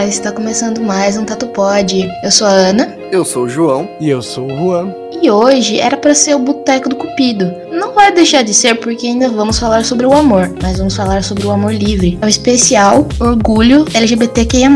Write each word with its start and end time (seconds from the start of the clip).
Olá, 0.00 0.08
está 0.08 0.32
começando 0.32 0.80
mais 0.80 1.18
um 1.18 1.26
Tatu 1.26 1.48
Pod. 1.48 2.10
Eu 2.24 2.30
sou 2.30 2.46
a 2.46 2.50
Ana. 2.50 2.96
Eu 3.12 3.22
sou 3.22 3.42
o 3.42 3.48
João. 3.50 3.86
E 4.00 4.08
eu 4.08 4.22
sou 4.22 4.46
o 4.46 4.56
Juan. 4.56 4.94
E 5.20 5.30
hoje 5.30 5.78
era 5.78 5.94
para 5.94 6.14
ser 6.14 6.34
o 6.34 6.38
Boteco 6.38 6.88
do 6.88 6.96
Cupido. 6.96 7.52
Não 7.70 7.92
vai 7.92 8.10
deixar 8.10 8.42
de 8.42 8.54
ser 8.54 8.76
porque 8.76 9.06
ainda 9.06 9.28
vamos 9.28 9.58
falar 9.58 9.84
sobre 9.84 10.06
o 10.06 10.14
amor, 10.14 10.50
mas 10.62 10.78
vamos 10.78 10.96
falar 10.96 11.22
sobre 11.22 11.46
o 11.46 11.50
amor 11.50 11.74
livre. 11.74 12.18
É 12.22 12.24
o 12.24 12.28
especial 12.30 13.06
Orgulho 13.20 13.84
LGBTQIA+. 13.92 14.70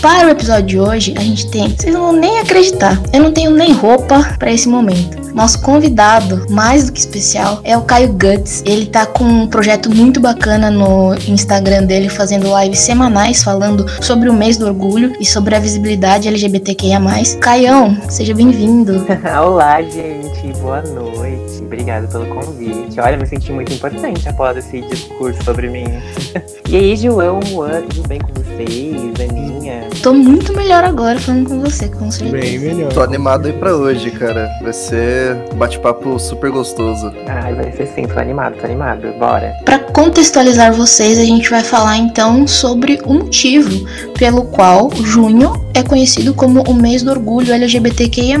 Para 0.00 0.28
o 0.28 0.30
episódio 0.30 0.66
de 0.66 0.80
hoje, 0.80 1.14
a 1.18 1.20
gente 1.20 1.50
tem, 1.50 1.68
vocês 1.68 1.92
não 1.92 2.00
vão 2.00 2.12
nem 2.12 2.38
acreditar, 2.38 2.98
eu 3.12 3.22
não 3.22 3.32
tenho 3.32 3.50
nem 3.50 3.72
roupa 3.72 4.34
para 4.38 4.50
esse 4.50 4.66
momento. 4.66 5.19
Nosso 5.34 5.60
convidado, 5.62 6.46
mais 6.50 6.86
do 6.86 6.92
que 6.92 7.00
especial, 7.00 7.60
é 7.64 7.76
o 7.76 7.82
Caio 7.82 8.12
Guts. 8.12 8.62
Ele 8.66 8.86
tá 8.86 9.06
com 9.06 9.24
um 9.24 9.46
projeto 9.46 9.94
muito 9.94 10.20
bacana 10.20 10.70
no 10.70 11.14
Instagram 11.28 11.84
dele, 11.84 12.08
fazendo 12.08 12.48
lives 12.60 12.80
semanais 12.80 13.42
falando 13.42 13.86
sobre 14.02 14.28
o 14.28 14.32
mês 14.32 14.56
do 14.56 14.66
orgulho 14.66 15.12
e 15.20 15.24
sobre 15.24 15.54
a 15.54 15.58
visibilidade 15.58 16.28
LGBTQIA+. 16.28 17.00
Caião, 17.40 17.96
seja 18.08 18.34
bem-vindo. 18.34 19.06
Olá, 19.42 19.80
gente. 19.82 20.52
Boa 20.60 20.82
noite. 20.82 21.62
Obrigado 21.62 22.08
pelo 22.08 22.26
convite. 22.26 23.00
Olha, 23.00 23.16
me 23.16 23.26
senti 23.26 23.52
muito 23.52 23.72
importante 23.72 24.28
após 24.28 24.56
esse 24.56 24.80
discurso 24.82 25.42
sobre 25.44 25.68
mim. 25.68 25.84
e 26.68 26.76
aí, 26.76 26.96
João, 26.96 27.40
tudo 27.40 28.08
bem 28.08 28.18
com 28.18 28.32
vocês? 28.34 29.20
Aninha? 29.20 29.59
Tô 30.02 30.14
muito 30.14 30.56
melhor 30.56 30.82
agora 30.82 31.20
falando 31.20 31.46
com 31.46 31.60
você, 31.60 31.86
com 31.86 32.10
certeza. 32.10 32.38
Bem 32.38 32.58
melhor. 32.58 32.90
Tô 32.90 33.02
animado 33.02 33.46
aí 33.46 33.52
pra 33.52 33.76
hoje, 33.76 34.10
cara. 34.10 34.48
Vai 34.62 34.72
ser 34.72 35.36
um 35.52 35.56
bate-papo 35.56 36.18
super 36.18 36.50
gostoso. 36.50 37.12
Ai, 37.26 37.54
vai 37.54 37.70
ser 37.72 37.86
sim. 37.86 38.06
Tô 38.06 38.18
animado, 38.18 38.56
tô 38.58 38.64
animado. 38.64 39.12
Bora. 39.18 39.54
Para 39.62 39.78
contextualizar 39.78 40.72
vocês, 40.72 41.18
a 41.18 41.24
gente 41.24 41.50
vai 41.50 41.62
falar 41.62 41.98
então 41.98 42.46
sobre 42.46 42.98
o 43.04 43.12
motivo 43.12 43.86
pelo 44.18 44.44
qual 44.44 44.90
junho 45.02 45.52
é 45.74 45.82
conhecido 45.82 46.34
como 46.34 46.62
o 46.62 46.74
mês 46.74 47.02
do 47.02 47.10
orgulho 47.10 47.52
LGBTQIA+. 47.52 48.38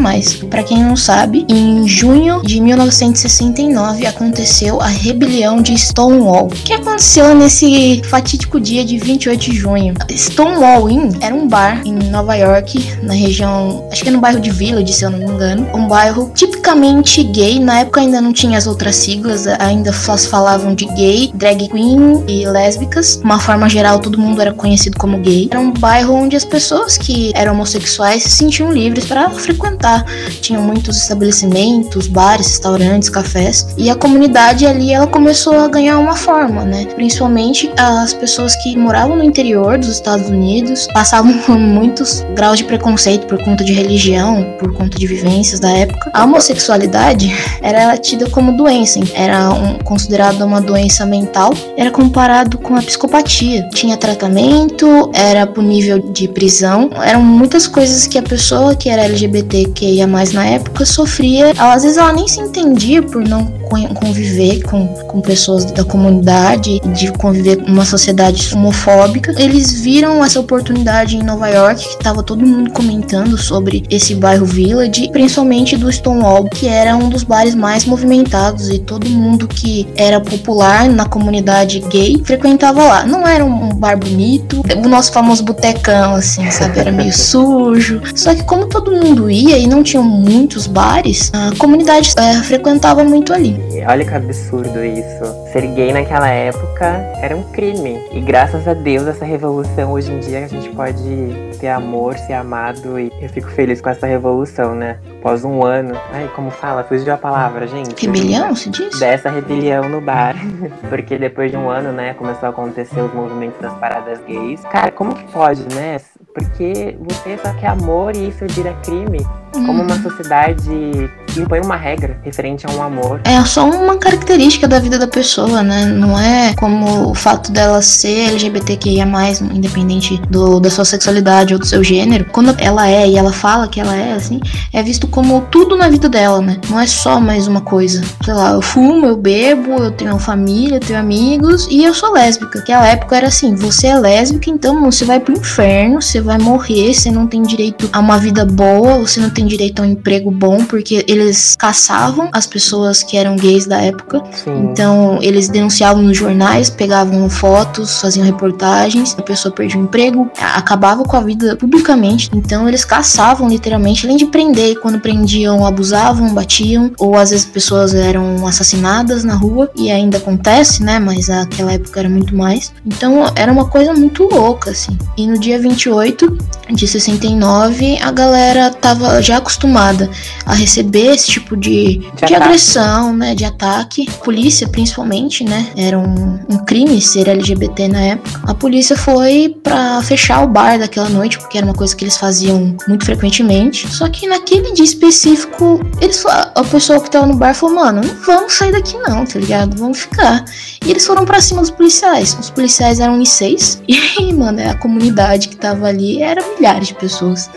Para 0.48 0.62
quem 0.62 0.82
não 0.82 0.96
sabe, 0.96 1.46
em 1.48 1.86
junho 1.86 2.42
de 2.42 2.60
1969 2.60 4.06
aconteceu 4.06 4.80
a 4.80 4.86
rebelião 4.86 5.60
de 5.60 5.76
Stonewall, 5.76 6.48
que 6.48 6.72
aconteceu 6.72 7.34
nesse 7.34 8.02
fatídico 8.04 8.58
dia 8.58 8.84
de 8.84 8.98
28 8.98 9.40
de 9.40 9.56
junho. 9.56 9.94
Stonewall 10.10 10.88
Inn 10.88 11.10
era 11.20 11.34
um 11.34 11.46
bar 11.50 11.82
em 11.84 11.92
Nova 11.92 12.36
York, 12.36 12.98
na 13.02 13.12
região, 13.12 13.86
acho 13.90 14.02
que 14.02 14.08
é 14.08 14.12
no 14.12 14.20
bairro 14.20 14.40
de 14.40 14.50
Village, 14.50 14.92
se 14.92 15.04
eu 15.04 15.10
não 15.10 15.18
me 15.18 15.24
engano, 15.24 15.68
um 15.74 15.88
bairro 15.88 16.30
tipicamente 16.32 17.24
gay. 17.24 17.58
Na 17.58 17.80
época 17.80 18.00
ainda 18.00 18.20
não 18.20 18.32
tinha 18.32 18.56
as 18.56 18.68
outras 18.68 18.94
siglas, 18.94 19.46
ainda 19.46 19.92
só 19.92 20.16
se 20.16 20.28
falavam 20.28 20.74
de 20.74 20.86
gay, 20.94 21.30
drag 21.34 21.68
queen 21.68 22.24
e 22.28 22.46
lésbicas. 22.46 23.20
Uma 23.24 23.40
forma 23.40 23.68
geral, 23.68 23.98
todo 23.98 24.18
mundo 24.18 24.40
era 24.40 24.52
conhecido 24.52 24.96
como 24.96 25.18
gay. 25.18 25.48
Era 25.50 25.60
um 25.60 25.72
bairro 25.72 26.14
onde 26.14 26.36
as 26.36 26.44
pessoas 26.44 26.96
que 26.96 27.32
eram 27.34 27.52
homossexuais 27.54 28.22
se 28.22 28.30
sentiam 28.30 28.72
livres 28.72 29.06
para 29.06 29.28
frequentar. 29.30 30.04
Tinham 30.40 30.62
muitos 30.62 30.96
estabelecimentos, 30.96 32.06
bares, 32.06 32.46
restaurantes, 32.46 33.10
cafés. 33.10 33.66
E 33.76 33.90
a 33.90 33.96
comunidade 33.96 34.66
ali 34.66 34.92
ela 34.92 35.06
começou 35.06 35.58
a 35.58 35.66
ganhar 35.66 35.98
uma 35.98 36.14
forma, 36.14 36.64
né? 36.64 36.86
Principalmente 36.94 37.70
as 37.76 38.14
pessoas 38.14 38.54
que 38.62 38.76
moravam 38.76 39.16
no 39.16 39.24
interior 39.24 39.78
dos 39.78 39.88
Estados 39.88 40.28
Unidos 40.28 40.86
passavam 40.92 41.39
muitos 41.48 42.24
graus 42.34 42.58
de 42.58 42.64
preconceito 42.64 43.26
por 43.26 43.42
conta 43.44 43.64
de 43.64 43.72
religião, 43.72 44.56
por 44.58 44.72
conta 44.74 44.98
de 44.98 45.06
vivências 45.06 45.60
da 45.60 45.70
época. 45.70 46.10
A 46.14 46.24
homossexualidade 46.24 47.32
era 47.62 47.96
tida 47.96 48.28
como 48.28 48.56
doença, 48.56 49.00
era 49.14 49.50
um, 49.50 49.78
considerada 49.78 50.44
uma 50.44 50.60
doença 50.60 51.04
mental, 51.06 51.52
era 51.76 51.90
comparado 51.90 52.58
com 52.58 52.74
a 52.76 52.82
psicopatia. 52.82 53.68
Tinha 53.74 53.96
tratamento, 53.96 55.10
era 55.14 55.46
punível 55.46 55.98
de 55.98 56.28
prisão, 56.28 56.90
eram 57.02 57.22
muitas 57.22 57.66
coisas 57.66 58.06
que 58.06 58.18
a 58.18 58.22
pessoa 58.22 58.74
que 58.74 58.88
era 58.88 59.02
LGBTQIA+, 59.04 60.06
na 60.32 60.46
época 60.46 60.84
sofria. 60.84 61.52
Às 61.58 61.82
vezes 61.82 61.98
ela 61.98 62.12
nem 62.12 62.26
se 62.28 62.40
entendia 62.40 63.02
por 63.02 63.26
não 63.26 63.46
con- 63.68 63.94
conviver 63.94 64.62
com, 64.62 64.86
com 64.86 65.20
pessoas 65.20 65.64
da 65.66 65.84
comunidade, 65.84 66.80
de 66.94 67.12
conviver 67.12 67.56
numa 67.58 67.84
sociedade 67.84 68.52
homofóbica. 68.54 69.32
Eles 69.38 69.72
viram 69.80 70.24
essa 70.24 70.40
oportunidade 70.40 71.16
em 71.16 71.22
Nova 71.30 71.48
York, 71.48 71.88
que 71.88 72.02
tava 72.02 72.24
todo 72.24 72.44
mundo 72.44 72.72
comentando 72.72 73.38
sobre 73.38 73.84
esse 73.88 74.16
bairro 74.16 74.44
Village, 74.44 75.08
principalmente 75.12 75.76
do 75.76 75.90
Stonewall, 75.90 76.48
que 76.48 76.66
era 76.66 76.96
um 76.96 77.08
dos 77.08 77.22
bares 77.22 77.54
mais 77.54 77.84
movimentados 77.84 78.68
e 78.68 78.80
todo 78.80 79.08
mundo 79.08 79.46
que 79.46 79.88
era 79.96 80.20
popular 80.20 80.88
na 80.88 81.06
comunidade 81.06 81.78
gay 81.88 82.20
frequentava 82.24 82.82
lá. 82.82 83.06
Não 83.06 83.26
era 83.26 83.44
um 83.44 83.68
bar 83.68 83.96
bonito, 83.96 84.60
o 84.76 84.88
nosso 84.88 85.12
famoso 85.12 85.44
botecão, 85.44 86.16
assim, 86.16 86.50
sabe? 86.50 86.80
Era 86.80 86.90
meio 86.90 87.12
sujo. 87.16 88.00
Só 88.16 88.34
que 88.34 88.42
como 88.42 88.66
todo 88.66 88.90
mundo 88.90 89.30
ia 89.30 89.56
e 89.56 89.68
não 89.68 89.84
tinham 89.84 90.02
muitos 90.02 90.66
bares, 90.66 91.30
a 91.32 91.56
comunidade 91.58 92.12
é, 92.16 92.34
frequentava 92.42 93.04
muito 93.04 93.32
ali. 93.32 93.56
Olha 93.88 94.04
que 94.04 94.14
absurdo 94.14 94.84
isso. 94.84 95.50
Ser 95.52 95.66
gay 95.68 95.92
naquela 95.92 96.28
época 96.28 96.86
era 97.22 97.36
um 97.36 97.42
crime. 97.52 98.00
E 98.12 98.20
graças 98.20 98.66
a 98.66 98.74
Deus, 98.74 99.06
essa 99.06 99.24
revolução 99.24 99.92
hoje 99.92 100.10
em 100.10 100.18
dia 100.18 100.44
a 100.44 100.48
gente 100.48 100.68
pode 100.70 101.19
ter 101.58 101.68
amor, 101.68 102.16
ser 102.18 102.34
amado. 102.34 102.98
E 102.98 103.10
eu 103.20 103.28
fico 103.28 103.48
feliz 103.50 103.80
com 103.80 103.90
essa 103.90 104.06
revolução, 104.06 104.74
né? 104.74 104.98
Após 105.18 105.44
um 105.44 105.64
ano. 105.64 105.94
Ai, 106.12 106.30
como 106.34 106.50
fala? 106.50 106.84
Fugiu 106.84 107.12
a 107.12 107.16
palavra, 107.16 107.66
gente. 107.66 108.06
Rebelião, 108.06 108.54
se 108.54 108.70
diz? 108.70 108.98
dessa 108.98 109.30
rebelião 109.30 109.88
no 109.88 110.00
bar. 110.00 110.36
Porque 110.88 111.18
depois 111.18 111.50
de 111.50 111.56
um 111.56 111.68
ano, 111.68 111.92
né, 111.92 112.14
começou 112.14 112.46
a 112.46 112.50
acontecer 112.50 113.00
os 113.00 113.12
movimentos 113.12 113.60
das 113.60 113.72
paradas 113.74 114.20
gays. 114.26 114.62
Cara, 114.64 114.90
como 114.90 115.14
que 115.14 115.24
pode, 115.32 115.62
né? 115.74 115.98
Porque 116.34 116.96
você 117.00 117.36
só 117.38 117.52
quer 117.54 117.68
amor 117.68 118.14
e 118.14 118.28
isso 118.28 118.44
vira 118.48 118.72
crime. 118.84 119.26
Como 119.52 119.82
uma 119.82 119.96
sociedade 119.96 121.10
impõe 121.38 121.60
uma 121.60 121.76
regra 121.76 122.18
referente 122.22 122.66
a 122.66 122.70
um 122.70 122.82
amor. 122.82 123.20
É 123.24 123.44
só 123.44 123.68
uma 123.68 123.96
característica 123.96 124.66
da 124.66 124.78
vida 124.78 124.98
da 124.98 125.06
pessoa, 125.06 125.62
né? 125.62 125.86
Não 125.86 126.18
é 126.18 126.54
como 126.54 127.10
o 127.10 127.14
fato 127.14 127.50
dela 127.52 127.82
ser 127.82 128.28
LGBTQIA, 128.30 129.06
independente 129.52 130.20
do, 130.30 130.60
da 130.60 130.70
sua 130.70 130.84
sexualidade 130.84 131.52
ou 131.52 131.60
do 131.60 131.66
seu 131.66 131.82
gênero. 131.82 132.26
Quando 132.32 132.54
ela 132.58 132.88
é 132.88 133.08
e 133.08 133.16
ela 133.16 133.32
fala 133.32 133.68
que 133.68 133.80
ela 133.80 133.94
é, 133.94 134.12
assim, 134.12 134.40
é 134.72 134.82
visto 134.82 135.06
como 135.06 135.42
tudo 135.50 135.76
na 135.76 135.88
vida 135.88 136.08
dela, 136.08 136.40
né? 136.40 136.58
Não 136.68 136.78
é 136.78 136.86
só 136.86 137.20
mais 137.20 137.46
uma 137.46 137.60
coisa. 137.60 138.02
Sei 138.24 138.34
lá, 138.34 138.52
eu 138.52 138.62
fumo, 138.62 139.06
eu 139.06 139.16
bebo, 139.16 139.82
eu 139.82 139.90
tenho 139.90 140.18
família, 140.18 140.76
eu 140.76 140.80
tenho 140.80 140.98
amigos 140.98 141.66
e 141.70 141.84
eu 141.84 141.94
sou 141.94 142.12
lésbica. 142.12 142.58
Naquela 142.58 142.86
época 142.86 143.16
era 143.16 143.26
assim: 143.28 143.54
você 143.54 143.88
é 143.88 143.98
lésbica, 143.98 144.50
então 144.50 144.80
você 144.82 145.04
vai 145.04 145.18
pro 145.18 145.36
inferno, 145.36 146.00
você 146.00 146.20
vai 146.20 146.38
morrer, 146.38 146.94
você 146.94 147.10
não 147.10 147.26
tem 147.26 147.42
direito 147.42 147.88
a 147.92 147.98
uma 147.98 148.18
vida 148.18 148.44
boa, 148.44 148.98
você 148.98 149.20
não 149.20 149.30
tem 149.30 149.46
direito 149.46 149.80
a 149.80 149.84
um 149.84 149.90
emprego 149.90 150.30
bom, 150.30 150.64
porque 150.64 151.04
eles 151.20 151.56
caçavam 151.56 152.28
as 152.32 152.46
pessoas 152.46 153.02
que 153.02 153.16
eram 153.16 153.36
gays 153.36 153.66
da 153.66 153.80
época. 153.80 154.22
Sim. 154.32 154.70
Então, 154.70 155.18
eles 155.22 155.48
denunciavam 155.48 156.02
nos 156.02 156.16
jornais, 156.16 156.70
pegavam 156.70 157.28
fotos, 157.28 158.00
faziam 158.00 158.24
reportagens, 158.24 159.14
a 159.18 159.22
pessoa 159.22 159.54
perdia 159.54 159.78
o 159.78 159.84
emprego, 159.84 160.30
acabava 160.38 161.02
com 161.04 161.16
a 161.16 161.20
vida 161.20 161.56
publicamente. 161.56 162.30
Então, 162.34 162.68
eles 162.68 162.84
caçavam 162.84 163.48
literalmente, 163.48 164.06
além 164.06 164.16
de 164.16 164.26
prender, 164.26 164.78
quando 164.80 165.00
prendiam, 165.00 165.64
abusavam, 165.64 166.32
batiam, 166.34 166.92
ou 166.98 167.16
às 167.16 167.30
vezes 167.30 167.46
pessoas 167.46 167.94
eram 167.94 168.46
assassinadas 168.46 169.24
na 169.24 169.34
rua, 169.34 169.70
e 169.76 169.90
ainda 169.90 170.18
acontece, 170.18 170.82
né? 170.82 170.98
Mas 170.98 171.28
naquela 171.28 171.72
época 171.72 172.00
era 172.00 172.08
muito 172.08 172.34
mais. 172.34 172.72
Então, 172.84 173.24
era 173.34 173.50
uma 173.50 173.66
coisa 173.66 173.92
muito 173.92 174.24
louca, 174.24 174.70
assim. 174.70 174.96
E 175.16 175.26
no 175.26 175.38
dia 175.38 175.58
28 175.58 176.38
de 176.70 176.86
69, 176.86 177.98
a 178.00 178.10
galera 178.10 178.70
tava 178.70 179.20
já 179.22 179.38
acostumada 179.38 180.08
a 180.46 180.54
receber 180.54 181.09
esse 181.12 181.28
tipo 181.28 181.56
de, 181.56 181.98
de, 181.98 182.06
ataque. 182.08 182.34
agressão, 182.34 183.16
né? 183.16 183.34
De 183.34 183.44
ataque. 183.44 184.10
Polícia, 184.24 184.68
principalmente, 184.68 185.44
né? 185.44 185.68
Era 185.76 185.98
um, 185.98 186.38
um 186.48 186.58
crime 186.64 187.00
ser 187.00 187.28
LGBT 187.28 187.88
na 187.88 188.00
época. 188.00 188.40
A 188.44 188.54
polícia 188.54 188.96
foi 188.96 189.56
pra 189.62 190.02
fechar 190.02 190.42
o 190.42 190.48
bar 190.48 190.78
daquela 190.78 191.08
noite, 191.08 191.38
porque 191.38 191.58
era 191.58 191.66
uma 191.66 191.74
coisa 191.74 191.94
que 191.94 192.04
eles 192.04 192.16
faziam 192.16 192.76
muito 192.86 193.04
frequentemente. 193.04 193.88
Só 193.92 194.08
que 194.08 194.26
naquele 194.26 194.72
dia 194.72 194.84
específico, 194.84 195.80
eles 196.00 196.24
a 196.26 196.64
pessoa 196.64 197.00
que 197.00 197.10
tava 197.10 197.26
no 197.26 197.34
bar 197.34 197.54
falou, 197.54 197.76
mano, 197.76 198.02
não 198.02 198.14
vamos 198.24 198.52
sair 198.52 198.72
daqui 198.72 198.96
não, 198.98 199.24
tá 199.24 199.38
ligado? 199.38 199.76
Vamos 199.76 200.00
ficar. 200.00 200.44
E 200.84 200.90
eles 200.90 201.06
foram 201.06 201.24
pra 201.24 201.40
cima 201.40 201.60
dos 201.60 201.70
policiais. 201.70 202.36
Os 202.38 202.50
policiais 202.50 203.00
eram 203.00 203.20
em 203.20 203.24
seis. 203.24 203.82
E, 204.20 204.34
mano, 204.34 204.60
a 204.68 204.74
comunidade 204.74 205.48
que 205.48 205.56
tava 205.56 205.86
ali 205.86 206.22
era 206.22 206.42
milhares 206.56 206.88
de 206.88 206.94
pessoas. 206.94 207.48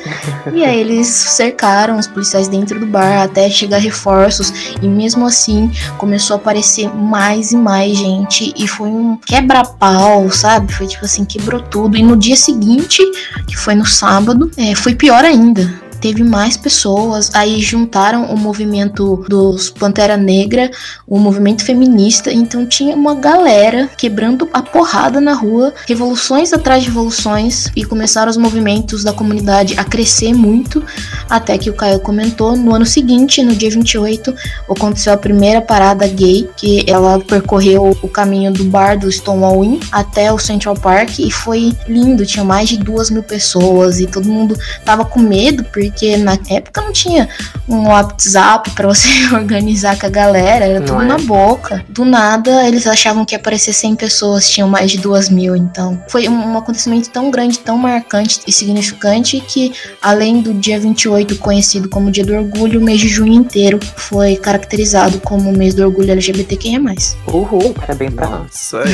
E 0.53 0.63
aí 0.63 0.79
eles 0.79 1.07
cercaram 1.07 1.97
os 1.97 2.07
policiais 2.07 2.47
dentro 2.47 2.79
do 2.79 2.85
bar 2.85 3.23
até 3.23 3.42
chegar 3.49 3.77
reforços. 3.77 4.75
E 4.81 4.87
mesmo 4.87 5.25
assim 5.25 5.71
começou 5.97 6.35
a 6.35 6.37
aparecer 6.37 6.93
mais 6.93 7.51
e 7.51 7.57
mais 7.57 7.97
gente. 7.97 8.53
E 8.55 8.67
foi 8.67 8.89
um 8.89 9.17
quebra-pau, 9.17 10.29
sabe? 10.31 10.73
Foi 10.73 10.87
tipo 10.87 11.05
assim, 11.05 11.25
quebrou 11.25 11.61
tudo. 11.61 11.97
E 11.97 12.03
no 12.03 12.15
dia 12.15 12.35
seguinte, 12.35 13.01
que 13.47 13.55
foi 13.55 13.75
no 13.75 13.85
sábado, 13.85 14.49
é, 14.57 14.75
foi 14.75 14.95
pior 14.95 15.23
ainda. 15.23 15.82
Teve 16.03 16.21
mais 16.21 16.57
pessoas, 16.57 17.31
aí 17.33 17.61
juntaram 17.61 18.25
o 18.25 18.37
movimento 18.37 19.23
dos 19.29 19.69
Pantera 19.69 20.17
Negra, 20.17 20.69
o 21.07 21.17
movimento 21.17 21.63
feminista, 21.63 22.29
então 22.29 22.65
tinha 22.65 22.93
uma 22.93 23.15
galera 23.15 23.89
quebrando 23.97 24.49
a 24.51 24.61
porrada 24.61 25.21
na 25.21 25.33
rua, 25.33 25.73
revoluções 25.87 26.51
atrás 26.51 26.83
de 26.83 26.89
revoluções, 26.89 27.71
e 27.73 27.85
começaram 27.85 28.29
os 28.29 28.35
movimentos 28.35 29.01
da 29.01 29.13
comunidade 29.13 29.75
a 29.77 29.85
crescer 29.85 30.33
muito, 30.33 30.83
até 31.29 31.57
que 31.57 31.69
o 31.69 31.73
Caio 31.73 32.01
comentou, 32.01 32.57
no 32.57 32.75
ano 32.75 32.85
seguinte, 32.85 33.41
no 33.41 33.55
dia 33.55 33.69
28, 33.69 34.35
aconteceu 34.69 35.13
a 35.13 35.17
primeira 35.17 35.61
parada 35.61 36.05
gay, 36.05 36.49
que 36.57 36.83
ela 36.85 37.17
percorreu 37.17 37.97
o 38.01 38.09
caminho 38.09 38.51
do 38.51 38.65
bar 38.65 38.99
do 38.99 39.09
Stonewall 39.09 39.63
Inn 39.63 39.79
até 39.89 40.33
o 40.33 40.37
Central 40.37 40.75
Park, 40.75 41.19
e 41.19 41.31
foi 41.31 41.73
lindo, 41.87 42.25
tinha 42.25 42.43
mais 42.43 42.67
de 42.67 42.75
duas 42.75 43.09
mil 43.09 43.23
pessoas, 43.23 44.01
e 44.01 44.05
todo 44.05 44.27
mundo 44.27 44.59
tava 44.83 45.05
com 45.05 45.21
medo, 45.21 45.63
porque 45.63 45.92
na 46.17 46.37
época 46.49 46.81
não 46.81 46.91
tinha 46.91 47.29
um 47.67 47.87
WhatsApp 47.87 48.71
para 48.71 48.87
você 48.87 49.07
organizar 49.33 49.97
com 49.97 50.05
a 50.05 50.09
galera, 50.09 50.65
era 50.65 50.81
tudo 50.81 51.01
é. 51.01 51.05
na 51.05 51.17
boca. 51.17 51.83
Do 51.89 52.05
nada, 52.05 52.67
eles 52.67 52.85
achavam 52.87 53.25
que 53.25 53.35
ia 53.35 53.39
aparecer 53.39 53.73
100 53.73 53.95
pessoas, 53.95 54.49
tinham 54.49 54.67
mais 54.67 54.91
de 54.91 54.97
duas 54.97 55.29
mil, 55.29 55.55
então 55.55 56.01
foi 56.07 56.27
um, 56.27 56.53
um 56.53 56.57
acontecimento 56.57 57.09
tão 57.09 57.31
grande, 57.31 57.59
tão 57.59 57.77
marcante 57.77 58.41
e 58.45 58.51
significante 58.51 59.39
que, 59.39 59.73
além 60.01 60.41
do 60.41 60.53
dia 60.53 60.79
28 60.79 61.37
conhecido 61.37 61.89
como 61.89 62.11
Dia 62.11 62.25
do 62.25 62.33
Orgulho, 62.33 62.79
o 62.79 62.83
mês 62.83 62.99
de 62.99 63.07
junho 63.07 63.33
inteiro 63.33 63.79
foi 63.95 64.35
caracterizado 64.35 65.19
como 65.19 65.49
o 65.49 65.57
mês 65.57 65.73
do 65.73 65.83
orgulho 65.83 66.11
LGBTQIA+. 66.11 66.79
Uhul, 67.27 67.73
parabéns 67.73 68.13
pra 68.13 68.27
nós. 68.27 68.53
Isso 68.53 68.77
aí. 68.77 68.93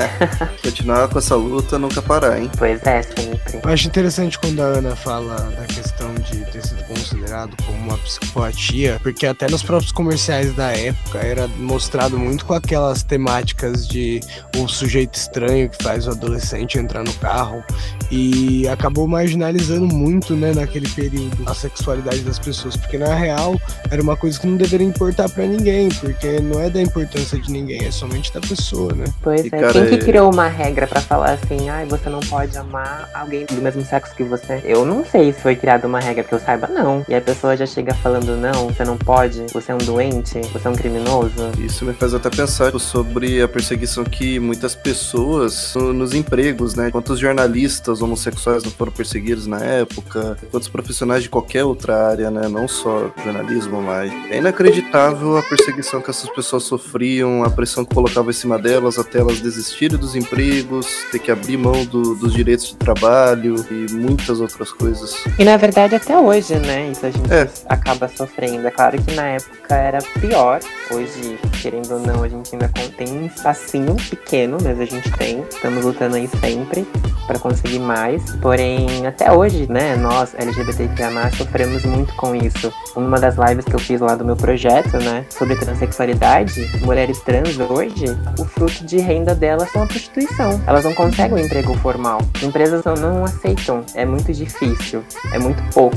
Continuar 0.62 1.08
com 1.08 1.18
essa 1.18 1.34
luta, 1.34 1.78
nunca 1.78 2.00
parar, 2.02 2.40
hein? 2.40 2.50
Pois 2.56 2.80
é, 2.84 3.02
sempre. 3.02 3.60
Eu 3.62 3.70
acho 3.70 3.86
interessante 3.86 4.38
quando 4.38 4.60
a 4.60 4.66
Ana 4.66 4.96
fala 4.96 5.36
da 5.36 5.64
questão 5.66 6.14
de 6.14 6.33
ter 6.50 6.64
sido 6.64 6.82
considerado 6.84 7.56
como 7.64 7.78
uma 7.78 7.98
psicopatia, 7.98 8.98
porque 9.02 9.26
até 9.26 9.48
nos 9.48 9.62
próprios 9.62 9.92
comerciais 9.92 10.54
da 10.54 10.72
época 10.72 11.18
era 11.18 11.48
mostrado 11.58 12.18
muito 12.18 12.44
com 12.44 12.54
aquelas 12.54 13.02
temáticas 13.02 13.86
de 13.86 14.20
o 14.56 14.68
sujeito 14.68 15.14
estranho 15.14 15.68
que 15.68 15.82
faz 15.82 16.06
o 16.06 16.10
adolescente 16.10 16.78
entrar 16.78 17.04
no 17.04 17.12
carro 17.14 17.62
e 18.10 18.66
acabou 18.68 19.06
marginalizando 19.06 19.86
muito, 19.86 20.34
né, 20.34 20.52
naquele 20.54 20.88
período 20.88 21.44
a 21.46 21.54
sexualidade 21.54 22.20
das 22.20 22.38
pessoas, 22.38 22.76
porque 22.76 22.98
na 22.98 23.14
real 23.14 23.60
era 23.90 24.02
uma 24.02 24.16
coisa 24.16 24.38
que 24.38 24.46
não 24.46 24.56
deveria 24.56 24.86
importar 24.86 25.28
para 25.28 25.46
ninguém, 25.46 25.88
porque 25.88 26.40
não 26.40 26.60
é 26.60 26.70
da 26.70 26.80
importância 26.80 27.38
de 27.38 27.50
ninguém, 27.50 27.84
é 27.84 27.90
somente 27.90 28.32
da 28.32 28.40
pessoa, 28.40 28.92
né? 28.92 29.04
Pois 29.22 29.44
e 29.44 29.48
é, 29.48 29.50
cara, 29.50 29.72
quem 29.72 29.86
que 29.86 29.94
é 29.94 29.98
criou 29.98 30.32
uma 30.32 30.48
regra 30.48 30.86
para 30.86 31.00
falar 31.00 31.32
assim, 31.32 31.68
ai, 31.68 31.84
ah, 31.84 31.86
você 31.86 32.08
não 32.08 32.20
pode 32.20 32.56
amar 32.56 33.10
alguém 33.14 33.46
do 33.46 33.60
mesmo 33.60 33.84
sexo 33.84 34.14
que 34.14 34.22
você? 34.22 34.60
Eu 34.64 34.84
não 34.84 35.04
sei 35.04 35.32
se 35.32 35.40
foi 35.40 35.56
criada 35.56 35.86
uma 35.88 36.00
regra 36.00 36.13
que 36.22 36.32
eu 36.32 36.38
saiba, 36.38 36.66
não. 36.68 37.04
E 37.08 37.14
a 37.14 37.20
pessoa 37.20 37.56
já 37.56 37.66
chega 37.66 37.94
falando, 37.94 38.36
não, 38.36 38.68
você 38.68 38.84
não 38.84 38.96
pode, 38.96 39.46
você 39.52 39.72
é 39.72 39.74
um 39.74 39.78
doente, 39.78 40.40
você 40.52 40.68
é 40.68 40.70
um 40.70 40.74
criminoso. 40.74 41.50
Isso 41.58 41.84
me 41.84 41.92
faz 41.92 42.14
até 42.14 42.30
pensar 42.30 42.78
sobre 42.78 43.42
a 43.42 43.48
perseguição 43.48 44.04
que 44.04 44.38
muitas 44.38 44.74
pessoas 44.74 45.74
nos 45.74 46.14
empregos, 46.14 46.74
né? 46.74 46.90
Quantos 46.90 47.18
jornalistas 47.18 48.02
homossexuais 48.02 48.62
não 48.62 48.70
foram 48.70 48.92
perseguidos 48.92 49.46
na 49.46 49.60
época, 49.60 50.36
quantos 50.50 50.68
profissionais 50.68 51.22
de 51.22 51.28
qualquer 51.28 51.64
outra 51.64 52.08
área, 52.08 52.30
né? 52.30 52.48
Não 52.48 52.68
só 52.68 53.10
jornalismo, 53.24 53.82
mas 53.82 54.12
é 54.30 54.38
inacreditável 54.38 55.36
a 55.36 55.42
perseguição 55.42 56.00
que 56.00 56.10
essas 56.10 56.28
pessoas 56.30 56.64
sofriam, 56.64 57.42
a 57.42 57.50
pressão 57.50 57.84
que 57.84 57.94
colocava 57.94 58.30
em 58.30 58.34
cima 58.34 58.58
delas 58.58 58.98
até 58.98 59.18
elas 59.18 59.40
desistirem 59.40 59.98
dos 59.98 60.14
empregos, 60.14 60.86
ter 61.10 61.18
que 61.18 61.30
abrir 61.30 61.56
mão 61.56 61.84
do, 61.84 62.14
dos 62.14 62.32
direitos 62.32 62.68
de 62.68 62.76
trabalho 62.76 63.54
e 63.70 63.92
muitas 63.92 64.40
outras 64.40 64.70
coisas. 64.72 65.24
E 65.38 65.44
na 65.44 65.56
verdade 65.56 65.94
até 66.04 66.18
hoje, 66.18 66.54
né? 66.56 66.90
Isso 66.90 67.06
a 67.06 67.10
gente 67.10 67.32
é. 67.32 67.48
acaba 67.66 68.06
sofrendo. 68.08 68.66
É 68.66 68.70
claro 68.70 69.00
que 69.02 69.14
na 69.14 69.24
época 69.24 69.74
era 69.74 69.98
pior. 70.20 70.60
Hoje, 70.90 71.38
querendo 71.62 71.94
ou 71.94 72.00
não, 72.00 72.22
a 72.22 72.28
gente 72.28 72.54
ainda 72.54 72.70
tem 72.96 73.08
um 73.08 73.26
espacinho 73.26 73.96
pequeno, 73.96 74.58
mas 74.62 74.78
a 74.78 74.84
gente 74.84 75.10
tem. 75.12 75.40
Estamos 75.50 75.82
lutando 75.82 76.16
aí 76.16 76.28
sempre 76.40 76.86
para 77.26 77.38
conseguir 77.38 77.78
mais. 77.78 78.22
Porém, 78.36 79.06
até 79.06 79.32
hoje, 79.32 79.66
né, 79.70 79.96
nós 79.96 80.34
LGBTQIA+, 80.34 81.30
sofremos 81.36 81.84
muito 81.84 82.14
com 82.16 82.34
isso. 82.34 82.72
Uma 82.94 83.18
das 83.18 83.36
lives 83.36 83.64
que 83.64 83.74
eu 83.74 83.78
fiz 83.78 84.00
lá 84.00 84.14
do 84.14 84.24
meu 84.24 84.36
projeto, 84.36 84.98
né, 84.98 85.24
sobre 85.30 85.56
transexualidade, 85.56 86.70
mulheres 86.82 87.18
trans 87.20 87.58
hoje, 87.58 88.04
o 88.38 88.44
fruto 88.44 88.84
de 88.84 88.98
renda 88.98 89.34
delas 89.34 89.70
são 89.72 89.82
a 89.82 89.86
prostituição. 89.86 90.62
Elas 90.66 90.84
não 90.84 90.94
conseguem 90.94 91.34
um 91.34 91.44
emprego 91.46 91.74
formal. 91.78 92.20
As 92.34 92.42
empresas 92.42 92.84
não, 92.84 92.94
não 92.94 93.24
aceitam. 93.24 93.84
É 93.94 94.04
muito 94.04 94.32
difícil. 94.32 95.02
É 95.32 95.38
muito 95.38 95.62
pouco. 95.72 95.93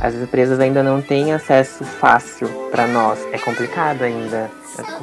As 0.00 0.14
empresas 0.14 0.60
ainda 0.60 0.82
não 0.82 1.02
têm 1.02 1.32
acesso 1.32 1.84
fácil 1.84 2.48
para 2.70 2.86
nós. 2.86 3.18
É 3.32 3.38
complicado 3.38 4.02
ainda. 4.02 4.50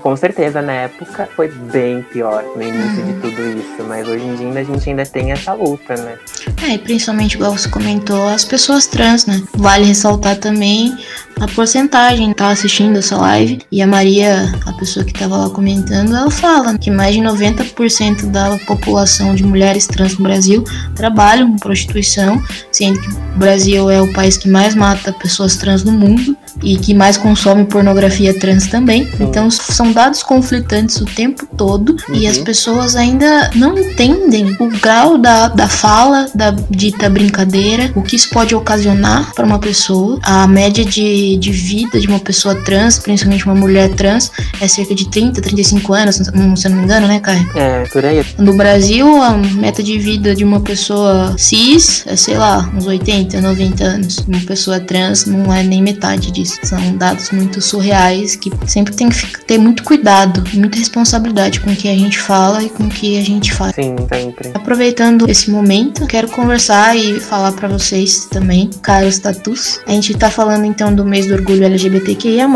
Com 0.01 0.15
certeza, 0.15 0.61
na 0.61 0.73
época 0.73 1.27
foi 1.35 1.47
bem 1.47 2.01
pior 2.01 2.43
no 2.55 2.61
início 2.61 3.03
de 3.03 3.13
tudo 3.21 3.59
isso, 3.59 3.83
mas 3.87 4.07
hoje 4.07 4.25
em 4.25 4.35
dia 4.35 4.61
a 4.61 4.63
gente 4.63 4.89
ainda 4.89 5.05
tem 5.05 5.31
essa 5.31 5.53
luta, 5.53 5.95
né? 5.95 6.17
É, 6.63 6.73
e 6.73 6.77
principalmente, 6.77 7.35
igual 7.35 7.51
você 7.51 7.69
comentou, 7.69 8.27
as 8.27 8.45
pessoas 8.45 8.87
trans, 8.87 9.25
né? 9.25 9.41
Vale 9.55 9.85
ressaltar 9.85 10.37
também 10.37 10.95
a 11.39 11.47
porcentagem 11.49 12.33
tá 12.33 12.49
assistindo 12.49 12.97
essa 12.97 13.17
live 13.17 13.59
e 13.69 13.81
a 13.81 13.87
Maria, 13.87 14.53
a 14.65 14.71
pessoa 14.73 15.03
que 15.03 15.11
estava 15.11 15.35
lá 15.35 15.49
comentando, 15.49 16.15
ela 16.15 16.31
fala 16.31 16.77
que 16.77 16.89
mais 16.89 17.13
de 17.13 17.21
90% 17.21 18.27
da 18.31 18.57
população 18.59 19.35
de 19.35 19.43
mulheres 19.43 19.85
trans 19.85 20.17
no 20.17 20.23
Brasil 20.23 20.63
trabalham 20.95 21.51
com 21.51 21.57
prostituição, 21.57 22.41
sendo 22.71 23.01
que 23.01 23.09
o 23.09 23.37
Brasil 23.37 23.89
é 23.89 24.01
o 24.01 24.11
país 24.13 24.37
que 24.37 24.47
mais 24.47 24.75
mata 24.75 25.11
pessoas 25.11 25.57
trans 25.57 25.83
no 25.83 25.91
mundo 25.91 26.37
e 26.63 26.77
que 26.77 26.93
mais 26.93 27.17
consome 27.17 27.65
pornografia 27.65 28.37
trans 28.39 28.67
também. 28.67 29.07
Então 29.19 29.49
são 29.49 29.91
dados 29.91 30.23
conflitantes 30.23 30.97
o 30.97 31.05
tempo 31.05 31.47
todo 31.57 31.95
uhum. 32.09 32.15
e 32.15 32.27
as 32.27 32.37
uhum. 32.37 32.43
pessoas 32.43 32.95
ainda 32.95 33.51
não 33.55 33.77
entendem 33.77 34.55
o 34.59 34.67
grau 34.79 35.17
da, 35.17 35.47
da 35.47 35.67
fala, 35.67 36.27
da 36.33 36.51
dita 36.69 37.09
brincadeira, 37.09 37.91
o 37.95 38.01
que 38.01 38.15
isso 38.15 38.29
pode 38.29 38.55
ocasionar 38.55 39.33
para 39.33 39.45
uma 39.45 39.59
pessoa. 39.59 40.19
A 40.23 40.47
média 40.47 40.83
de 40.83 41.05
de, 41.37 41.51
vida 41.51 41.99
de 41.99 42.07
uma 42.07 42.19
pessoa 42.19 42.55
trans, 42.55 42.99
principalmente 42.99 43.45
uma 43.45 43.55
mulher 43.55 43.89
trans, 43.89 44.31
é 44.59 44.67
cerca 44.67 44.93
de 44.93 45.09
30, 45.09 45.41
35 45.41 45.93
anos, 45.93 46.15
se 46.15 46.67
eu 46.67 46.71
não 46.71 46.77
me 46.77 46.83
engano, 46.83 47.07
né, 47.07 47.19
Caio? 47.19 47.49
É, 47.55 47.83
por 47.85 48.03
aí. 48.03 48.25
No 48.37 48.55
Brasil, 48.55 49.21
a 49.21 49.31
meta 49.37 49.81
de 49.81 49.97
vida 49.97 50.35
de 50.35 50.43
uma 50.43 50.59
pessoa 50.59 51.35
cis 51.37 52.03
é, 52.05 52.15
sei 52.15 52.37
lá, 52.37 52.69
uns 52.75 52.85
80, 52.85 53.41
90 53.41 53.83
anos. 53.83 54.17
Uma 54.27 54.39
pessoa 54.41 54.79
trans 54.79 55.25
não 55.25 55.53
é 55.53 55.63
nem 55.63 55.81
metade 55.81 56.31
disso. 56.31 56.44
São 56.63 56.95
dados 56.95 57.31
muito 57.31 57.61
surreais 57.61 58.35
que 58.35 58.51
sempre 58.67 58.95
tem 58.95 59.09
que 59.09 59.45
ter 59.45 59.57
muito 59.57 59.83
cuidado, 59.83 60.43
muita 60.53 60.77
responsabilidade 60.77 61.59
com 61.59 61.71
o 61.71 61.75
que 61.75 61.87
a 61.87 61.95
gente 61.95 62.19
fala 62.19 62.63
e 62.63 62.69
com 62.69 62.83
o 62.83 62.89
que 62.89 63.17
a 63.17 63.21
gente 63.21 63.53
faz. 63.53 63.75
Sim, 63.75 63.95
sempre. 64.11 64.51
Aproveitando 64.53 65.29
esse 65.29 65.49
momento, 65.49 66.05
quero 66.07 66.29
conversar 66.29 66.95
e 66.97 67.19
falar 67.19 67.51
para 67.53 67.67
vocês 67.67 68.25
também, 68.25 68.69
caros 68.81 69.19
tatus. 69.19 69.79
A 69.85 69.91
gente 69.91 70.13
tá 70.13 70.29
falando 70.29 70.65
então 70.65 70.93
do 70.93 71.05
mês 71.05 71.27
do 71.27 71.33
orgulho 71.33 71.63
LGBTQIA+, 71.63 72.47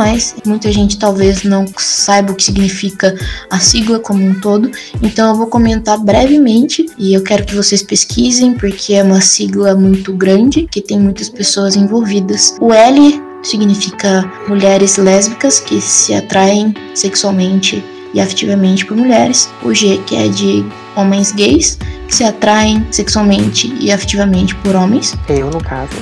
muita 0.45 0.71
gente 0.71 0.97
talvez 0.97 1.43
não 1.43 1.65
saiba 1.77 2.31
o 2.31 2.35
que 2.35 2.43
significa 2.43 3.15
a 3.49 3.59
sigla 3.59 3.99
como 3.99 4.23
um 4.23 4.39
todo, 4.39 4.71
então 5.01 5.29
eu 5.29 5.35
vou 5.35 5.47
comentar 5.47 5.97
brevemente 5.97 6.85
e 6.97 7.13
eu 7.13 7.23
quero 7.23 7.45
que 7.45 7.55
vocês 7.55 7.81
pesquisem 7.81 8.53
porque 8.53 8.93
é 8.93 9.03
uma 9.03 9.21
sigla 9.21 9.75
muito 9.75 10.13
grande, 10.13 10.67
que 10.69 10.81
tem 10.81 10.99
muitas 10.99 11.29
pessoas 11.29 11.75
envolvidas. 11.75 12.55
O 12.59 12.73
L 12.73 13.28
significa 13.43 14.29
mulheres 14.47 14.97
lésbicas 14.97 15.59
que 15.59 15.79
se 15.81 16.13
atraem 16.13 16.73
sexualmente 16.93 17.83
e 18.13 18.19
afetivamente 18.19 18.85
por 18.85 18.97
mulheres. 18.97 19.49
O 19.63 19.73
G, 19.73 20.01
que 20.05 20.15
é 20.15 20.27
de 20.27 20.65
homens 20.95 21.31
gays, 21.31 21.77
que 22.07 22.15
se 22.15 22.23
atraem 22.23 22.85
sexualmente 22.91 23.73
e 23.79 23.91
afetivamente 23.91 24.55
por 24.55 24.75
homens. 24.75 25.15
Eu, 25.27 25.49
no 25.49 25.61
caso. 25.61 25.93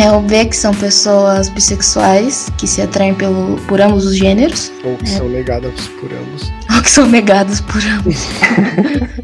É 0.00 0.12
o 0.12 0.20
B, 0.20 0.44
que 0.44 0.56
são 0.56 0.74
pessoas 0.74 1.48
bissexuais 1.48 2.52
que 2.58 2.66
se 2.66 2.82
atraem 2.82 3.14
pelo, 3.14 3.56
por 3.66 3.80
ambos 3.80 4.04
os 4.04 4.16
gêneros. 4.16 4.70
Ou 4.84 4.96
que 4.96 5.04
é. 5.06 5.16
são 5.16 5.28
negadas 5.28 5.88
por 5.98 6.12
ambos. 6.12 6.52
Ou 6.76 6.82
que 6.82 6.90
são 6.90 7.06
negadas 7.06 7.60
por 7.62 7.82
ambos. 7.82 8.28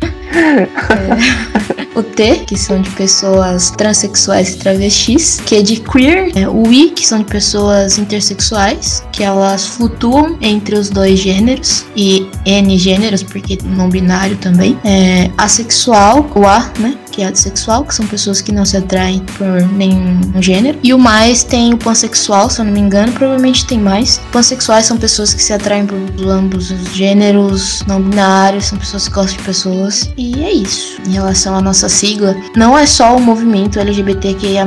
é. 0.35 1.75
O 1.95 2.03
T, 2.03 2.41
que 2.45 2.59
são 2.59 2.83
de 2.83 2.91
pessoas 2.91 3.71
transexuais 3.71 4.55
e 4.55 4.59
travestis, 4.59 5.41
que 5.47 5.55
é 5.55 5.63
de 5.63 5.77
queer, 5.77 6.33
é, 6.35 6.49
o 6.49 6.65
I, 6.73 6.91
que 6.91 7.07
são 7.07 7.19
de 7.19 7.25
pessoas 7.25 7.99
intersexuais, 7.99 9.05
que 9.13 9.23
elas 9.23 9.65
flutuam 9.65 10.37
entre 10.41 10.75
os 10.75 10.91
dois 10.91 11.21
gêneros, 11.21 11.87
e 11.95 12.29
N 12.45 12.77
gêneros, 12.77 13.23
porque 13.23 13.59
não 13.65 13.89
binário 13.89 14.37
também, 14.39 14.77
é, 14.85 15.31
assexual, 15.39 16.29
o 16.35 16.45
A, 16.45 16.69
né, 16.81 16.99
que 17.15 17.23
é 17.23 17.27
assexual, 17.27 17.85
que 17.85 17.95
são 17.95 18.07
pessoas 18.07 18.41
que 18.41 18.51
não 18.51 18.65
se 18.65 18.77
atraem 18.77 19.21
por 19.39 19.47
nenhum 19.73 20.21
gênero. 20.41 20.79
E 20.83 20.93
o 20.93 20.99
mais 20.99 21.45
tem 21.45 21.73
o 21.73 21.79
pansexual, 21.79 22.51
se 22.51 22.61
eu 22.61 22.65
não 22.65 22.73
me 22.73 22.81
engano, 22.81 23.13
provavelmente 23.13 23.65
tem 23.67 23.79
mais. 23.79 24.21
Pansexuais 24.33 24.87
são 24.87 24.97
pessoas 24.97 25.33
que 25.33 25.43
se 25.43 25.53
atraem 25.53 25.87
por 25.87 25.97
ambos 26.29 26.73
os 26.73 26.93
gêneros, 26.93 27.85
não 27.87 28.03
binários, 28.03 28.67
são 28.67 28.79
pessoas 28.79 29.07
que 29.07 29.15
gostam 29.15 29.37
de 29.37 29.45
pessoas. 29.45 30.11
E 30.17 30.43
é 30.43 30.53
isso. 30.53 31.01
Em 31.07 31.13
relação 31.13 31.55
à 31.55 31.61
nossa 31.61 31.89
sigla, 31.89 32.35
não 32.57 32.77
é 32.77 32.85
só 32.85 33.17
o 33.17 33.21
movimento 33.21 33.79
LGBTQIA, 33.79 34.65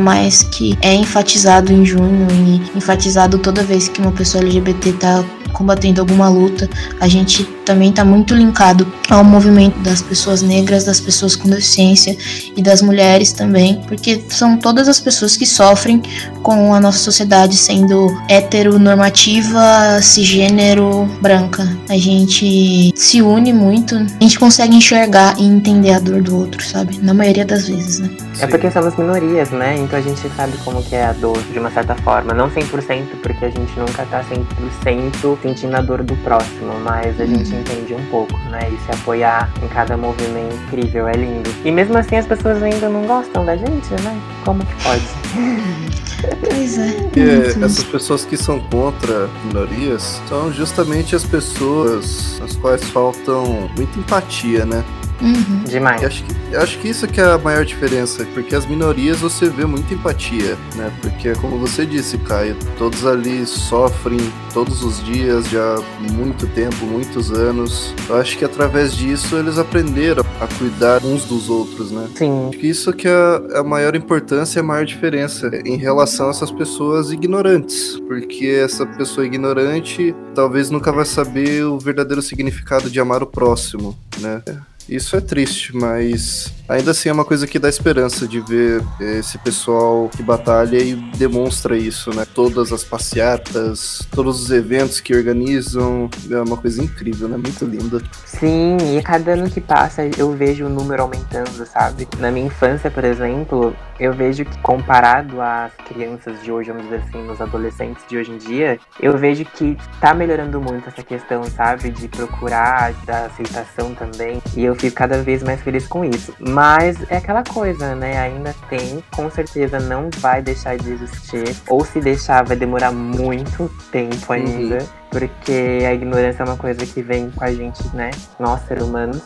que 0.51 0.77
é 0.81 0.93
enfatizado 0.93 1.73
em 1.73 1.85
junho 1.85 2.27
e 2.31 2.77
enfatizado 2.77 3.37
toda 3.39 3.61
vez 3.61 3.89
que 3.89 3.99
uma 3.99 4.11
pessoa 4.11 4.41
LGBT 4.43 4.93
tá 4.93 5.25
combatendo 5.57 6.01
alguma 6.01 6.29
luta, 6.29 6.69
a 6.99 7.07
gente 7.07 7.43
também 7.65 7.89
está 7.89 8.05
muito 8.05 8.35
linkado 8.35 8.87
ao 9.09 9.23
movimento 9.23 9.77
das 9.79 10.01
pessoas 10.01 10.41
negras, 10.41 10.85
das 10.85 10.99
pessoas 10.99 11.35
com 11.35 11.49
deficiência 11.49 12.15
e 12.55 12.61
das 12.61 12.81
mulheres 12.81 13.31
também, 13.31 13.81
porque 13.87 14.21
são 14.29 14.57
todas 14.57 14.87
as 14.87 14.99
pessoas 14.99 15.37
que 15.37 15.45
sofrem 15.45 16.01
com 16.41 16.73
a 16.73 16.79
nossa 16.79 16.99
sociedade 16.99 17.55
sendo 17.55 18.07
heteronormativa, 18.29 19.99
cisgênero, 20.01 21.05
branca. 21.21 21.67
A 21.89 21.97
gente 21.97 22.91
se 22.95 23.21
une 23.21 23.53
muito, 23.53 23.95
a 23.95 24.23
gente 24.23 24.39
consegue 24.39 24.75
enxergar 24.75 25.35
e 25.39 25.43
entender 25.43 25.91
a 25.91 25.99
dor 25.99 26.21
do 26.21 26.37
outro, 26.37 26.63
sabe? 26.63 26.99
Na 27.01 27.13
maioria 27.13 27.45
das 27.45 27.67
vezes, 27.67 27.99
né? 27.99 28.09
É 28.39 28.47
porque 28.47 28.69
somos 28.69 28.95
minorias, 28.95 29.49
né? 29.51 29.75
Então 29.77 29.97
a 29.97 30.01
gente 30.01 30.27
sabe 30.35 30.57
como 30.63 30.83
que 30.83 30.95
é 30.95 31.05
a 31.05 31.13
dor 31.13 31.37
de 31.51 31.59
uma 31.59 31.71
certa 31.71 31.95
forma. 31.95 32.33
Não 32.33 32.49
100%, 32.49 33.21
porque 33.21 33.45
a 33.45 33.49
gente 33.49 33.79
nunca 33.79 34.05
tá 34.05 34.23
100% 34.23 35.37
sentindo 35.41 35.75
a 35.75 35.81
dor 35.81 36.03
do 36.03 36.15
próximo, 36.17 36.73
mas 36.83 37.19
a 37.19 37.23
uhum. 37.23 37.29
gente 37.29 37.55
entende 37.55 37.93
um 37.93 38.05
pouco, 38.07 38.37
né? 38.49 38.69
E 38.71 38.77
se 38.85 38.91
apoiar 38.91 39.49
em 39.63 39.67
cada 39.67 39.97
movimento 39.97 40.55
incrível, 40.67 41.07
é 41.07 41.13
lindo. 41.13 41.49
E 41.63 41.71
mesmo 41.71 41.97
assim 41.97 42.17
as 42.17 42.25
pessoas 42.25 42.61
ainda 42.61 42.89
não 42.89 43.05
gostam 43.05 43.45
da 43.45 43.55
gente, 43.55 43.89
né? 44.03 44.21
Como 44.43 44.63
que 44.65 44.83
pode? 44.83 45.03
Pois 46.41 46.79
é. 46.79 47.11
E, 47.15 47.63
essas 47.63 47.83
pessoas 47.83 48.25
que 48.25 48.35
são 48.35 48.59
contra 48.59 49.29
minorias 49.45 50.19
são 50.27 50.51
justamente 50.51 51.15
as 51.15 51.23
pessoas 51.23 52.41
as 52.43 52.55
quais 52.55 52.83
faltam 52.85 53.69
muita 53.75 53.99
empatia, 53.99 54.65
né? 54.65 54.83
Uhum. 55.21 55.63
Demais. 55.67 56.01
Eu 56.01 56.07
acho, 56.07 56.23
que, 56.23 56.35
eu 56.51 56.61
acho 56.61 56.79
que 56.79 56.87
isso 56.87 57.07
que 57.07 57.19
é 57.19 57.25
a 57.25 57.37
maior 57.37 57.65
diferença, 57.65 58.25
porque 58.33 58.55
as 58.55 58.65
minorias 58.65 59.19
você 59.19 59.49
vê 59.49 59.65
muita 59.65 59.93
empatia, 59.93 60.57
né? 60.75 60.91
Porque, 61.01 61.33
como 61.35 61.57
você 61.57 61.85
disse, 61.85 62.17
Caio, 62.19 62.55
todos 62.77 63.05
ali 63.05 63.45
sofrem 63.45 64.19
todos 64.53 64.83
os 64.83 65.03
dias, 65.03 65.47
já 65.49 65.75
há 65.75 66.11
muito 66.13 66.47
tempo, 66.47 66.85
muitos 66.85 67.31
anos. 67.31 67.93
Eu 68.09 68.17
acho 68.17 68.37
que 68.37 68.45
através 68.45 68.93
disso 68.93 69.35
eles 69.37 69.57
aprenderam 69.57 70.23
a 70.39 70.47
cuidar 70.47 71.03
uns 71.03 71.25
dos 71.25 71.49
outros, 71.49 71.91
né? 71.91 72.07
Sim. 72.15 72.49
Acho 72.49 72.57
que 72.57 72.67
isso 72.67 72.93
que 72.93 73.07
é 73.07 73.41
a 73.55 73.63
maior 73.63 73.95
importância 73.95 74.59
e 74.59 74.61
a 74.61 74.63
maior 74.63 74.85
diferença 74.85 75.49
em 75.65 75.77
relação 75.77 76.27
a 76.27 76.29
essas 76.31 76.51
pessoas 76.51 77.11
ignorantes, 77.11 77.99
porque 78.07 78.47
essa 78.47 78.85
pessoa 78.85 79.25
ignorante 79.25 80.15
talvez 80.33 80.69
nunca 80.69 80.91
vai 80.91 81.05
saber 81.05 81.63
o 81.65 81.79
verdadeiro 81.79 82.21
significado 82.21 82.89
de 82.89 82.99
amar 82.99 83.21
o 83.23 83.27
próximo, 83.27 83.97
né? 84.19 84.41
Isso 84.89 85.15
é 85.17 85.21
triste, 85.21 85.75
mas 85.75 86.53
ainda 86.67 86.91
assim 86.91 87.09
é 87.09 87.13
uma 87.13 87.25
coisa 87.25 87.45
que 87.45 87.59
dá 87.59 87.67
esperança 87.67 88.27
de 88.27 88.39
ver 88.39 88.81
esse 88.99 89.37
pessoal 89.37 90.09
que 90.09 90.23
batalha 90.23 90.77
e 90.77 90.95
demonstra 91.17 91.77
isso, 91.77 92.13
né? 92.15 92.25
Todas 92.33 92.71
as 92.71 92.83
passeatas, 92.83 94.07
todos 94.11 94.41
os 94.41 94.51
eventos 94.51 94.99
que 94.99 95.15
organizam, 95.15 96.09
é 96.29 96.41
uma 96.41 96.57
coisa 96.57 96.83
incrível, 96.83 97.27
né? 97.27 97.37
Muito 97.37 97.65
linda. 97.65 98.01
Sim, 98.25 98.77
e 98.97 99.01
cada 99.01 99.33
ano 99.33 99.49
que 99.49 99.59
passa 99.59 100.09
eu 100.17 100.31
vejo 100.31 100.65
o 100.65 100.69
número 100.69 101.03
aumentando, 101.03 101.65
sabe? 101.65 102.07
Na 102.19 102.31
minha 102.31 102.47
infância, 102.47 102.89
por 102.89 103.03
exemplo, 103.03 103.75
eu 103.99 104.13
vejo 104.13 104.45
que 104.45 104.57
comparado 104.59 105.41
às 105.41 105.73
crianças 105.87 106.41
de 106.43 106.51
hoje, 106.51 106.71
vamos 106.71 106.83
dizer 106.83 107.03
assim, 107.07 107.23
nos 107.23 107.41
adolescentes 107.41 108.03
de 108.07 108.17
hoje 108.17 108.31
em 108.31 108.37
dia, 108.37 108.79
eu 108.99 109.17
vejo 109.17 109.43
que 109.43 109.77
tá 109.99 110.13
melhorando 110.13 110.61
muito 110.61 110.87
essa 110.87 111.03
questão, 111.03 111.43
sabe? 111.45 111.89
De 111.89 112.07
procurar, 112.07 112.93
da 113.05 113.25
aceitação 113.25 113.93
também. 113.93 114.41
E 114.55 114.63
eu 114.63 114.76
fico 114.77 114.95
cada 114.95 115.21
vez 115.21 115.43
mais 115.43 115.61
feliz 115.61 115.87
com 115.87 116.05
isso. 116.05 116.33
Mas 116.39 116.97
é 117.09 117.17
aquela 117.17 117.43
coisa, 117.43 117.95
né? 117.95 118.17
Ainda 118.17 118.55
tem, 118.69 119.03
com 119.15 119.29
certeza 119.29 119.79
não 119.79 120.09
vai 120.17 120.41
deixar 120.41 120.77
de 120.77 120.91
existir. 120.91 121.55
Ou 121.67 121.83
se 121.83 121.99
deixar, 121.99 122.43
vai 122.45 122.55
demorar 122.55 122.91
muito 122.91 123.69
tempo 123.91 124.31
ainda. 124.31 124.77
Uhum. 124.77 124.87
Porque 125.17 125.83
a 125.83 125.93
ignorância 125.95 126.43
é 126.43 126.45
uma 126.45 126.57
coisa 126.57 126.85
que 126.85 127.01
vem 127.01 127.31
com 127.31 127.43
a 127.43 127.51
gente, 127.51 127.83
né? 127.95 128.11
Nós, 128.39 128.61
seres 128.67 128.83
humanos. 128.83 129.23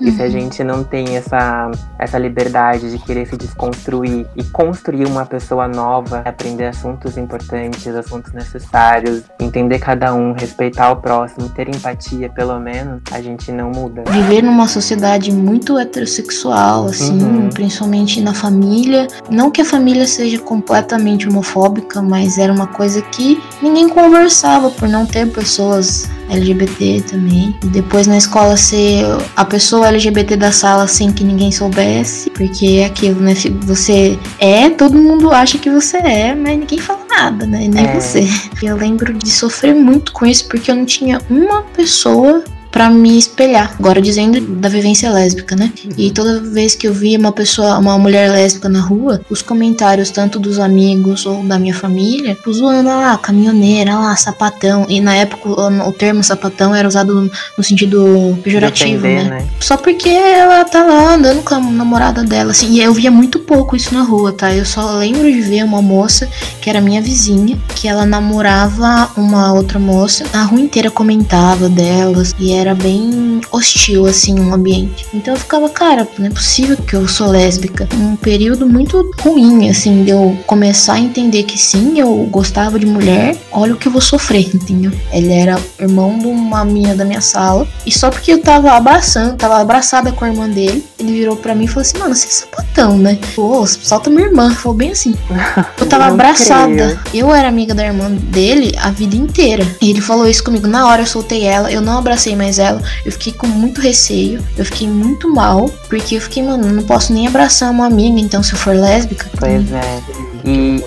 E 0.00 0.10
se 0.10 0.22
a 0.22 0.24
uhum. 0.24 0.30
gente 0.30 0.64
não 0.64 0.84
tem 0.84 1.16
essa, 1.16 1.70
essa 1.98 2.18
liberdade 2.18 2.90
de 2.90 2.98
querer 2.98 3.26
se 3.26 3.36
desconstruir 3.36 4.26
e 4.36 4.44
construir 4.44 5.06
uma 5.06 5.24
pessoa 5.24 5.68
nova, 5.68 6.22
aprender 6.24 6.66
assuntos 6.66 7.16
importantes, 7.16 7.86
assuntos 7.94 8.32
necessários, 8.32 9.22
entender 9.40 9.78
cada 9.78 10.14
um, 10.14 10.32
respeitar 10.32 10.90
o 10.92 10.96
próximo, 10.96 11.48
ter 11.48 11.68
empatia, 11.68 12.28
pelo 12.28 12.58
menos, 12.58 13.02
a 13.12 13.20
gente 13.20 13.52
não 13.52 13.70
muda. 13.70 14.04
Viver 14.10 14.42
numa 14.42 14.66
sociedade 14.66 15.32
muito 15.32 15.78
heterossexual, 15.78 16.86
assim, 16.86 17.22
uhum. 17.22 17.48
principalmente 17.50 18.20
na 18.20 18.34
família. 18.34 19.06
Não 19.30 19.50
que 19.50 19.60
a 19.60 19.64
família 19.64 20.06
seja 20.06 20.38
completamente 20.38 21.28
homofóbica, 21.28 22.02
mas 22.02 22.38
era 22.38 22.52
uma 22.52 22.66
coisa 22.66 23.00
que 23.00 23.40
ninguém 23.62 23.88
conversava 23.88 24.70
por 24.70 24.88
não 24.88 25.06
ter 25.06 25.26
pessoas 25.34 26.08
LGBT 26.30 27.02
também. 27.02 27.54
E 27.62 27.66
depois 27.66 28.06
na 28.06 28.16
escola 28.16 28.56
ser 28.56 29.04
a 29.36 29.44
pessoa 29.44 29.88
LGBT 29.88 30.36
da 30.36 30.52
sala 30.52 30.86
sem 30.86 31.12
que 31.12 31.24
ninguém 31.24 31.52
soubesse, 31.52 32.30
porque 32.30 32.66
é 32.80 32.86
aquilo, 32.86 33.20
né? 33.20 33.34
Você 33.62 34.18
é, 34.38 34.70
todo 34.70 34.96
mundo 34.96 35.30
acha 35.30 35.58
que 35.58 35.70
você 35.70 35.98
é, 35.98 36.34
mas 36.34 36.58
ninguém 36.58 36.78
fala 36.78 37.04
nada, 37.08 37.46
né? 37.46 37.68
Nem 37.68 37.86
é. 37.86 38.00
você. 38.00 38.26
Eu 38.62 38.76
lembro 38.76 39.12
de 39.12 39.30
sofrer 39.30 39.74
muito 39.74 40.12
com 40.12 40.24
isso 40.26 40.46
porque 40.48 40.70
eu 40.70 40.74
não 40.74 40.84
tinha 40.84 41.20
uma 41.28 41.62
pessoa 41.62 42.42
para 42.74 42.90
me 42.90 43.16
espelhar. 43.16 43.72
Agora 43.78 44.02
dizendo 44.02 44.40
da 44.40 44.68
vivência 44.68 45.08
lésbica, 45.08 45.54
né? 45.54 45.72
E 45.96 46.10
toda 46.10 46.40
vez 46.40 46.74
que 46.74 46.88
eu 46.88 46.92
via 46.92 47.16
uma 47.16 47.30
pessoa, 47.30 47.78
uma 47.78 47.96
mulher 47.96 48.28
lésbica 48.28 48.68
na 48.68 48.80
rua, 48.80 49.20
os 49.30 49.40
comentários 49.42 50.10
tanto 50.10 50.40
dos 50.40 50.58
amigos 50.58 51.24
ou 51.24 51.44
da 51.44 51.56
minha 51.56 51.72
família, 51.72 52.36
zoando 52.50 52.88
lá, 52.88 53.16
caminhoneira, 53.16 53.94
lá, 53.94 54.16
sapatão. 54.16 54.86
E 54.88 55.00
na 55.00 55.14
época 55.14 55.48
o, 55.48 55.92
termo 55.92 56.24
sapatão 56.24 56.74
era 56.74 56.88
usado 56.88 57.30
no 57.56 57.62
sentido 57.62 58.36
pejorativo, 58.42 59.06
né? 59.06 59.22
né? 59.22 59.46
Só 59.60 59.76
porque 59.76 60.08
ela 60.08 60.64
tá 60.64 60.82
lá 60.82 61.14
andando 61.14 61.44
com 61.44 61.54
a 61.54 61.60
namorada 61.60 62.24
dela, 62.24 62.50
assim. 62.50 62.72
E 62.72 62.82
eu 62.82 62.92
via 62.92 63.10
muito 63.10 63.38
pouco 63.38 63.76
isso 63.76 63.94
na 63.94 64.02
rua, 64.02 64.32
tá? 64.32 64.52
Eu 64.52 64.64
só 64.64 64.96
lembro 64.96 65.32
de 65.32 65.40
ver 65.42 65.62
uma 65.62 65.80
moça 65.80 66.28
que 66.60 66.68
era 66.68 66.80
minha 66.80 67.00
vizinha, 67.00 67.56
que 67.76 67.86
ela 67.86 68.04
namorava 68.04 69.10
uma 69.16 69.52
outra 69.52 69.78
moça. 69.78 70.24
A 70.32 70.42
rua 70.42 70.60
inteira 70.60 70.90
comentava 70.90 71.68
delas 71.68 72.34
e 72.36 72.50
era 72.50 72.63
era 72.64 72.74
bem 72.74 73.40
hostil, 73.52 74.06
assim, 74.06 74.38
o 74.40 74.54
ambiente. 74.54 75.06
Então 75.12 75.34
eu 75.34 75.40
ficava, 75.40 75.68
cara, 75.68 76.08
não 76.18 76.26
é 76.26 76.30
possível 76.30 76.76
que 76.76 76.94
eu 76.94 77.06
sou 77.06 77.28
lésbica. 77.28 77.88
Um 77.94 78.16
período 78.16 78.66
muito 78.66 79.10
ruim, 79.20 79.68
assim, 79.68 80.04
de 80.04 80.10
eu 80.10 80.36
começar 80.46 80.94
a 80.94 81.00
entender 81.00 81.44
que 81.44 81.58
sim, 81.58 81.98
eu 81.98 82.26
gostava 82.30 82.78
de 82.78 82.86
mulher, 82.86 83.36
olha 83.52 83.74
o 83.74 83.76
que 83.76 83.88
eu 83.88 83.92
vou 83.92 84.00
sofrer, 84.00 84.54
entendeu? 84.54 84.92
Ele 85.12 85.32
era 85.32 85.60
irmão 85.78 86.18
de 86.18 86.26
uma 86.26 86.64
menina 86.64 86.94
da 86.94 87.04
minha 87.04 87.20
sala, 87.20 87.66
e 87.86 87.92
só 87.92 88.10
porque 88.10 88.32
eu 88.32 88.40
tava 88.40 88.72
abraçando, 88.72 89.36
tava 89.36 89.60
abraçada 89.60 90.10
com 90.10 90.24
a 90.24 90.28
irmã 90.28 90.48
dele, 90.48 90.84
ele 90.98 91.12
virou 91.12 91.36
pra 91.36 91.54
mim 91.54 91.64
e 91.64 91.68
falou 91.68 91.82
assim, 91.82 91.98
mano, 91.98 92.14
você 92.14 92.26
é 92.26 92.30
sapatão, 92.30 92.98
né? 92.98 93.18
Pô, 93.34 93.66
solta 93.66 94.10
minha 94.10 94.26
irmã. 94.26 94.54
Falou 94.54 94.76
bem 94.76 94.92
assim. 94.92 95.14
Eu 95.78 95.86
tava 95.86 96.06
abraçada. 96.06 97.00
Creio. 97.04 97.26
Eu 97.26 97.34
era 97.34 97.48
amiga 97.48 97.74
da 97.74 97.84
irmã 97.84 98.10
dele 98.10 98.74
a 98.78 98.90
vida 98.90 99.16
inteira. 99.16 99.66
E 99.80 99.90
ele 99.90 100.00
falou 100.00 100.26
isso 100.26 100.42
comigo. 100.42 100.66
Na 100.66 100.86
hora 100.86 101.02
eu 101.02 101.06
soltei 101.06 101.44
ela, 101.44 101.70
eu 101.70 101.80
não 101.80 101.98
abracei 101.98 102.34
mais 102.34 102.53
ela. 102.58 102.82
Eu 103.04 103.12
fiquei 103.12 103.32
com 103.32 103.46
muito 103.46 103.80
receio. 103.80 104.44
Eu 104.56 104.64
fiquei 104.64 104.88
muito 104.88 105.32
mal. 105.32 105.68
Porque 105.88 106.16
eu 106.16 106.20
fiquei, 106.20 106.42
mano, 106.42 106.66
não 106.66 106.82
posso 106.82 107.12
nem 107.12 107.26
abraçar 107.26 107.70
uma 107.70 107.86
amiga, 107.86 108.20
então 108.20 108.42
se 108.42 108.52
eu 108.52 108.58
for 108.58 108.74
lésbica. 108.74 109.26
Pois 109.38 109.72
é. 109.72 110.02
E. 110.44 110.82